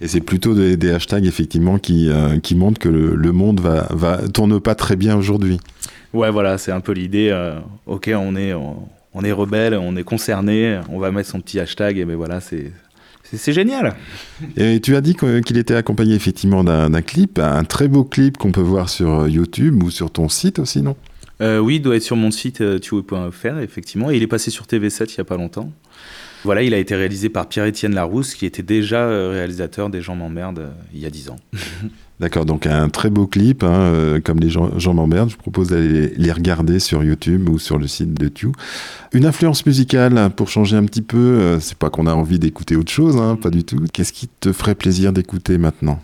Et 0.00 0.08
c'est 0.08 0.20
plutôt 0.22 0.54
des, 0.54 0.78
des, 0.78 0.92
hashtags 0.92 1.26
effectivement 1.26 1.78
qui, 1.78 2.08
euh, 2.08 2.38
qui 2.38 2.54
montrent 2.54 2.78
que 2.78 2.88
le, 2.88 3.14
le, 3.14 3.32
monde 3.32 3.60
va, 3.60 3.86
va 3.90 4.28
tourne 4.28 4.58
pas 4.58 4.74
très 4.74 4.96
bien 4.96 5.16
aujourd'hui. 5.16 5.60
Ouais, 6.14 6.30
voilà, 6.30 6.56
c'est 6.56 6.72
un 6.72 6.80
peu 6.80 6.92
l'idée. 6.92 7.28
Euh, 7.30 7.58
ok, 7.86 8.10
on 8.14 8.34
est, 8.34 8.54
on, 8.54 8.88
on, 9.12 9.22
est 9.24 9.32
rebelle, 9.32 9.74
on 9.74 9.96
est 9.96 10.02
concerné, 10.02 10.80
on 10.88 10.98
va 10.98 11.10
mettre 11.10 11.28
son 11.28 11.40
petit 11.40 11.60
hashtag 11.60 11.98
et 11.98 12.06
ben 12.06 12.16
voilà, 12.16 12.40
c'est 12.40 12.72
c'est 13.36 13.52
génial. 13.52 13.94
Et 14.56 14.80
tu 14.80 14.96
as 14.96 15.00
dit 15.00 15.14
qu'il 15.44 15.58
était 15.58 15.74
accompagné 15.74 16.14
effectivement 16.14 16.64
d'un 16.64 17.02
clip, 17.02 17.38
un 17.38 17.64
très 17.64 17.88
beau 17.88 18.04
clip 18.04 18.36
qu'on 18.36 18.52
peut 18.52 18.60
voir 18.60 18.88
sur 18.88 19.28
YouTube 19.28 19.82
ou 19.82 19.90
sur 19.90 20.10
ton 20.10 20.28
site 20.28 20.58
aussi, 20.58 20.82
non? 20.82 20.96
Euh, 21.40 21.58
Oui, 21.58 21.76
il 21.76 21.82
doit 21.82 21.96
être 21.96 22.02
sur 22.02 22.16
mon 22.16 22.30
site 22.30 22.60
euh, 22.60 22.78
tuo.fr, 22.78 23.58
effectivement. 23.60 24.10
Et 24.10 24.16
il 24.16 24.22
est 24.22 24.26
passé 24.26 24.50
sur 24.50 24.66
TV7 24.66 25.10
il 25.10 25.14
n'y 25.16 25.20
a 25.20 25.24
pas 25.24 25.36
longtemps. 25.36 25.72
Voilà, 26.44 26.62
il 26.62 26.72
a 26.72 26.78
été 26.78 26.94
réalisé 26.94 27.28
par 27.28 27.48
Pierre-Étienne 27.48 27.94
Larousse, 27.94 28.34
qui 28.34 28.46
était 28.46 28.62
déjà 28.62 29.02
euh, 29.02 29.30
réalisateur 29.30 29.90
des 29.90 30.00
gens 30.00 30.16
m'emmerdent 30.16 30.70
il 30.94 31.00
y 31.00 31.06
a 31.06 31.10
10 31.10 31.30
ans. 31.30 31.36
D'accord, 32.20 32.44
donc 32.44 32.66
un 32.66 32.90
très 32.90 33.08
beau 33.08 33.26
clip, 33.26 33.64
hein, 33.64 33.72
euh, 33.72 34.20
comme 34.22 34.40
les 34.40 34.50
gens, 34.50 34.78
gens 34.78 34.92
m'emmerdent. 34.92 35.30
Je 35.30 35.38
propose 35.38 35.68
d'aller 35.68 36.12
les 36.18 36.32
regarder 36.32 36.78
sur 36.78 37.02
YouTube 37.02 37.48
ou 37.48 37.58
sur 37.58 37.78
le 37.78 37.86
site 37.86 38.12
de 38.12 38.28
Tu. 38.28 38.48
Une 39.14 39.24
influence 39.24 39.64
musicale 39.64 40.28
pour 40.36 40.50
changer 40.50 40.76
un 40.76 40.84
petit 40.84 41.00
peu. 41.00 41.16
Euh, 41.16 41.60
c'est 41.60 41.78
pas 41.78 41.88
qu'on 41.88 42.06
a 42.06 42.12
envie 42.12 42.38
d'écouter 42.38 42.76
autre 42.76 42.92
chose, 42.92 43.16
hein, 43.16 43.38
pas 43.40 43.48
du 43.48 43.64
tout. 43.64 43.86
Qu'est-ce 43.90 44.12
qui 44.12 44.28
te 44.28 44.52
ferait 44.52 44.74
plaisir 44.74 45.14
d'écouter 45.14 45.56
maintenant? 45.56 45.98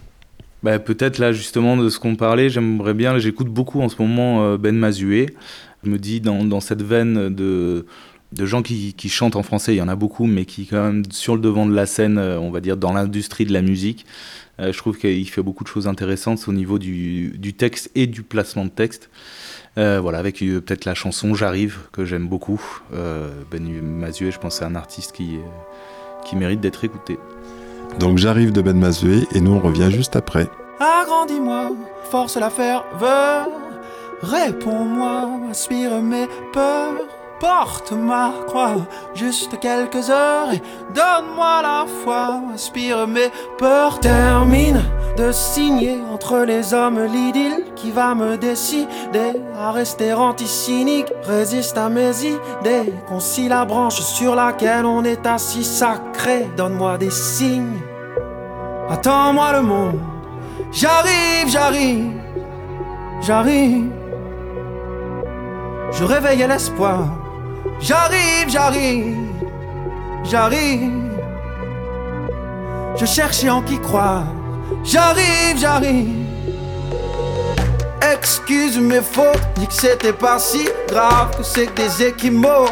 Bah, 0.62 0.78
Peut-être 0.78 1.18
là, 1.18 1.32
justement, 1.32 1.76
de 1.76 1.90
ce 1.90 1.98
qu'on 1.98 2.16
parlait, 2.16 2.48
j'aimerais 2.48 2.94
bien. 2.94 3.18
J'écoute 3.18 3.48
beaucoup 3.48 3.82
en 3.82 3.90
ce 3.90 4.00
moment 4.00 4.42
euh, 4.42 4.56
Ben 4.56 4.74
Mazué. 4.74 5.34
Je 5.84 5.90
me 5.90 5.98
dis, 5.98 6.22
dans, 6.22 6.46
dans 6.46 6.60
cette 6.60 6.82
veine 6.82 7.28
de 7.28 7.84
de 8.32 8.44
gens 8.44 8.60
qui, 8.60 8.92
qui, 8.94 9.08
chantent 9.08 9.36
en 9.36 9.44
français, 9.44 9.74
il 9.74 9.78
y 9.78 9.82
en 9.82 9.88
a 9.88 9.94
beaucoup, 9.94 10.26
mais 10.26 10.46
qui 10.46 10.66
quand 10.66 10.82
même 10.82 11.04
sur 11.10 11.36
le 11.36 11.40
devant 11.40 11.64
de 11.64 11.72
la 11.72 11.86
scène, 11.86 12.18
on 12.18 12.50
va 12.50 12.60
dire 12.60 12.76
dans 12.76 12.92
l'industrie 12.92 13.46
de 13.46 13.52
la 13.52 13.62
musique, 13.62 14.04
euh, 14.60 14.72
je 14.72 14.78
trouve 14.78 14.98
qu'il 14.98 15.28
fait 15.28 15.42
beaucoup 15.42 15.64
de 15.64 15.68
choses 15.68 15.86
intéressantes 15.86 16.46
au 16.48 16.52
niveau 16.52 16.78
du, 16.78 17.36
du 17.38 17.54
texte 17.54 17.90
et 17.94 18.06
du 18.06 18.22
placement 18.22 18.64
de 18.64 18.70
texte. 18.70 19.10
Euh, 19.78 20.00
voilà, 20.00 20.18
avec 20.18 20.42
euh, 20.42 20.60
peut-être 20.60 20.86
la 20.86 20.94
chanson 20.94 21.34
J'arrive, 21.34 21.78
que 21.92 22.04
j'aime 22.04 22.28
beaucoup. 22.28 22.62
Euh, 22.94 23.28
ben 23.50 23.62
Mazué, 23.82 24.30
je 24.30 24.38
pense 24.38 24.54
que 24.54 24.58
c'est 24.60 24.64
un 24.64 24.74
artiste 24.74 25.12
qui, 25.12 25.38
qui 26.24 26.36
mérite 26.36 26.60
d'être 26.60 26.84
écouté. 26.84 27.18
Donc 27.98 28.18
J'arrive 28.18 28.52
de 28.52 28.62
Ben 28.62 28.76
Mazué, 28.78 29.26
et 29.32 29.40
nous 29.40 29.52
on 29.52 29.60
revient 29.60 29.90
juste 29.90 30.16
après. 30.16 30.48
Agrandis-moi, 30.80 31.72
force 32.10 32.36
la 32.36 32.50
ferveur, 32.50 33.48
réponds-moi, 34.22 35.40
aspire 35.50 36.00
mes 36.00 36.26
peurs. 36.52 36.94
Porte 37.38 37.92
ma 37.92 38.32
croix, 38.46 38.76
juste 39.14 39.60
quelques 39.60 40.08
heures 40.08 40.52
et 40.54 40.62
donne-moi 40.94 41.60
la 41.60 41.84
foi. 42.02 42.40
Inspire 42.54 43.06
mes 43.06 43.30
peurs, 43.58 44.00
termine 44.00 44.80
de 45.18 45.32
signer 45.32 45.98
entre 46.10 46.38
les 46.46 46.72
hommes 46.72 47.04
l'idylle 47.04 47.64
qui 47.74 47.90
va 47.90 48.14
me 48.14 48.38
décider 48.38 49.42
à 49.58 49.70
rester 49.70 50.14
anti-cynique. 50.14 51.12
Résiste 51.24 51.76
à 51.76 51.90
mes 51.90 52.24
idées, 52.24 52.94
concilie 53.06 53.48
la 53.48 53.66
branche 53.66 54.00
sur 54.00 54.34
laquelle 54.34 54.86
on 54.86 55.04
est 55.04 55.26
assis 55.26 55.64
sacré. 55.64 56.48
Donne-moi 56.56 56.96
des 56.96 57.10
signes, 57.10 57.80
attends-moi 58.88 59.52
le 59.52 59.62
monde. 59.62 60.00
J'arrive, 60.72 61.48
j'arrive, 61.48 62.12
j'arrive. 63.20 63.90
Je 65.92 66.04
réveille 66.04 66.46
l'espoir. 66.48 67.25
J'arrive, 67.80 68.48
j'arrive, 68.48 69.16
j'arrive. 70.24 70.92
Je 72.96 73.04
cherchais 73.04 73.50
en 73.50 73.62
qui 73.62 73.78
croire. 73.78 74.24
J'arrive, 74.82 75.58
j'arrive. 75.58 76.26
Excuse 78.12 78.78
mes 78.78 79.02
fautes, 79.02 79.40
dis 79.56 79.66
que 79.66 79.72
c'était 79.72 80.12
pas 80.12 80.38
si 80.38 80.66
grave, 80.88 81.36
que 81.36 81.42
c'est 81.42 81.72
des 81.74 82.04
équimaux. 82.04 82.66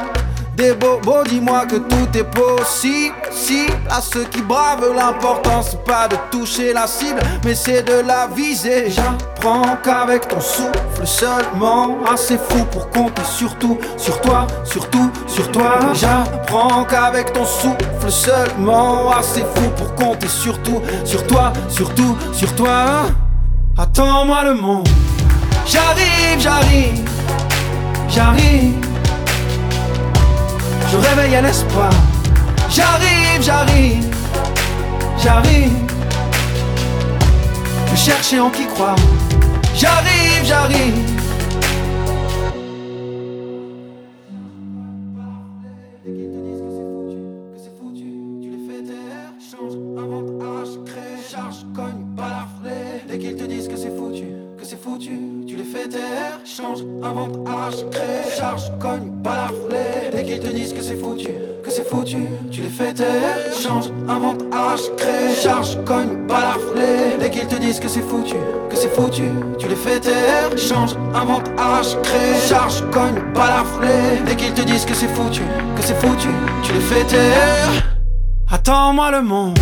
Des 0.57 0.73
bobos, 0.73 1.25
dis-moi 1.25 1.67
que 1.67 1.77
tout 1.77 2.09
est 2.17 2.31
possible. 2.31 3.15
Si, 3.33 3.67
à 3.91 4.01
ceux 4.01 4.23
qui 4.25 4.41
bravent 4.41 4.95
l'important, 4.95 5.63
c'est 5.63 5.83
pas 5.83 6.07
de 6.07 6.17
toucher 6.31 6.73
la 6.73 6.87
cible, 6.87 7.21
mais 7.45 7.57
c'est 7.57 7.83
de 7.83 8.07
la 8.07 8.29
viser. 8.29 8.89
J'apprends 8.89 9.77
qu'avec 9.83 10.29
ton 10.29 10.41
souffle 10.41 11.05
seulement, 11.05 11.99
assez 12.09 12.39
fou 12.39 12.65
pour 12.71 12.89
compter 12.91 13.25
sur 13.25 13.57
tout, 13.57 13.79
sur 13.97 14.21
toi, 14.21 14.47
surtout, 14.63 15.11
sur 15.27 15.51
toi. 15.51 15.81
J'apprends 15.93 16.85
qu'avec 16.85 17.33
ton 17.33 17.45
souffle 17.45 18.09
seulement, 18.09 19.11
assez 19.11 19.41
fou 19.41 19.69
pour 19.77 19.93
compter 19.97 20.29
sur 20.29 20.63
tout, 20.63 20.81
sur 21.05 21.27
toi, 21.27 21.53
surtout, 21.69 22.17
sur 22.33 22.55
toi. 22.55 23.07
Attends-moi 23.77 24.45
le 24.45 24.55
monde. 24.55 24.89
J'arrive, 25.67 26.39
j'arrive, 26.39 27.11
j'arrive. 28.09 28.93
Je 30.95 31.09
réveille 31.09 31.34
un 31.34 31.45
espoir. 31.45 31.90
J'arrive, 32.70 33.42
j'arrive, 33.42 34.16
j'arrive. 35.18 35.72
Je 37.90 37.97
cherchais 37.97 38.38
en 38.38 38.49
qui 38.49 38.64
croire. 38.66 38.95
J'arrive, 39.74 40.45
j'arrive. 40.45 40.95
Foutu, 54.82 55.45
tu 55.47 55.57
les 55.57 55.64
fais 55.64 55.88
taire, 55.88 56.40
change, 56.45 56.80
invente, 57.03 57.49
arrache, 57.49 57.88
crée, 57.90 58.30
charge, 58.36 58.70
cogne, 58.78 59.09
balaflé. 59.22 59.93
C'est 60.87 60.97
foutu, 60.97 61.28
que 61.64 61.70
c'est 61.70 61.89
foutu, 61.89 62.18
tu 62.51 62.61
les 62.61 62.68
fais 62.68 62.93
taire, 62.93 63.39
change, 63.59 63.87
invente, 64.07 64.43
arrache, 64.53 64.82
crée, 64.99 65.35
charge, 65.43 65.82
cogne, 65.87 66.26
balaflé. 66.28 67.16
Dès 67.18 67.30
qu'ils 67.30 67.47
te 67.47 67.55
disent 67.55 67.80
que 67.80 67.89
c'est 67.89 68.03
foutu, 68.03 68.35
que 68.68 68.76
c'est 68.76 68.95
foutu, 68.95 69.22
tu 69.59 69.66
les 69.66 69.76
fais 69.76 69.99
taire, 69.99 70.51
change, 70.59 70.95
invente, 71.14 71.49
arrache, 71.57 71.97
crée, 72.03 72.39
charge, 72.47 72.82
cogne, 72.91 73.18
balaflé. 73.35 74.20
Dès 74.26 74.37
qu'ils 74.37 74.53
te 74.53 74.61
disent 74.61 74.85
que 74.85 74.93
c'est 74.93 75.09
foutu, 75.09 75.41
que 75.74 75.82
c'est 75.82 75.99
foutu, 75.99 76.28
tu 76.62 76.72
les 76.74 76.80
fais 76.80 77.05
taire. 77.05 77.70
Attends-moi 78.53 79.11
le 79.11 79.22
monde, 79.22 79.59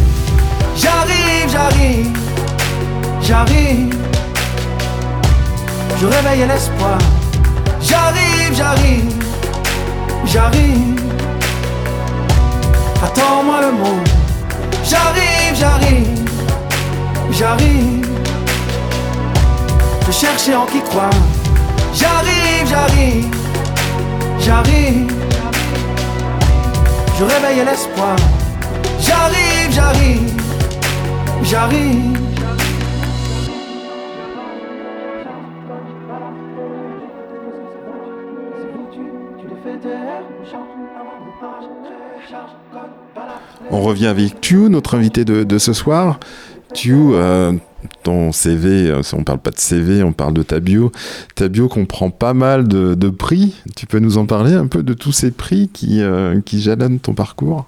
j'arrive, 0.75 1.49
j'arrive, 1.49 2.19
j'arrive. 3.21 3.95
Je 6.01 6.07
réveille 6.07 6.49
l'espoir. 6.49 6.99
J'arrive, 7.81 8.57
j'arrive, 8.57 9.25
j'arrive. 10.25 11.02
Attends-moi 13.03 13.61
le 13.63 13.73
monde. 13.73 14.09
J'arrive, 14.85 15.55
j'arrive, 15.55 16.31
j'arrive. 17.33 18.07
Je 20.07 20.13
cherchais 20.13 20.55
en 20.55 20.67
qui 20.67 20.81
croire. 20.83 21.11
J'arrive, 21.95 22.67
j'arrive, 22.69 23.35
j'arrive. 24.39 25.13
Je 27.19 27.25
réveille 27.25 27.65
l'espoir. 27.65 28.17
J'arrive, 29.01 29.73
j'arrive, 29.73 30.43
j'arrive. 31.43 32.32
On 43.71 43.81
revient 43.81 44.07
avec 44.07 44.41
Tu, 44.41 44.57
notre 44.57 44.97
invité 44.97 45.25
de, 45.25 45.59
ce 45.59 45.73
soir. 45.73 46.21
Tu, 46.75 46.95
euh, 46.95 47.53
ton 48.03 48.33
CV, 48.33 48.93
si 49.03 49.15
on 49.15 49.25
parle 49.25 49.39
pas 49.39 49.51
de 49.51 49.59
CV, 49.59 50.03
on 50.03 50.13
parle 50.13 50.35
de 50.35 50.43
ta 50.43 50.61
bio. 50.61 50.93
Comprend 51.69 52.11
pas 52.11 52.35
mal 52.35 52.69
de, 52.69 53.09
prix. 53.11 53.55
Tu 53.77 53.87
peux 53.87 53.99
nous 53.99 54.19
en 54.19 54.27
parler 54.27 54.55
un 54.55 54.67
peu 54.67 54.83
de 54.83 54.95
tous 54.95 55.13
ces 55.13 55.31
prix 55.31 55.69
qui, 55.73 56.01
euh, 56.01 56.41
jalonnent 56.53 57.01
ton 57.01 57.15
parcours? 57.15 57.67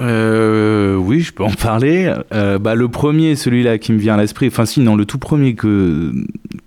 Euh, 0.00 0.96
oui, 0.96 1.20
je 1.20 1.32
peux 1.32 1.42
en 1.42 1.50
parler. 1.50 2.12
Euh, 2.32 2.58
bah, 2.58 2.74
le 2.74 2.88
premier, 2.88 3.36
celui-là 3.36 3.78
qui 3.78 3.92
me 3.92 3.98
vient 3.98 4.14
à 4.14 4.18
l'esprit, 4.18 4.46
enfin 4.46 4.64
si, 4.64 4.80
non, 4.80 4.96
le 4.96 5.04
tout 5.04 5.18
premier 5.18 5.54
que, 5.54 6.12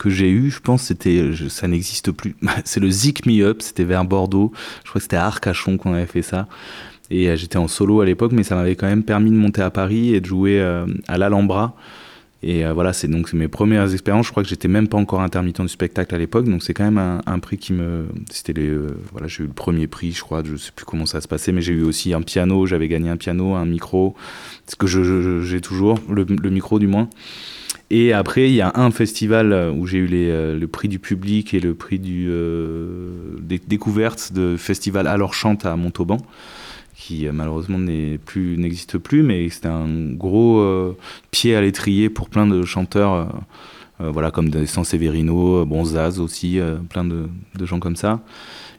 que 0.01 0.09
j'ai 0.09 0.31
eu, 0.31 0.49
je 0.49 0.59
pense, 0.59 0.81
c'était, 0.81 1.31
ça 1.49 1.67
n'existe 1.67 2.11
plus. 2.11 2.35
C'est 2.65 2.79
le 2.79 2.89
Zik 2.89 3.27
Me 3.27 3.43
Up, 3.43 3.61
c'était 3.61 3.83
vers 3.83 4.03
Bordeaux. 4.03 4.51
Je 4.83 4.89
crois 4.89 4.99
que 4.99 5.03
c'était 5.03 5.17
à 5.17 5.27
Arcachon 5.27 5.77
qu'on 5.77 5.93
avait 5.93 6.07
fait 6.07 6.23
ça. 6.23 6.47
Et 7.11 7.29
euh, 7.29 7.35
j'étais 7.35 7.57
en 7.57 7.67
solo 7.67 8.01
à 8.01 8.05
l'époque, 8.05 8.31
mais 8.31 8.41
ça 8.41 8.55
m'avait 8.55 8.75
quand 8.75 8.87
même 8.87 9.03
permis 9.03 9.29
de 9.29 9.35
monter 9.35 9.61
à 9.61 9.69
Paris 9.69 10.15
et 10.15 10.19
de 10.19 10.25
jouer 10.25 10.59
euh, 10.59 10.87
à 11.07 11.19
l'Alhambra. 11.19 11.75
Et 12.41 12.65
euh, 12.65 12.73
voilà, 12.73 12.93
c'est 12.93 13.07
donc 13.07 13.31
mes 13.33 13.47
premières 13.47 13.93
expériences. 13.93 14.25
Je 14.25 14.31
crois 14.31 14.41
que 14.41 14.49
j'étais 14.49 14.67
même 14.67 14.87
pas 14.87 14.97
encore 14.97 15.21
intermittent 15.21 15.61
du 15.61 15.67
spectacle 15.67 16.15
à 16.15 16.17
l'époque, 16.17 16.49
donc 16.49 16.63
c'est 16.63 16.73
quand 16.73 16.89
même 16.89 17.21
un, 17.23 17.39
prix 17.39 17.59
qui 17.59 17.73
me. 17.73 18.07
C'était 18.31 18.53
les. 18.53 18.75
voilà, 19.11 19.27
j'ai 19.27 19.43
eu 19.43 19.47
le 19.47 19.53
premier 19.53 19.85
prix, 19.85 20.13
je 20.13 20.21
crois. 20.21 20.41
Je 20.43 20.55
sais 20.55 20.71
plus 20.75 20.85
comment 20.85 21.05
ça 21.05 21.21
se 21.21 21.27
passait, 21.27 21.51
mais 21.51 21.61
j'ai 21.61 21.73
eu 21.73 21.83
aussi 21.83 22.15
un 22.15 22.23
piano. 22.23 22.65
J'avais 22.65 22.87
gagné 22.87 23.11
un 23.11 23.17
piano, 23.17 23.53
un 23.53 23.65
micro, 23.65 24.15
ce 24.65 24.75
que 24.75 24.87
j'ai 24.87 25.61
toujours 25.61 25.99
le 26.09 26.49
micro 26.49 26.79
du 26.79 26.87
moins. 26.87 27.07
Et 27.93 28.13
après, 28.13 28.49
il 28.49 28.53
y 28.55 28.61
a 28.61 28.71
un 28.75 28.89
festival 28.89 29.51
euh, 29.51 29.69
où 29.69 29.85
j'ai 29.85 29.97
eu 29.97 30.07
les, 30.07 30.29
euh, 30.29 30.57
le 30.57 30.65
prix 30.69 30.87
du 30.87 30.97
public 30.97 31.53
et 31.53 31.59
le 31.59 31.73
prix 31.73 31.99
du 31.99 32.27
euh, 32.29 33.35
des 33.41 33.59
découvertes 33.59 34.31
de 34.31 34.55
festival 34.55 35.07
Alors 35.07 35.33
Chante 35.33 35.65
à 35.65 35.75
Montauban 35.75 36.15
qui 36.95 37.27
euh, 37.27 37.33
malheureusement 37.33 37.77
n'existe 37.77 38.97
plus, 38.97 39.23
mais 39.23 39.49
c'était 39.49 39.67
un 39.67 40.13
gros 40.13 40.65
pied 41.31 41.53
à 41.53 41.59
l'étrier 41.59 42.09
pour 42.09 42.29
plein 42.29 42.47
de 42.47 42.63
chanteurs, 42.63 43.27
voilà 43.99 44.31
comme 44.31 44.49
des 44.49 44.67
San 44.67 44.85
Severino, 44.85 45.61
euh, 45.61 45.65
bon 45.65 45.83
Zaz 45.83 46.19
aussi, 46.19 46.59
plein 46.89 47.03
de 47.03 47.27
gens 47.65 47.79
comme 47.79 47.97
ça. 47.97 48.21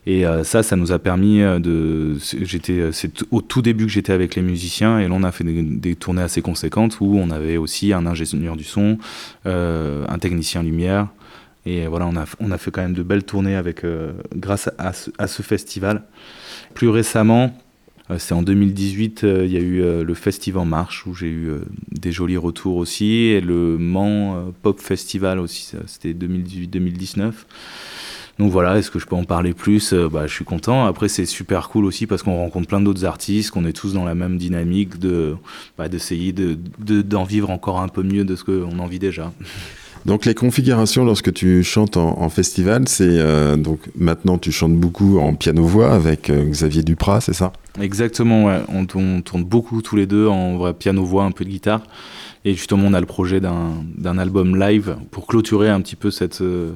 Et 0.04 0.26
euh, 0.26 0.42
ça, 0.42 0.62
ça 0.62 0.74
nous 0.74 0.90
a 0.90 0.98
permis 0.98 1.42
euh, 1.42 1.60
de. 1.60 2.16
J'étais, 2.42 2.80
euh, 2.80 2.92
c'est 2.92 3.22
au 3.30 3.40
tout 3.40 3.62
début 3.62 3.86
que 3.86 3.92
j'étais 3.92 4.12
avec 4.12 4.34
les 4.34 4.42
musiciens, 4.42 4.98
et 4.98 5.06
là 5.06 5.14
on 5.14 5.22
a 5.22 5.30
fait 5.30 5.44
des, 5.44 5.94
tournées 5.94 6.22
assez 6.22 6.42
conséquentes 6.42 6.98
où 7.00 7.16
on 7.18 7.30
avait 7.30 7.56
aussi 7.56 7.92
un 7.92 8.06
ingénieur 8.06 8.56
du 8.56 8.64
son, 8.64 8.98
un 9.44 10.18
technicien 10.18 10.62
lumière. 10.62 11.08
Et 11.64 11.86
voilà, 11.86 12.06
on 12.06 12.16
a, 12.16 12.24
on 12.40 12.50
a 12.50 12.58
fait 12.58 12.72
quand 12.72 12.82
même 12.82 12.94
de 12.94 13.04
belles 13.04 13.22
tournées 13.22 13.54
avec, 13.54 13.86
grâce 14.34 14.68
à 14.78 14.92
ce, 14.92 15.42
festival. 15.42 16.02
Plus 16.74 16.88
récemment, 16.88 17.56
c'est 18.18 18.34
en 18.34 18.42
2018, 18.42 19.22
euh, 19.22 19.46
il 19.46 19.52
y 19.52 19.56
a 19.56 19.60
eu 19.60 20.02
le 20.02 20.14
Festival 20.14 20.62
en 20.62 20.64
Marche 20.64 21.06
où 21.06 21.14
j'ai 21.14 21.28
eu 21.28 21.52
des 21.92 22.10
jolis 22.10 22.36
retours 22.36 22.76
aussi, 22.76 23.26
et 23.26 23.40
le 23.40 23.78
Mans 23.78 24.52
Pop 24.62 24.80
Festival 24.80 25.38
aussi, 25.38 25.70
c'était 25.86 26.14
2018-2019. 26.14 27.32
Donc 28.42 28.50
voilà, 28.50 28.76
est-ce 28.76 28.90
que 28.90 28.98
je 28.98 29.06
peux 29.06 29.14
en 29.14 29.22
parler 29.22 29.52
plus? 29.54 29.92
Euh, 29.92 30.08
bah, 30.08 30.26
Je 30.26 30.32
suis 30.34 30.44
content. 30.44 30.84
Après, 30.84 31.06
c'est 31.08 31.26
super 31.26 31.68
cool 31.68 31.84
aussi 31.84 32.08
parce 32.08 32.24
qu'on 32.24 32.36
rencontre 32.38 32.66
plein 32.66 32.80
d'autres 32.80 33.04
artistes, 33.04 33.52
qu'on 33.52 33.64
est 33.64 33.72
tous 33.72 33.92
dans 33.92 34.04
la 34.04 34.16
même 34.16 34.36
dynamique 34.36 34.98
de 34.98 35.36
bah, 35.78 35.88
d'essayer 35.88 36.32
de, 36.32 36.58
de- 36.80 37.02
d'en 37.02 37.22
vivre 37.22 37.50
encore 37.50 37.78
un 37.80 37.86
peu 37.86 38.02
mieux 38.02 38.24
de 38.24 38.34
ce 38.34 38.42
qu'on 38.42 38.76
en 38.80 38.86
vit 38.88 38.98
déjà. 38.98 39.32
Donc 40.06 40.24
les 40.24 40.34
configurations 40.34 41.04
lorsque 41.04 41.32
tu 41.32 41.62
chantes 41.62 41.96
en, 41.96 42.20
en 42.20 42.28
festival, 42.28 42.88
c'est 42.88 43.04
euh, 43.06 43.54
donc 43.56 43.78
maintenant 43.96 44.36
tu 44.36 44.50
chantes 44.50 44.74
beaucoup 44.74 45.20
en 45.20 45.34
piano-voix 45.34 45.92
avec 45.94 46.28
euh, 46.28 46.44
Xavier 46.50 46.82
Duprat, 46.82 47.20
c'est 47.20 47.32
ça? 47.34 47.52
Exactement, 47.80 48.46
ouais. 48.46 48.58
On, 48.68 48.84
on 48.98 49.20
tourne 49.20 49.44
beaucoup 49.44 49.80
tous 49.82 49.94
les 49.94 50.06
deux 50.06 50.26
en 50.26 50.56
vrai 50.56 50.74
piano-voix, 50.74 51.22
un 51.22 51.30
peu 51.30 51.44
de 51.44 51.50
guitare. 51.50 51.82
Et 52.44 52.54
justement, 52.54 52.88
on 52.88 52.94
a 52.94 52.98
le 53.00 53.06
projet 53.06 53.38
d'un 53.40 53.74
d'un 53.96 54.18
album 54.18 54.58
live 54.58 54.96
pour 55.12 55.28
clôturer 55.28 55.68
un 55.70 55.80
petit 55.80 55.94
peu 55.94 56.10
cette, 56.10 56.40
euh, 56.40 56.72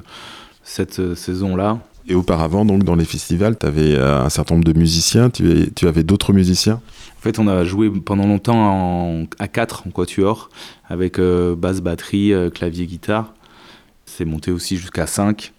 cette 0.66 0.98
euh, 0.98 1.14
saison-là. 1.14 1.78
Et 2.08 2.14
auparavant, 2.14 2.64
donc 2.64 2.84
dans 2.84 2.94
les 2.94 3.04
festivals, 3.04 3.58
tu 3.58 3.66
avais 3.66 3.98
un 3.98 4.28
certain 4.28 4.54
nombre 4.54 4.64
de 4.64 4.78
musiciens, 4.78 5.28
tu, 5.28 5.72
avais 5.82 6.04
d'autres 6.04 6.32
musiciens? 6.32 6.80
En 7.18 7.20
fait, 7.20 7.40
on 7.40 7.48
a 7.48 7.64
joué 7.64 7.90
pendant 7.90 8.26
longtemps 8.26 8.54
en, 8.54 9.24
à 9.40 9.48
4 9.48 9.88
en 9.88 9.90
quatuor, 9.90 10.50
avec 10.88 11.18
euh, 11.18 11.56
basse, 11.56 11.80
batterie, 11.80 12.32
euh, 12.32 12.48
clavier, 12.48 12.86
guitare. 12.86 13.34
C'est 14.04 14.24
monté 14.24 14.52
aussi 14.52 14.76
jusqu'à 14.76 15.08
5. 15.08 15.52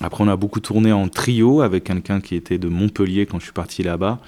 Après, 0.00 0.24
on 0.24 0.28
a 0.28 0.34
beaucoup 0.34 0.58
tourné 0.58 0.92
en 0.92 1.08
trio 1.08 1.60
avec 1.60 1.84
quelqu'un 1.84 2.20
qui 2.20 2.34
était 2.34 2.58
de 2.58 2.66
Montpellier 2.66 3.26
quand 3.26 3.38
je 3.38 3.44
suis 3.44 3.52
parti 3.52 3.84
là-bas. 3.84 4.18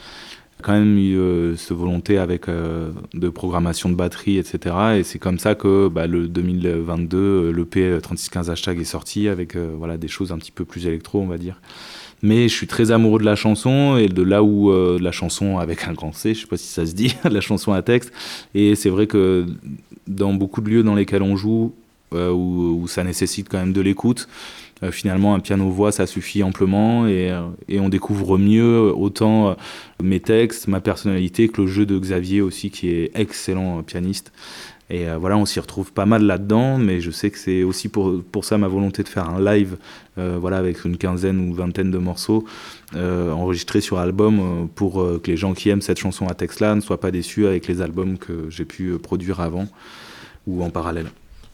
Quand 0.63 0.73
même 0.73 0.99
eu 0.99 1.19
euh, 1.19 1.57
cette 1.57 1.77
volonté 1.77 2.17
avec 2.19 2.49
euh, 2.49 2.91
de 3.13 3.29
programmation 3.29 3.91
de 3.91 3.95
batterie, 3.95 4.39
etc. 4.39 4.75
Et 4.99 5.03
c'est 5.03 5.19
comme 5.19 5.39
ça 5.39 5.55
que 5.55 5.89
bah, 5.89 6.07
le 6.07 6.29
2022, 6.29 7.19
euh, 7.19 7.53
l'EP 7.53 7.99
3615 8.01 8.51
hashtag 8.51 8.81
est 8.81 8.85
sorti 8.85 9.29
avec 9.29 9.55
euh, 9.55 9.75
voilà, 9.77 9.99
des 9.99 10.09
choses 10.09 10.33
un 10.33 10.39
petit 10.39 10.53
peu 10.53 10.65
plus 10.65 10.87
électro, 10.87 11.21
on 11.21 11.27
va 11.27 11.37
dire. 11.37 11.61
Mais 12.23 12.49
je 12.49 12.55
suis 12.55 12.67
très 12.67 12.91
amoureux 12.91 13.21
de 13.21 13.25
la 13.25 13.37
chanson 13.37 13.97
et 13.97 14.09
de 14.09 14.23
là 14.23 14.43
où 14.43 14.71
euh, 14.71 14.99
la 15.01 15.13
chanson 15.13 15.59
avec 15.59 15.87
un 15.87 15.93
grand 15.93 16.13
C, 16.13 16.35
je 16.35 16.41
sais 16.41 16.47
pas 16.47 16.57
si 16.57 16.67
ça 16.67 16.87
se 16.87 16.95
dit, 16.95 17.15
la 17.25 17.41
chanson 17.41 17.73
à 17.73 17.83
texte. 17.83 18.13
Et 18.55 18.75
c'est 18.75 18.91
vrai 18.91 19.07
que 19.07 19.47
dans 20.07 20.33
beaucoup 20.33 20.61
de 20.61 20.71
lieux 20.71 20.83
dans 20.83 20.95
lesquels 20.95 21.23
on 21.23 21.37
joue, 21.37 21.75
euh, 22.15 22.31
où, 22.31 22.81
où 22.83 22.89
ça 22.89 23.05
nécessite 23.05 23.49
quand 23.49 23.59
même 23.59 23.73
de 23.73 23.81
l'écoute, 23.81 24.29
euh, 24.83 24.93
finalement 24.93 25.35
un 25.35 25.41
piano-voix 25.41 25.91
ça 25.91 26.07
suffit 26.07 26.43
amplement 26.43 27.07
et, 27.07 27.31
euh, 27.31 27.47
et 27.69 27.81
on 27.81 27.89
découvre 27.89 28.37
mieux 28.37 28.93
autant 28.95 29.49
euh, 29.49 29.55
mes 30.03 30.21
textes, 30.21 30.69
ma 30.69 30.81
personnalité 30.81 31.49
que 31.49 31.63
le 31.63 31.67
jeu 31.67 31.87
de 31.87 31.99
Xavier 31.99 32.43
aussi 32.43 32.71
qui 32.71 32.91
est 32.91 33.11
excellent 33.15 33.83
pianiste. 33.83 34.33
Et 34.89 35.07
voilà, 35.19 35.37
on 35.37 35.47
s'y 35.47 35.59
retrouve 35.59 35.93
pas 35.93 36.07
mal 36.07 36.23
là-dedans, 36.23 36.79
mais 36.79 37.01
je 37.01 37.11
sais 37.11 37.31
que 37.31 37.39
c'est 37.39 37.65
aussi 37.65 37.89
pour, 37.89 38.23
pour 38.23 38.45
ça 38.45 38.57
ma 38.57 38.69
volonté 38.69 39.03
de 39.03 39.09
faire 39.09 39.29
un 39.29 39.41
live, 39.41 39.79
euh, 40.17 40.39
voilà, 40.41 40.59
avec 40.59 40.85
une 40.85 40.97
quinzaine 40.97 41.41
ou 41.41 41.55
vingtaine 41.55 41.91
de 41.91 41.99
morceaux 41.99 42.45
euh, 42.95 43.33
enregistrés 43.33 43.81
sur 43.81 43.99
album, 43.99 44.69
pour 44.77 45.05
que 45.21 45.31
les 45.31 45.37
gens 45.37 45.55
qui 45.55 45.71
aiment 45.71 45.83
cette 45.83 45.99
chanson 45.99 46.29
à 46.29 46.35
texte-là 46.35 46.77
ne 46.77 46.81
soient 46.81 47.01
pas 47.01 47.11
déçus 47.11 47.49
avec 47.49 47.67
les 47.67 47.83
albums 47.83 48.17
que 48.17 48.49
j'ai 48.49 48.65
pu 48.65 48.97
produire 48.99 49.41
avant 49.41 49.67
ou 50.47 50.63
en 50.63 50.71
parallèle. 50.71 51.07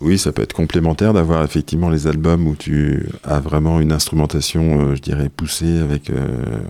Oui, 0.04 0.18
ça 0.18 0.32
peut 0.32 0.42
être 0.42 0.52
complémentaire 0.52 1.12
d'avoir 1.12 1.44
effectivement 1.44 1.88
les 1.88 2.08
albums 2.08 2.48
où 2.48 2.56
tu 2.56 3.06
as 3.22 3.38
vraiment 3.38 3.78
une 3.78 3.92
instrumentation, 3.92 4.80
euh, 4.80 4.94
je 4.96 5.00
dirais, 5.00 5.28
poussée 5.28 5.78
avec 5.78 6.10
euh, 6.10 6.16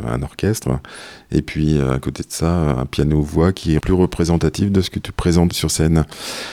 un 0.07 0.23
orchestre. 0.23 0.69
Et 1.31 1.41
puis, 1.41 1.79
euh, 1.79 1.95
à 1.95 1.99
côté 1.99 2.25
de 2.25 2.31
ça, 2.31 2.53
un 2.79 2.85
piano-voix 2.85 3.55
qui 3.55 3.75
est 3.75 3.81
plus 3.81 3.95
représentatif 3.95 4.71
de 4.71 4.83
ce 4.83 4.91
que 4.91 4.99
tu 4.99 5.13
présentes 5.13 5.55
sur 5.55 5.71
scène. 5.71 6.05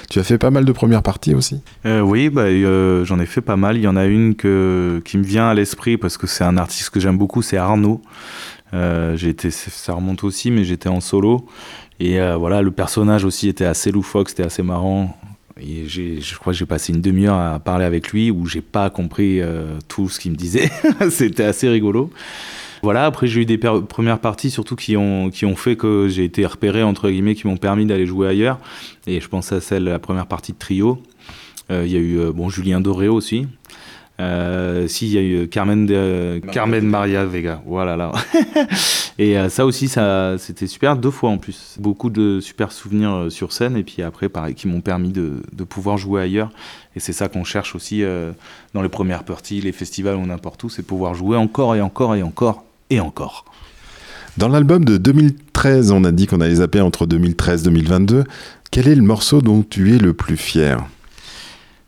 Tu 0.10 0.20
as 0.20 0.24
fait 0.24 0.38
pas 0.38 0.52
mal 0.52 0.64
de 0.64 0.72
premières 0.72 1.04
parties 1.04 1.36
aussi 1.36 1.62
oui, 1.86 2.30
bah, 2.30 2.46
j'en 3.04 3.20
ai 3.20 3.26
fait 3.26 3.42
pas 3.42 3.58
mal. 3.58 3.76
Il 3.76 3.84
y 3.84 3.88
en 3.88 3.98
a 3.98 4.06
une 4.06 4.36
qui 4.36 4.48
me 4.48 5.24
vient 5.24 5.50
à 5.50 5.54
l'esprit 5.54 5.98
parce 5.98 6.18
que 6.18 6.28
c'est 6.28 6.44
un 6.44 6.58
artiste 6.58 6.92
que 6.92 7.00
j'aime 7.00 7.18
beaucoup, 7.18 7.42
c'est 7.42 7.58
Arnaud. 7.58 8.02
J'ai 8.72 9.30
été, 9.30 9.52
ça 9.52 9.94
remonte 9.94 10.24
aussi, 10.24 10.52
mais 10.52 10.64
j'étais 10.64 10.90
en 10.90 11.02
solo. 11.02 11.46
Et 12.00 12.20
voilà, 12.38 12.62
le 12.62 12.72
personnage 12.72 13.26
aussi 13.26 13.50
était 13.50 13.66
assez 13.66 13.92
loufoque, 13.92 14.30
c'était 14.30 14.44
assez 14.44 14.64
marrant. 14.64 15.18
Et 15.62 15.88
je 15.88 16.36
crois 16.38 16.54
que 16.54 16.60
j'ai 16.60 16.66
passé 16.66 16.94
une 16.94 17.02
demi-heure 17.02 17.36
à 17.38 17.60
parler 17.60 17.86
avec 17.86 18.10
lui 18.12 18.32
où 18.32 18.46
j'ai 18.46 18.62
pas 18.62 18.90
compris 18.90 19.42
euh, 19.42 19.78
tout 19.88 20.10
ce 20.10 20.20
qu'il 20.20 20.32
me 20.32 20.38
disait. 20.38 20.70
c'était 21.10 21.44
assez 21.44 21.68
rigolo. 21.70 22.10
Voilà, 22.82 23.06
après 23.06 23.28
j'ai 23.28 23.42
eu 23.42 23.46
des 23.46 23.58
premières 23.58 24.20
parties 24.20 24.50
surtout 24.52 24.78
qui 24.78 24.96
ont, 24.96 25.30
qui 25.30 25.46
ont 25.46 25.58
fait 25.58 25.76
que 25.76 26.08
j'ai 26.08 26.24
été 26.24 26.46
repéré, 26.46 26.82
entre 26.82 27.10
guillemets, 27.10 27.36
qui 27.36 27.46
m'ont 27.46 27.58
permis 27.58 27.86
d'aller 27.86 28.06
jouer 28.06 28.28
ailleurs. 28.30 28.58
Et 29.06 29.20
je 29.20 29.28
pense 29.28 29.52
à 29.52 29.60
celle, 29.60 29.84
la 29.84 30.00
première 30.00 30.28
partie 30.28 30.54
de 30.54 30.58
trio. 30.58 31.02
Euh, 31.72 31.84
Il 31.86 31.92
y 31.92 31.98
a 31.98 32.00
eu 32.00 32.18
euh, 32.20 32.32
bon, 32.32 32.50
Julien 32.50 32.80
Doré 32.80 33.10
aussi. 33.10 33.48
Euh, 34.22 34.88
si, 34.88 35.08
il 35.08 35.14
y 35.14 35.18
a 35.18 35.22
eu 35.22 35.48
Carmen, 35.48 35.86
de- 35.86 36.42
Carmen 36.52 36.86
Maria 36.86 37.26
Vega. 37.26 37.62
Voilà, 37.66 37.96
là. 37.98 38.12
et 39.20 39.38
euh, 39.38 39.50
ça 39.50 39.66
aussi, 39.66 39.90
ça, 39.90 40.38
c'était 40.38 40.66
super, 40.66 40.96
deux 40.96 41.12
fois 41.12 41.30
en 41.30 41.38
plus. 41.38 41.76
Beaucoup 41.78 42.10
de 42.10 42.40
super 42.40 42.72
souvenirs 42.72 43.14
euh, 43.14 43.30
sur 43.30 43.52
scène, 43.52 43.76
et 43.76 43.84
puis 43.84 44.02
après, 44.02 44.30
pareil, 44.30 44.56
qui 44.56 44.70
m'ont 44.70 44.80
permis 44.80 45.12
de, 45.12 45.44
de 45.52 45.64
pouvoir 45.66 45.98
jouer 45.98 46.22
ailleurs. 46.22 46.52
Et 46.96 47.02
c'est 47.02 47.12
ça 47.12 47.28
qu'on 47.28 47.44
cherche 47.44 47.76
aussi 47.76 48.02
euh, 48.02 48.32
dans 48.74 48.82
les 48.82 48.88
premières 48.88 49.26
parties, 49.26 49.60
les 49.60 49.74
festivals 49.74 50.16
ou 50.16 50.26
n'importe 50.26 50.64
où, 50.64 50.70
c'est 50.70 50.84
pouvoir 50.84 51.16
jouer 51.16 51.36
encore 51.36 51.76
et 51.76 51.82
encore 51.82 52.16
et 52.16 52.24
encore 52.24 52.64
et 52.90 53.02
encore. 53.02 53.44
Dans 54.38 54.48
l'album 54.48 54.86
de 54.86 54.96
2013, 54.96 55.92
on 55.92 56.06
a 56.06 56.14
dit 56.14 56.26
qu'on 56.26 56.40
allait 56.40 56.56
zapper 56.56 56.80
entre 56.80 57.06
2013 57.06 57.64
et 57.64 57.66
2022. 57.66 58.24
Quel 58.72 58.88
est 58.88 58.96
le 58.96 59.02
morceau 59.02 59.42
dont 59.42 59.66
tu 59.70 59.94
es 59.94 59.98
le 59.98 60.14
plus 60.14 60.38
fier? 60.38 60.88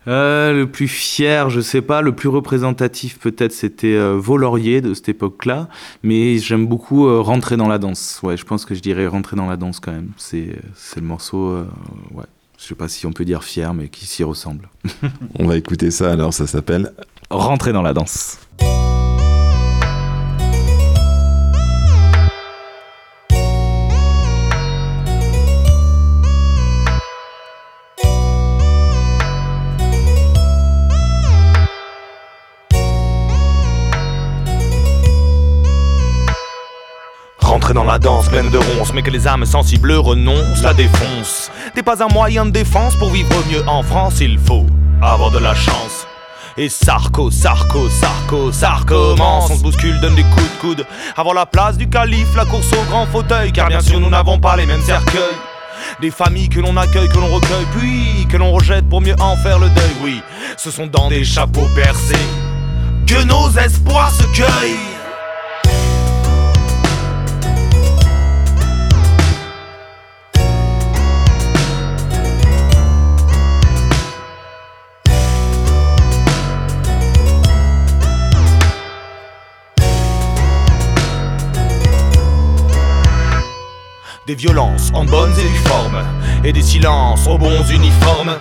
Euh, 0.08 0.54
le 0.54 0.68
plus 0.68 0.88
fier, 0.88 1.49
je 1.52 1.62
sais 1.62 1.82
pas, 1.82 2.02
le 2.02 2.16
plus 2.16 2.30
représentatif 2.30 3.20
peut-être 3.20 3.52
c'était 3.52 3.93
euh, 3.93 4.20
de 4.20 4.93
cette 4.95 5.10
époque-là, 5.10 5.68
mais 6.02 6.39
j'aime 6.39 6.66
beaucoup 6.66 7.08
euh, 7.08 7.22
Rentrer 7.22 7.56
dans 7.56 7.68
la 7.68 7.78
danse. 7.78 8.20
Ouais, 8.24 8.36
je 8.36 8.43
pense 8.43 8.66
que 8.66 8.74
je 8.74 8.82
dirais 8.82 9.06
Rentrer 9.06 9.36
dans 9.36 9.47
la 9.47 9.58
danse 9.58 9.80
quand 9.80 9.91
même. 9.91 10.10
C'est 10.18 10.56
c'est 10.76 10.99
le 10.99 11.06
morceau, 11.06 11.49
euh, 11.49 11.68
ouais, 12.16 12.26
je 12.58 12.66
sais 12.66 12.76
pas 12.76 12.88
si 12.88 13.06
on 13.06 13.14
peut 13.14 13.26
dire 13.26 13.43
fier, 13.43 13.74
mais 13.76 13.89
qui 13.89 14.08
s'y 14.08 14.24
ressemble. 14.24 14.70
On 15.39 15.45
va 15.45 15.56
écouter 15.56 15.91
ça 15.91 16.12
alors, 16.12 16.34
ça 16.34 16.47
s'appelle 16.47 16.93
Rentrer 17.30 17.72
dans 17.72 17.84
la 17.84 17.93
danse. 17.93 18.39
Dans 37.74 37.86
la 37.86 37.99
danse 37.99 38.28
pleine 38.28 38.49
de 38.49 38.57
ronces, 38.57 38.93
mais 38.93 39.01
que 39.01 39.09
les 39.09 39.30
âmes 39.30 39.45
sensibles 39.45 39.93
renoncent, 39.93 40.61
la 40.61 40.74
défonce. 40.74 41.49
T'es 41.74 41.82
pas 41.82 42.03
un 42.03 42.07
moyen 42.09 42.45
de 42.45 42.51
défense 42.51 42.97
pour 42.97 43.11
vivre 43.11 43.30
mieux 43.49 43.63
en 43.65 43.82
France, 43.82 44.15
il 44.19 44.38
faut 44.38 44.65
avoir 45.01 45.32
de 45.32 45.39
la 45.39 45.55
chance. 45.55 46.05
Et 46.57 46.67
Sarko, 46.67 47.32
Sarko, 47.32 47.89
Sarko, 47.89 48.51
ça 48.51 48.72
recommence. 48.72 49.49
On 49.49 49.55
se 49.55 49.63
bouscule, 49.63 49.99
donne 50.01 50.15
des 50.15 50.24
coups 50.24 50.43
de 50.43 50.59
coude. 50.59 50.86
Avant 51.15 51.32
la 51.32 51.45
place 51.45 51.78
du 51.78 51.88
calife, 51.88 52.36
la 52.36 52.43
course 52.43 52.74
au 52.74 52.84
grand 52.89 53.05
fauteuil. 53.05 53.53
Car 53.53 53.69
bien 53.69 53.80
sûr, 53.80 54.01
nous 54.01 54.09
n'avons 54.09 54.38
pas 54.38 54.57
les 54.57 54.65
mêmes 54.65 54.82
cercueils. 54.82 55.22
Des 56.01 56.11
familles 56.11 56.49
que 56.49 56.59
l'on 56.59 56.76
accueille, 56.76 57.07
que 57.07 57.19
l'on 57.19 57.34
recueille, 57.34 57.67
puis 57.78 58.28
que 58.28 58.36
l'on 58.36 58.51
rejette 58.51 58.88
pour 58.89 58.99
mieux 58.99 59.15
en 59.19 59.38
faire 59.38 59.59
le 59.59 59.69
deuil. 59.69 59.95
Oui, 60.03 60.22
ce 60.57 60.72
sont 60.72 60.88
dans 60.88 61.07
des 61.07 61.24
chapeaux 61.24 61.69
percés 61.74 62.28
que 63.07 63.24
nos 63.24 63.49
espoirs 63.57 64.11
se 64.11 64.24
cueillent. 64.36 65.01
Des 84.32 84.36
violences 84.36 84.92
en 84.94 85.04
bonnes 85.04 85.34
et 85.38 86.48
et 86.48 86.54
des 86.54 86.62
silences 86.62 87.28
aux 87.28 87.38
bons 87.38 87.70
uniformes. 87.70 88.38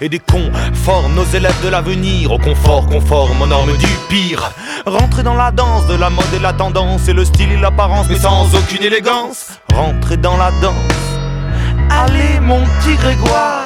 Et 0.00 0.08
des 0.08 0.20
cons 0.20 0.52
forment 0.72 1.16
nos 1.16 1.24
élèves 1.24 1.60
de 1.64 1.68
l'avenir 1.68 2.30
au 2.30 2.38
confort 2.38 2.86
conforme 2.86 3.42
aux 3.42 3.46
normes 3.48 3.76
du 3.76 3.88
pire. 4.08 4.52
Rentrer 4.86 5.24
dans 5.24 5.34
la 5.34 5.50
danse 5.50 5.88
de 5.88 5.96
la 5.96 6.10
mode 6.10 6.32
et 6.32 6.38
la 6.38 6.52
tendance, 6.52 7.08
et 7.08 7.12
le 7.12 7.24
style 7.24 7.50
et 7.50 7.56
l'apparence, 7.56 8.06
mais 8.08 8.20
sans 8.20 8.54
aucune 8.54 8.84
élégance. 8.84 9.58
Rentrer 9.74 10.16
dans 10.16 10.36
la 10.36 10.52
danse. 10.60 10.76
Allez, 11.90 12.38
mon 12.40 12.60
petit 12.78 12.94
Grégoire. 12.94 13.64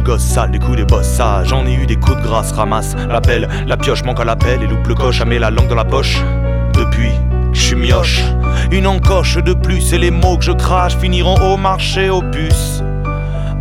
Suis 0.00 0.06
gosse 0.06 0.22
sale, 0.22 0.50
des 0.50 0.58
coups 0.58 0.76
des 0.76 0.84
bosses 0.84 1.20
J'en 1.44 1.66
ai 1.66 1.74
eu 1.74 1.86
des 1.86 1.96
coups 1.96 2.16
de 2.16 2.22
grâce, 2.22 2.52
ramasse 2.52 2.94
l'appel 3.08 3.48
La 3.66 3.76
pioche 3.76 4.02
manque 4.04 4.20
à 4.20 4.24
l'appel 4.24 4.62
et 4.62 4.66
loupe 4.66 4.86
le 4.86 4.94
coche, 4.94 5.20
à 5.20 5.24
la 5.24 5.50
langue 5.50 5.68
dans 5.68 5.74
la 5.74 5.84
poche. 5.84 6.22
Depuis 6.74 7.12
je 7.52 7.60
suis 7.60 7.76
mioche 7.76 8.22
Une 8.70 8.86
encoche 8.86 9.36
de 9.36 9.52
plus 9.52 9.92
et 9.92 9.98
les 9.98 10.12
mots 10.12 10.38
que 10.38 10.44
je 10.44 10.52
crache 10.52 10.96
Finiront 10.96 11.34
au 11.40 11.56
marché 11.56 12.08
aux 12.08 12.22
puces 12.22 12.82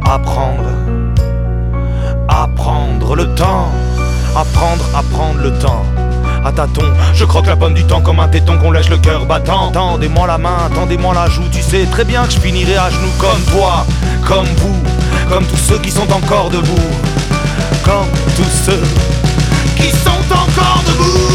Apprendre 0.06 0.70
Apprendre 2.28 3.16
le 3.16 3.34
temps 3.34 3.72
Apprendre, 4.36 4.86
apprendre 4.96 5.40
le 5.42 5.52
temps. 5.58 5.84
À 6.46 6.52
tâtons, 6.52 6.94
je 7.14 7.26
croque 7.26 7.48
la 7.48 7.56
pomme 7.56 7.74
du 7.74 7.84
temps 7.84 8.00
comme 8.00 8.20
un 8.20 8.28
téton 8.28 8.58
qu'on 8.60 8.72
lèche 8.72 8.90
le 8.90 8.98
cœur 8.98 9.26
battant. 9.26 9.72
Tendez-moi 9.72 10.28
la 10.28 10.38
main, 10.38 10.70
tendez-moi 10.74 11.14
la 11.14 11.28
joue, 11.28 11.44
tu 11.52 11.62
sais 11.62 11.86
très 11.86 12.06
bien 12.06 12.24
que 12.26 12.32
je 12.32 12.40
finirai 12.40 12.78
à 12.78 12.90
genoux 12.90 13.12
comme 13.18 13.42
toi, 13.52 13.86
comme 14.26 14.46
vous, 14.46 14.82
comme 15.30 15.46
tous 15.46 15.58
ceux 15.58 15.78
qui 15.78 15.92
sont 15.92 16.12
encore 16.12 16.50
debout, 16.50 16.90
comme 17.84 18.10
tous 18.36 18.66
ceux 18.66 18.82
qui 19.78 19.92
sont 19.92 20.34
encore 20.34 20.84
debout. 20.88 21.29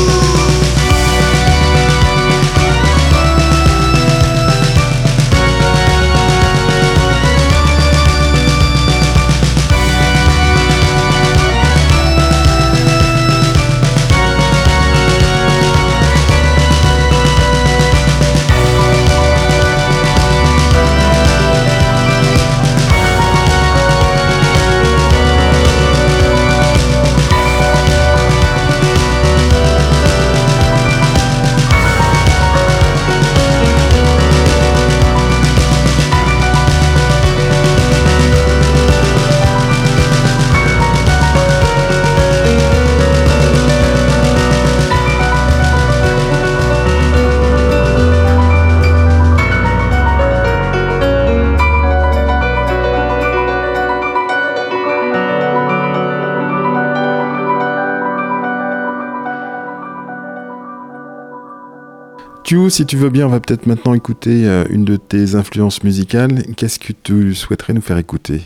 Si 62.69 62.87
tu 62.87 62.97
veux 62.97 63.11
bien, 63.11 63.27
on 63.27 63.31
va 63.31 63.41
peut-être 63.41 63.67
maintenant 63.67 63.95
écouter 63.95 64.47
euh, 64.47 64.65
une 64.71 64.85
de 64.85 64.97
tes 64.97 65.35
influences 65.35 65.83
musicales. 65.83 66.45
Qu'est-ce 66.57 66.79
que 66.79 66.93
tu 66.93 67.35
souhaiterais 67.35 67.73
nous 67.73 67.81
faire 67.81 67.99
écouter? 67.99 68.43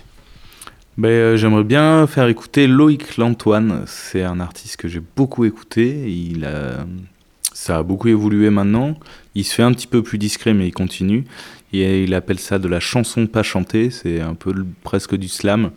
Ben, 0.96 1.08
euh, 1.08 1.36
J'aimerais 1.36 1.62
bien 1.62 2.06
faire 2.06 2.26
écouter 2.26 2.66
Loïc 2.66 3.18
Lantoine. 3.18 3.82
C'est 3.86 4.22
un 4.22 4.40
artiste 4.40 4.78
que 4.78 4.88
j'ai 4.88 5.02
beaucoup 5.16 5.44
écouté. 5.44 6.10
Il 6.10 6.46
a... 6.46 6.86
Ça 7.52 7.78
a 7.78 7.82
beaucoup 7.82 8.08
évolué 8.08 8.48
maintenant. 8.48 8.96
Il 9.34 9.44
se 9.44 9.54
fait 9.54 9.62
un 9.62 9.72
petit 9.72 9.86
peu 9.86 10.02
plus 10.02 10.16
discret, 10.16 10.54
mais 10.54 10.68
il 10.68 10.72
continue. 10.72 11.24
Et 11.74 12.04
il 12.04 12.14
appelle 12.14 12.38
ça 12.38 12.58
de 12.58 12.66
la 12.66 12.80
chanson 12.80 13.26
pas 13.26 13.42
chantée. 13.42 13.90
C'est 13.90 14.20
un 14.20 14.34
peu 14.34 14.54
presque 14.84 15.16
du 15.16 15.28
slam. 15.28 15.70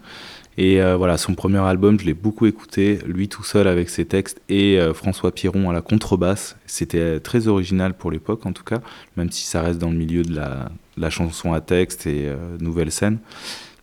Et 0.57 0.81
euh, 0.81 0.97
voilà, 0.97 1.17
son 1.17 1.33
premier 1.33 1.59
album, 1.59 1.99
je 1.99 2.05
l'ai 2.05 2.13
beaucoup 2.13 2.45
écouté, 2.45 2.99
lui 3.05 3.29
tout 3.29 3.43
seul 3.43 3.67
avec 3.67 3.89
ses 3.89 4.05
textes 4.05 4.41
et 4.49 4.79
euh, 4.79 4.93
François 4.93 5.31
Piron 5.31 5.69
à 5.69 5.73
la 5.73 5.81
contrebasse. 5.81 6.57
C'était 6.65 6.99
euh, 6.99 7.19
très 7.19 7.47
original 7.47 7.93
pour 7.93 8.11
l'époque 8.11 8.45
en 8.45 8.51
tout 8.51 8.63
cas, 8.63 8.81
même 9.15 9.31
si 9.31 9.45
ça 9.45 9.61
reste 9.61 9.79
dans 9.79 9.91
le 9.91 9.97
milieu 9.97 10.23
de 10.23 10.35
la, 10.35 11.09
chanson 11.09 11.53
à 11.53 11.61
texte 11.61 12.05
et 12.05 12.27
euh, 12.27 12.57
nouvelle 12.59 12.91
scène. 12.91 13.19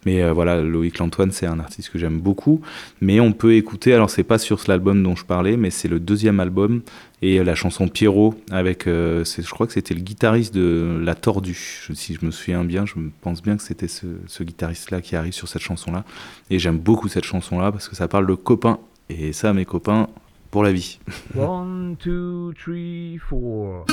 Mais 0.07 0.23
euh, 0.23 0.33
voilà, 0.33 0.61
Loïc 0.63 0.99
Lantoine, 0.99 1.33
c'est 1.33 1.47
un 1.47 1.59
artiste 1.59 1.91
que 1.91 1.99
j'aime 1.99 2.21
beaucoup. 2.21 2.61
Mais 3.01 3.21
on 3.21 3.33
peut 3.33 3.55
écouter, 3.55 3.93
alors 3.95 4.11
c'est 4.11 4.23
pas 4.23 4.39
sur 4.39 4.61
l'album 4.69 5.03
dont 5.03 5.17
je 5.17 5.25
parlais, 5.25 5.57
mais 5.57 5.71
c'est 5.71 5.89
le 5.89 6.01
deuxième 6.01 6.41
album 6.41 6.83
et 7.21 7.39
euh, 7.39 7.45
la 7.45 7.55
chanson 7.55 7.89
Pierrot 7.89 8.35
avec, 8.51 8.87
euh, 8.87 9.25
je 9.25 9.51
crois 9.51 9.67
que 9.67 9.73
c'était 9.73 9.95
le 9.95 10.01
guitariste 10.01 10.55
de 10.55 11.01
La 11.03 11.15
Tordue. 11.15 11.89
Si 11.93 12.15
je 12.15 12.25
me 12.25 12.31
souviens 12.31 12.65
bien, 12.65 12.87
je 12.87 12.95
pense 13.21 13.43
bien 13.43 13.57
que 13.57 13.63
c'était 13.63 13.89
ce, 13.89 14.07
ce 14.27 14.43
guitariste-là 14.45 15.01
qui 15.01 15.17
arrive 15.17 15.33
sur 15.33 15.49
cette 15.49 15.63
chanson-là. 15.63 16.05
Et 16.51 16.59
j'aime 16.59 16.79
beaucoup 16.79 17.09
cette 17.09 17.25
chanson-là 17.25 17.73
parce 17.73 17.89
que 17.89 17.97
ça 17.97 18.09
parle 18.09 18.27
de 18.27 18.35
copains. 18.35 18.79
Et 19.11 19.33
ça, 19.33 19.55
mes 19.55 19.65
copains, 19.65 20.09
pour 20.51 20.63
la 20.63 20.73
vie. 20.73 20.99
One, 21.37 21.97
two, 21.99 22.53
three, 22.63 23.19
four. 23.19 23.87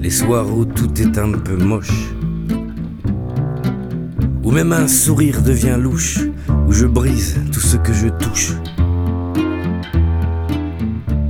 Les 0.00 0.10
soirs 0.10 0.56
où 0.56 0.64
tout 0.64 1.00
est 1.00 1.18
un 1.18 1.32
peu 1.32 1.56
moche, 1.56 2.12
où 4.42 4.50
même 4.50 4.72
un 4.72 4.88
sourire 4.88 5.42
devient 5.42 5.76
louche, 5.78 6.20
où 6.66 6.72
je 6.72 6.86
brise 6.86 7.38
tout 7.52 7.60
ce 7.60 7.76
que 7.76 7.92
je 7.92 8.08
touche. 8.08 8.52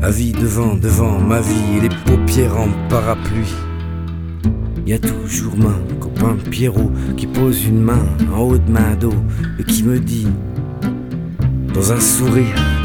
Ma 0.00 0.10
vie 0.10 0.32
devant, 0.32 0.74
devant 0.74 1.20
ma 1.20 1.40
vie, 1.40 1.76
et 1.76 1.80
les 1.80 1.94
paupières 2.06 2.58
en 2.58 2.68
parapluie. 2.88 3.54
Y 4.86 4.94
a 4.94 4.98
toujours 4.98 5.56
mon 5.56 5.98
copain 6.00 6.36
Pierrot 6.50 6.90
qui 7.16 7.26
pose 7.26 7.66
une 7.66 7.82
main 7.82 8.04
en 8.34 8.40
haut 8.40 8.58
de 8.58 8.70
ma 8.70 8.96
dos 8.96 9.14
et 9.58 9.64
qui 9.64 9.82
me 9.82 10.00
dit 10.00 10.28
dans 11.74 11.92
un 11.92 12.00
sourire 12.00 12.77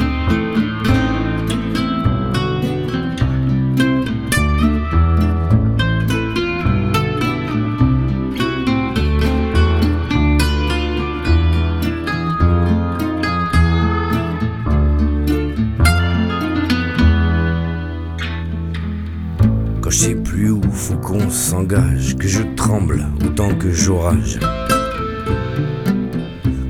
autant 23.34 23.56
que 23.56 23.72
j'orage. 23.72 24.38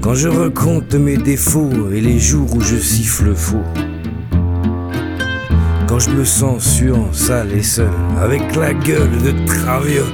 Quand 0.01 0.15
je 0.15 0.29
recompte 0.29 0.95
mes 0.95 1.17
défauts 1.17 1.91
et 1.91 1.99
les 1.99 2.19
jours 2.19 2.55
où 2.55 2.61
je 2.61 2.77
siffle 2.77 3.35
faux. 3.35 3.67
Quand 5.87 5.99
je 5.99 6.11
me 6.11 6.23
sens 6.23 6.63
suant, 6.63 7.11
sale 7.11 7.51
et 7.51 7.63
seul, 7.63 7.89
avec 8.17 8.55
la 8.55 8.73
gueule 8.73 9.17
de 9.25 9.45
traviole. 9.45 10.05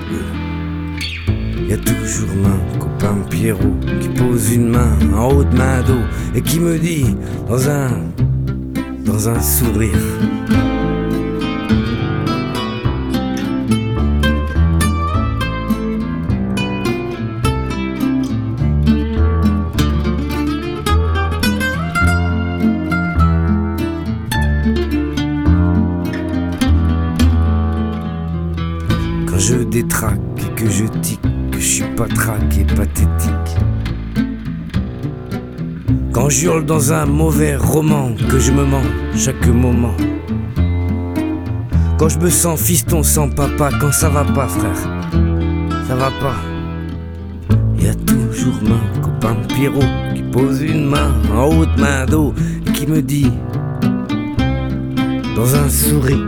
Y 1.69 1.73
a 1.73 1.77
toujours 1.77 2.35
mon 2.35 2.79
copain 2.79 3.15
Pierrot 3.29 3.75
qui 4.01 4.09
pose 4.09 4.53
une 4.53 4.69
main 4.69 4.97
en 5.15 5.31
haut 5.31 5.43
de 5.43 5.55
ma 5.55 5.83
dos 5.83 6.05
et 6.33 6.41
qui 6.41 6.59
me 6.59 6.79
dit 6.79 7.15
dans 7.47 7.69
un 7.69 7.89
dans 9.05 9.29
un 9.29 9.39
sourire. 9.39 10.68
Dans 36.41 36.93
un 36.93 37.05
mauvais 37.05 37.57
roman, 37.57 38.13
que 38.29 38.39
je 38.39 38.53
me 38.53 38.63
mens 38.63 38.81
chaque 39.13 39.45
moment. 39.47 39.93
Quand 41.97 42.07
je 42.07 42.17
me 42.17 42.29
sens 42.29 42.61
fiston 42.61 43.03
sans 43.03 43.29
papa, 43.29 43.71
quand 43.81 43.91
ça 43.91 44.07
va 44.07 44.23
pas, 44.23 44.47
frère, 44.47 44.77
ça 45.85 45.95
va 45.95 46.09
pas. 46.21 46.37
Y 47.77 47.87
a 47.89 47.93
toujours 47.93 48.55
mon 48.61 49.01
copain 49.01 49.35
Pierrot 49.49 49.81
qui 50.15 50.23
pose 50.31 50.61
une 50.61 50.85
main 50.85 51.13
en 51.35 51.47
haut 51.47 51.65
de 51.65 51.77
ma 51.77 52.05
dos 52.05 52.33
et 52.65 52.71
qui 52.71 52.87
me 52.87 53.01
dit 53.01 53.31
dans 55.35 55.55
un 55.55 55.67
sourire. 55.67 56.25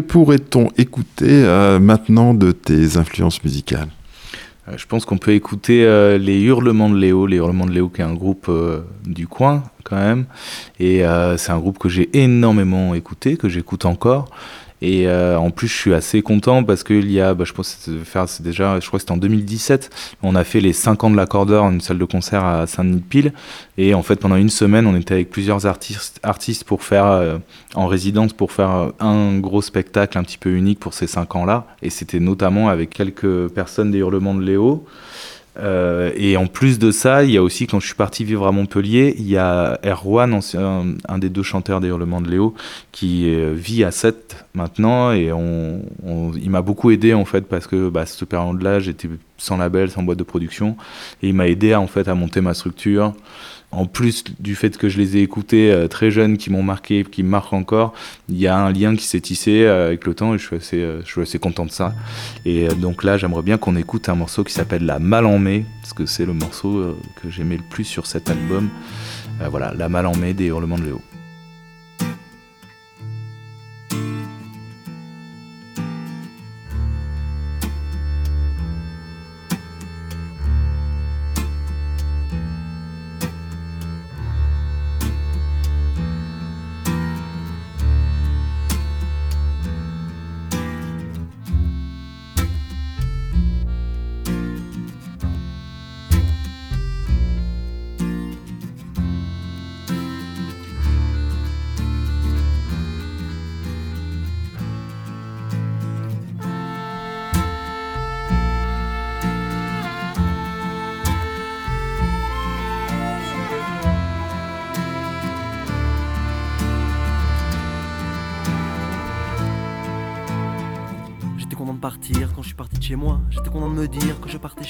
Que 0.00 0.06
pourrait-on 0.06 0.68
écouter 0.78 1.44
euh, 1.44 1.78
maintenant 1.78 2.32
de 2.32 2.52
tes 2.52 2.96
influences 2.96 3.42
musicales? 3.44 3.88
Euh, 4.68 4.72
Je 4.76 4.86
pense 4.86 5.04
qu'on 5.04 5.18
peut 5.18 5.32
écouter 5.32 5.84
euh, 5.84 6.16
les 6.16 6.40
Hurlements 6.40 6.88
de 6.88 6.96
Léo, 6.96 7.26
les 7.26 7.36
Hurlements 7.36 7.66
de 7.66 7.72
Léo 7.72 7.88
qui 7.88 8.00
est 8.00 8.04
un 8.04 8.14
groupe 8.14 8.50
du 9.04 9.26
coin 9.26 9.64
quand 9.84 9.96
même, 9.96 10.24
et 10.78 11.02
c'est 11.36 11.52
un 11.52 11.58
groupe 11.58 11.78
que 11.78 11.88
j'ai 11.88 12.08
énormément 12.16 12.94
écouté, 12.94 13.36
que 13.36 13.48
j'écoute 13.48 13.84
encore. 13.84 14.28
Et 14.82 15.06
euh, 15.06 15.38
en 15.38 15.50
plus, 15.50 15.68
je 15.68 15.74
suis 15.76 15.94
assez 15.94 16.22
content 16.22 16.64
parce 16.64 16.84
qu'il 16.84 17.10
y 17.10 17.20
a, 17.20 17.34
bah, 17.34 17.44
je 17.44 17.52
pense, 17.52 17.90
faire, 18.04 18.26
déjà, 18.40 18.80
je 18.80 18.86
crois 18.86 18.98
que 18.98 19.02
c'était 19.02 19.12
en 19.12 19.18
2017, 19.18 19.90
on 20.22 20.34
a 20.34 20.44
fait 20.44 20.60
les 20.60 20.72
5 20.72 21.04
ans 21.04 21.10
de 21.10 21.16
l'accordeur 21.16 21.64
en 21.64 21.72
une 21.72 21.80
salle 21.80 21.98
de 21.98 22.04
concert 22.04 22.44
à 22.44 22.66
Saint-Denis-de-Pile. 22.66 23.32
Et 23.76 23.94
en 23.94 24.02
fait, 24.02 24.16
pendant 24.16 24.36
une 24.36 24.48
semaine, 24.48 24.86
on 24.86 24.96
était 24.96 25.14
avec 25.14 25.30
plusieurs 25.30 25.66
artistes, 25.66 26.18
artistes 26.22 26.64
pour 26.64 26.82
faire, 26.82 27.06
euh, 27.06 27.38
en 27.74 27.86
résidence, 27.86 28.32
pour 28.32 28.52
faire 28.52 28.70
euh, 28.70 28.90
un 29.00 29.38
gros 29.38 29.62
spectacle 29.62 30.16
un 30.16 30.22
petit 30.22 30.38
peu 30.38 30.50
unique 30.50 30.80
pour 30.80 30.94
ces 30.94 31.06
5 31.06 31.36
ans-là. 31.36 31.66
Et 31.82 31.90
c'était 31.90 32.20
notamment 32.20 32.68
avec 32.68 32.90
quelques 32.90 33.48
personnes 33.48 33.90
des 33.90 33.98
Hurlements 33.98 34.34
de 34.34 34.42
Léo. 34.42 34.86
Euh, 35.58 36.12
et 36.16 36.36
en 36.36 36.46
plus 36.46 36.78
de 36.78 36.90
ça, 36.90 37.24
il 37.24 37.30
y 37.30 37.36
a 37.36 37.42
aussi, 37.42 37.66
quand 37.66 37.80
je 37.80 37.86
suis 37.86 37.94
parti 37.94 38.24
vivre 38.24 38.46
à 38.46 38.52
Montpellier, 38.52 39.14
il 39.18 39.28
y 39.28 39.36
a 39.36 39.78
Erwan, 39.84 40.32
ancien, 40.32 40.84
un 41.08 41.18
des 41.18 41.28
deux 41.28 41.42
chanteurs 41.42 41.80
des 41.80 41.88
Hurlements 41.88 42.20
de 42.20 42.30
Léo, 42.30 42.54
qui 42.92 43.34
euh, 43.34 43.52
vit 43.54 43.84
à 43.84 43.90
7 43.90 44.44
maintenant. 44.54 45.12
Et 45.12 45.30
il 45.30 46.50
m'a 46.50 46.62
beaucoup 46.62 46.90
aidé 46.90 47.14
en 47.14 47.24
fait, 47.24 47.42
parce 47.42 47.66
que 47.66 47.88
bah, 47.88 48.06
cette 48.06 48.28
période-là, 48.28 48.80
j'étais 48.80 49.08
sans 49.38 49.56
label, 49.56 49.90
sans 49.90 50.02
boîte 50.02 50.18
de 50.18 50.24
production. 50.24 50.76
Et 51.22 51.28
il 51.28 51.34
m'a 51.34 51.48
aidé 51.48 51.74
en 51.74 51.86
fait, 51.86 52.08
à 52.08 52.14
monter 52.14 52.40
ma 52.40 52.54
structure. 52.54 53.12
En 53.72 53.86
plus 53.86 54.24
du 54.40 54.56
fait 54.56 54.76
que 54.76 54.88
je 54.88 54.98
les 54.98 55.16
ai 55.16 55.22
écoutés 55.22 55.70
euh, 55.70 55.86
très 55.86 56.10
jeunes, 56.10 56.38
qui 56.38 56.50
m'ont 56.50 56.62
marqué, 56.62 57.04
qui 57.04 57.22
me 57.22 57.28
marquent 57.28 57.52
encore, 57.52 57.94
il 58.28 58.36
y 58.36 58.48
a 58.48 58.56
un 58.56 58.72
lien 58.72 58.96
qui 58.96 59.04
s'est 59.04 59.20
tissé 59.20 59.62
euh, 59.62 59.86
avec 59.86 60.06
le 60.06 60.14
temps 60.14 60.34
et 60.34 60.38
je 60.38 60.46
suis 60.46 60.56
assez, 60.56 60.78
euh, 60.78 61.02
je 61.04 61.10
suis 61.10 61.20
assez 61.20 61.38
content 61.38 61.66
de 61.66 61.70
ça. 61.70 61.94
Et 62.44 62.66
donc 62.68 63.04
là, 63.04 63.16
j'aimerais 63.16 63.42
bien 63.42 63.58
qu'on 63.58 63.76
écoute 63.76 64.08
un 64.08 64.16
morceau 64.16 64.42
qui 64.42 64.52
s'appelle 64.52 64.84
La 64.84 64.98
Mal 64.98 65.24
en 65.24 65.38
Mai, 65.38 65.64
parce 65.82 65.92
que 65.92 66.04
c'est 66.04 66.26
le 66.26 66.32
morceau 66.32 66.96
que 67.22 67.30
j'aimais 67.30 67.56
le 67.56 67.62
plus 67.70 67.84
sur 67.84 68.06
cet 68.06 68.28
album. 68.28 68.68
Voilà, 69.50 69.72
La 69.76 69.88
Mal 69.88 70.06
en 70.06 70.16
Mai 70.16 70.34
des 70.34 70.46
Hurlements 70.46 70.78
de 70.78 70.84
Léo. 70.84 71.00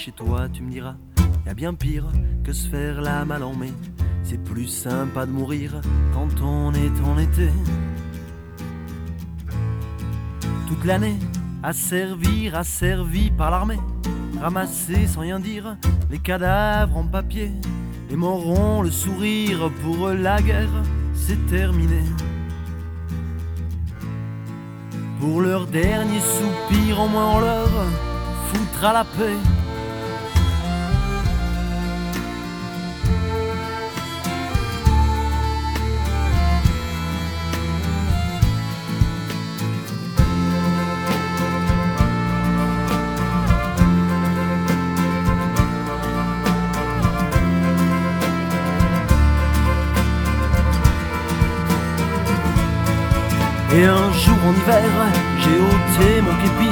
Chez 0.01 0.12
toi. 0.12 0.48
Tu 0.51 0.62
me 0.62 0.70
diras, 0.70 0.94
y 1.44 1.51
a 1.51 1.55
bien 1.55 1.74
pire 1.74 2.07
que 2.42 2.55
se 2.55 2.68
faire 2.68 3.03
la 3.03 3.26
mal 3.26 3.42
en 3.42 3.55
mai. 3.55 3.72
C'est 4.22 4.42
plus 4.42 4.66
sympa 4.66 5.26
de 5.26 5.30
mourir 5.30 5.80
quand 6.14 6.40
on 6.42 6.72
est 6.72 6.98
en 7.05 7.18
été. 7.18 7.51
Toute 10.66 10.84
l'année, 10.86 11.18
à 11.62 11.74
servir, 11.74 12.55
asservi 12.55 13.30
par 13.30 13.51
l'armée. 13.51 13.80
Ramasser 14.40 15.07
sans 15.07 15.20
rien 15.20 15.38
dire 15.38 15.76
les 16.11 16.18
cadavres 16.18 16.96
en 16.96 17.05
papier. 17.05 17.53
Les 18.09 18.16
morts 18.16 18.46
ont 18.46 18.80
le 18.80 18.90
sourire 18.90 19.70
pour 19.82 20.09
la 20.09 20.40
guerre, 20.40 20.82
c'est 21.12 21.46
terminé. 21.46 22.03
Pour 25.20 25.42
leur 25.42 25.66
dernier 25.66 26.20
soupir, 26.20 27.01
au 27.01 27.09
moins 27.09 27.36
on 27.36 27.40
leur 27.40 27.68
foutra 28.48 28.94
la 28.94 29.05
paix. 29.05 29.59
Et 53.81 53.87
un 53.87 54.12
jour 54.12 54.37
en 54.47 54.53
hiver, 54.53 54.91
j'ai 55.41 55.59
ôté 55.59 56.20
mon 56.20 56.35
képi, 56.43 56.68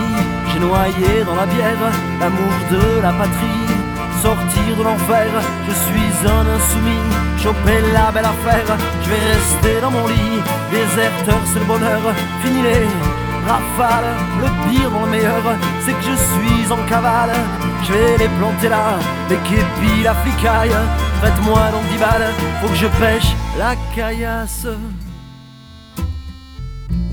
j'ai 0.52 0.58
noyé 0.58 1.24
dans 1.24 1.36
la 1.36 1.46
bière 1.46 1.84
l'amour 2.20 2.52
de 2.70 3.00
la 3.00 3.12
patrie. 3.12 3.68
Sortir 4.20 4.76
de 4.76 4.82
l'enfer, 4.82 5.30
je 5.66 5.72
suis 5.72 6.28
un 6.28 6.44
insoumis, 6.56 7.08
choper 7.42 7.80
la 7.94 8.10
belle 8.12 8.26
affaire, 8.26 8.76
je 9.02 9.08
vais 9.08 9.24
rester 9.32 9.80
dans 9.80 9.90
mon 9.90 10.06
lit. 10.06 10.42
Déserteur, 10.70 11.40
c'est 11.50 11.60
le 11.60 11.64
bonheur, 11.64 12.02
fini 12.42 12.60
les 12.60 12.86
rafales. 13.48 14.12
Le 14.42 14.48
pire 14.68 14.90
dans 14.90 15.06
le 15.06 15.10
meilleur, 15.10 15.44
c'est 15.86 15.92
que 15.92 16.04
je 16.10 16.16
suis 16.28 16.70
en 16.70 16.82
cavale. 16.90 17.32
Je 17.84 17.92
vais 17.94 18.18
les 18.18 18.28
planter 18.38 18.68
là, 18.68 18.98
les 19.30 19.40
képis, 19.48 20.02
la 20.04 20.12
flicaille. 20.12 20.76
Faites-moi 21.22 21.70
donc 21.72 21.84
10 21.90 21.98
balles, 21.98 22.28
faut 22.60 22.68
que 22.68 22.74
je 22.74 22.86
pêche 23.00 23.32
la 23.56 23.76
caillasse. 23.94 24.66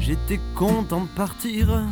J'étais 0.05 0.39
content 0.53 1.01
de 1.01 1.07
partir. 1.07 1.83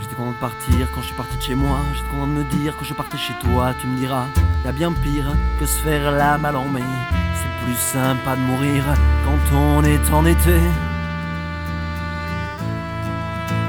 J'étais 0.00 0.14
content 0.16 0.32
de 0.32 0.40
partir 0.40 0.88
quand 0.92 1.02
je 1.02 1.06
suis 1.06 1.14
parti 1.14 1.36
de 1.36 1.42
chez 1.42 1.54
moi. 1.54 1.78
J'étais 1.94 2.08
content 2.08 2.26
de 2.26 2.32
me 2.32 2.44
dire 2.50 2.76
que 2.76 2.84
je 2.84 2.92
partais 2.94 3.16
chez 3.16 3.34
toi. 3.44 3.72
Tu 3.80 3.86
me 3.86 3.96
diras, 4.00 4.26
y 4.68 4.72
bien 4.72 4.90
pire 4.90 5.32
que 5.60 5.66
se 5.66 5.78
faire 5.82 6.10
la 6.10 6.36
mal 6.36 6.56
en. 6.56 6.64
C'est 6.64 7.64
plus 7.64 7.76
sympa 7.76 8.34
de 8.34 8.40
mourir 8.40 8.82
quand 9.24 9.56
on 9.56 9.84
est 9.84 10.10
en 10.12 10.26
été. 10.26 10.58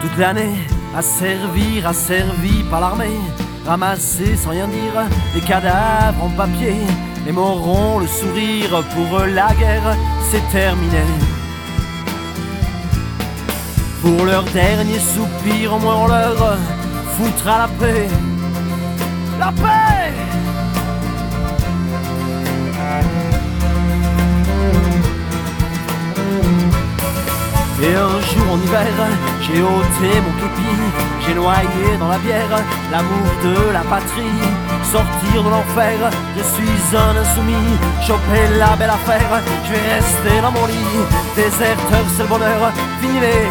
Toute 0.01 0.17
l'année, 0.17 0.55
à 0.95 1.01
servir, 1.01 1.87
asservi 1.87 2.63
par 2.69 2.79
l'armée, 2.79 3.19
ramasser 3.65 4.37
sans 4.37 4.51
rien 4.51 4.67
dire 4.67 4.93
des 5.33 5.41
cadavres 5.41 6.23
en 6.23 6.29
papier. 6.29 6.75
Les 7.25 7.33
morons, 7.33 7.99
le 7.99 8.07
sourire, 8.07 8.83
pour 8.93 9.19
eux 9.19 9.25
la 9.25 9.53
guerre, 9.55 9.97
c'est 10.29 10.47
terminé. 10.51 11.03
Pour 14.01 14.25
leur 14.25 14.43
dernier 14.43 14.99
soupir, 14.99 15.73
au 15.73 15.79
moins 15.79 15.95
on 15.95 16.07
leur 16.07 16.57
foutra 17.17 17.57
la 17.59 17.67
paix. 17.79 18.07
La 19.39 19.51
paix! 19.51 20.54
Et 27.81 27.93
un 27.93 28.21
jour 28.21 28.53
en 28.53 28.57
hiver, 28.57 28.87
j'ai 29.41 29.61
ôté 29.61 30.21
mon 30.23 30.31
képi, 30.39 30.69
j'ai 31.25 31.33
noyé 31.33 31.97
dans 31.99 32.07
la 32.07 32.17
bière 32.19 32.63
l'amour 32.89 33.27
de 33.43 33.73
la 33.73 33.81
patrie. 33.81 34.41
Sortir 34.89 35.43
de 35.43 35.49
l'enfer, 35.49 35.97
je 36.37 36.43
suis 36.55 36.95
un 36.95 37.17
insoumis, 37.17 37.75
choper 38.01 38.47
la 38.57 38.77
belle 38.77 38.91
affaire, 38.91 39.41
je 39.65 39.73
vais 39.73 39.93
rester 39.93 40.41
dans 40.41 40.51
mon 40.51 40.65
lit. 40.67 41.03
Déserteur, 41.35 42.05
c'est 42.15 42.23
le 42.23 42.29
bonheur, 42.29 42.71
fini 43.01 43.19
les 43.19 43.49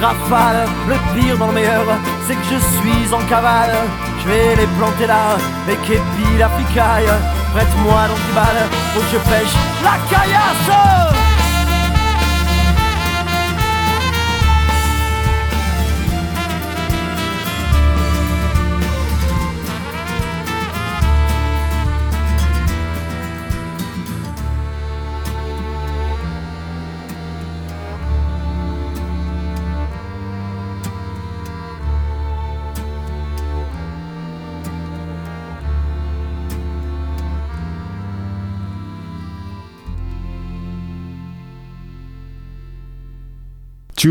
rafales. 0.00 0.68
Le 0.88 0.94
pire 1.14 1.36
dans 1.36 1.48
le 1.48 1.54
meilleur, 1.54 1.86
c'est 2.28 2.36
que 2.36 2.44
je 2.44 2.58
suis 2.78 3.12
en 3.12 3.22
cavale. 3.26 3.74
Je 4.22 4.28
vais 4.28 4.54
les 4.54 4.66
planter 4.78 5.08
là, 5.08 5.36
les 5.66 5.76
képis, 5.78 6.38
la 6.38 6.48
picaille. 6.50 7.10
Prête-moi 7.52 8.00
donc 8.08 8.18
10 8.28 8.34
balles, 8.34 8.68
faut 8.94 9.00
que 9.00 9.06
je 9.12 9.18
pêche 9.28 9.56
la 9.82 9.96
caillasse. 10.08 11.25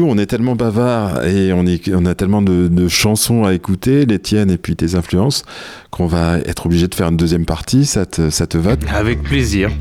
On 0.04 0.18
est 0.18 0.26
tellement 0.26 0.56
bavard 0.56 1.26
et 1.26 1.52
on, 1.54 2.06
a 2.06 2.16
tellement 2.16 2.42
de, 2.42 2.68
de 2.68 2.88
chansons 2.88 3.46
à 3.46 3.54
écouter, 3.54 4.06
les 4.06 4.20
tiennes 4.20 4.52
et 4.52 4.58
puis 4.58 4.76
tes 4.76 4.96
influences, 4.96 5.44
qu'on 5.92 6.08
va 6.08 6.40
être 6.40 6.66
obligé 6.66 6.88
de 6.88 6.96
faire 6.96 7.08
une 7.08 7.18
deuxième 7.18 7.46
partie. 7.46 7.86
Ça 7.86 8.06
te, 8.06 8.30
ça 8.30 8.48
te 8.48 8.58
va? 8.58 8.76
Avec 8.94 9.24
plaisir. 9.24 9.72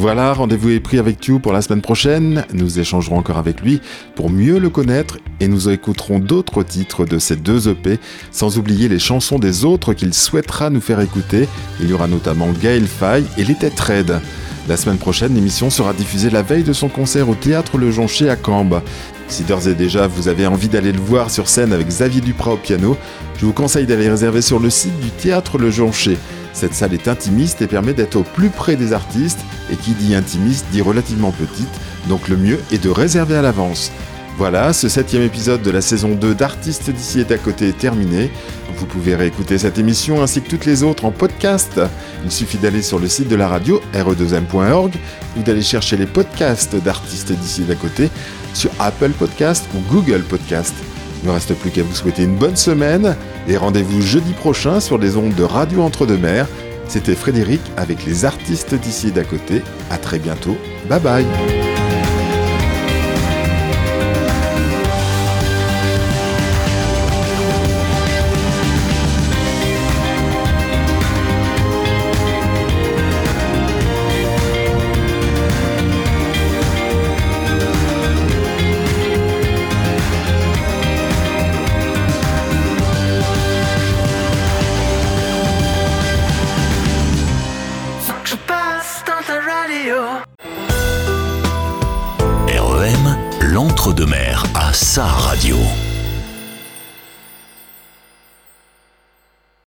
Voilà, 0.00 0.32
rendez-vous 0.32 0.70
est 0.70 0.80
pris 0.80 0.98
avec 0.98 1.20
Tu 1.20 1.38
pour 1.40 1.52
la 1.52 1.60
semaine 1.60 1.82
prochaine. 1.82 2.46
Nous 2.54 2.80
échangerons 2.80 3.18
encore 3.18 3.36
avec 3.36 3.60
lui 3.60 3.82
pour 4.14 4.30
mieux 4.30 4.58
le 4.58 4.70
connaître 4.70 5.18
et 5.40 5.46
nous 5.46 5.68
écouterons 5.68 6.20
d'autres 6.20 6.62
titres 6.62 7.04
de 7.04 7.18
ces 7.18 7.36
deux 7.36 7.68
EP, 7.68 7.98
sans 8.30 8.56
oublier 8.56 8.88
les 8.88 8.98
chansons 8.98 9.38
des 9.38 9.66
autres 9.66 9.92
qu'il 9.92 10.14
souhaitera 10.14 10.70
nous 10.70 10.80
faire 10.80 11.00
écouter. 11.00 11.46
Il 11.80 11.90
y 11.90 11.92
aura 11.92 12.08
notamment 12.08 12.48
Gaël 12.62 12.86
Faye 12.86 13.26
et 13.36 13.44
Les 13.44 13.54
Têtes 13.54 13.78
Raides. 13.78 14.22
La 14.70 14.78
semaine 14.78 14.96
prochaine, 14.96 15.34
l'émission 15.34 15.68
sera 15.68 15.92
diffusée 15.92 16.30
la 16.30 16.40
veille 16.40 16.64
de 16.64 16.72
son 16.72 16.88
concert 16.88 17.28
au 17.28 17.34
Théâtre 17.34 17.76
Le 17.76 17.90
Joncher 17.90 18.30
à 18.30 18.36
Cambes. 18.36 18.80
Si 19.28 19.42
d'ores 19.44 19.68
et 19.68 19.74
déjà 19.74 20.06
vous 20.06 20.28
avez 20.28 20.46
envie 20.46 20.68
d'aller 20.68 20.92
le 20.92 20.98
voir 20.98 21.30
sur 21.30 21.46
scène 21.46 21.74
avec 21.74 21.88
Xavier 21.88 22.22
Duprat 22.22 22.54
au 22.54 22.56
piano, 22.56 22.96
je 23.38 23.44
vous 23.44 23.52
conseille 23.52 23.84
d'aller 23.84 24.08
réserver 24.08 24.40
sur 24.40 24.60
le 24.60 24.70
site 24.70 24.98
du 25.00 25.10
Théâtre 25.10 25.58
Le 25.58 25.70
Joncher. 25.70 26.16
Cette 26.52 26.74
salle 26.74 26.94
est 26.94 27.08
intimiste 27.08 27.62
et 27.62 27.66
permet 27.66 27.94
d'être 27.94 28.16
au 28.16 28.22
plus 28.22 28.50
près 28.50 28.76
des 28.76 28.92
artistes, 28.92 29.40
et 29.70 29.76
qui 29.76 29.92
dit 29.92 30.14
intimiste 30.14 30.66
dit 30.72 30.82
relativement 30.82 31.32
petite, 31.32 31.68
donc 32.08 32.28
le 32.28 32.36
mieux 32.36 32.58
est 32.72 32.82
de 32.82 32.90
réserver 32.90 33.36
à 33.36 33.42
l'avance. 33.42 33.92
Voilà, 34.40 34.72
ce 34.72 34.88
septième 34.88 35.22
épisode 35.22 35.60
de 35.60 35.70
la 35.70 35.82
saison 35.82 36.14
2 36.14 36.34
d'Artistes 36.34 36.90
d'ici 36.90 37.20
et 37.20 37.24
d'à 37.24 37.36
côté 37.36 37.68
est 37.68 37.76
terminé. 37.76 38.30
Vous 38.74 38.86
pouvez 38.86 39.14
réécouter 39.14 39.58
cette 39.58 39.78
émission 39.78 40.22
ainsi 40.22 40.40
que 40.40 40.48
toutes 40.48 40.64
les 40.64 40.82
autres 40.82 41.04
en 41.04 41.10
podcast. 41.10 41.78
Il 42.24 42.30
suffit 42.30 42.56
d'aller 42.56 42.80
sur 42.80 42.98
le 42.98 43.06
site 43.06 43.28
de 43.28 43.36
la 43.36 43.48
radio 43.48 43.82
re2m.org 43.92 44.94
ou 45.36 45.42
d'aller 45.42 45.60
chercher 45.60 45.98
les 45.98 46.06
podcasts 46.06 46.74
d'Artistes 46.76 47.32
d'ici 47.32 47.62
et 47.62 47.66
d'à 47.66 47.74
côté 47.74 48.08
sur 48.54 48.70
Apple 48.78 49.10
Podcast 49.10 49.66
ou 49.74 49.92
Google 49.92 50.22
Podcast. 50.22 50.74
Il 51.22 51.28
ne 51.28 51.34
reste 51.34 51.54
plus 51.54 51.70
qu'à 51.70 51.82
vous 51.82 51.94
souhaiter 51.94 52.22
une 52.22 52.36
bonne 52.36 52.56
semaine 52.56 53.16
et 53.46 53.56
rendez-vous 53.56 54.00
jeudi 54.00 54.32
prochain 54.32 54.80
sur 54.80 54.98
les 54.98 55.16
ondes 55.16 55.34
de 55.34 55.44
Radio 55.44 55.82
Entre-deux-Mers. 55.82 56.46
C'était 56.88 57.14
Frédéric 57.14 57.60
avec 57.76 58.04
les 58.04 58.24
artistes 58.24 58.74
d'ici 58.74 59.08
et 59.08 59.12
d'à 59.12 59.24
côté. 59.24 59.62
À 59.90 59.98
très 59.98 60.18
bientôt. 60.18 60.56
Bye 60.88 61.00
bye. 61.00 61.59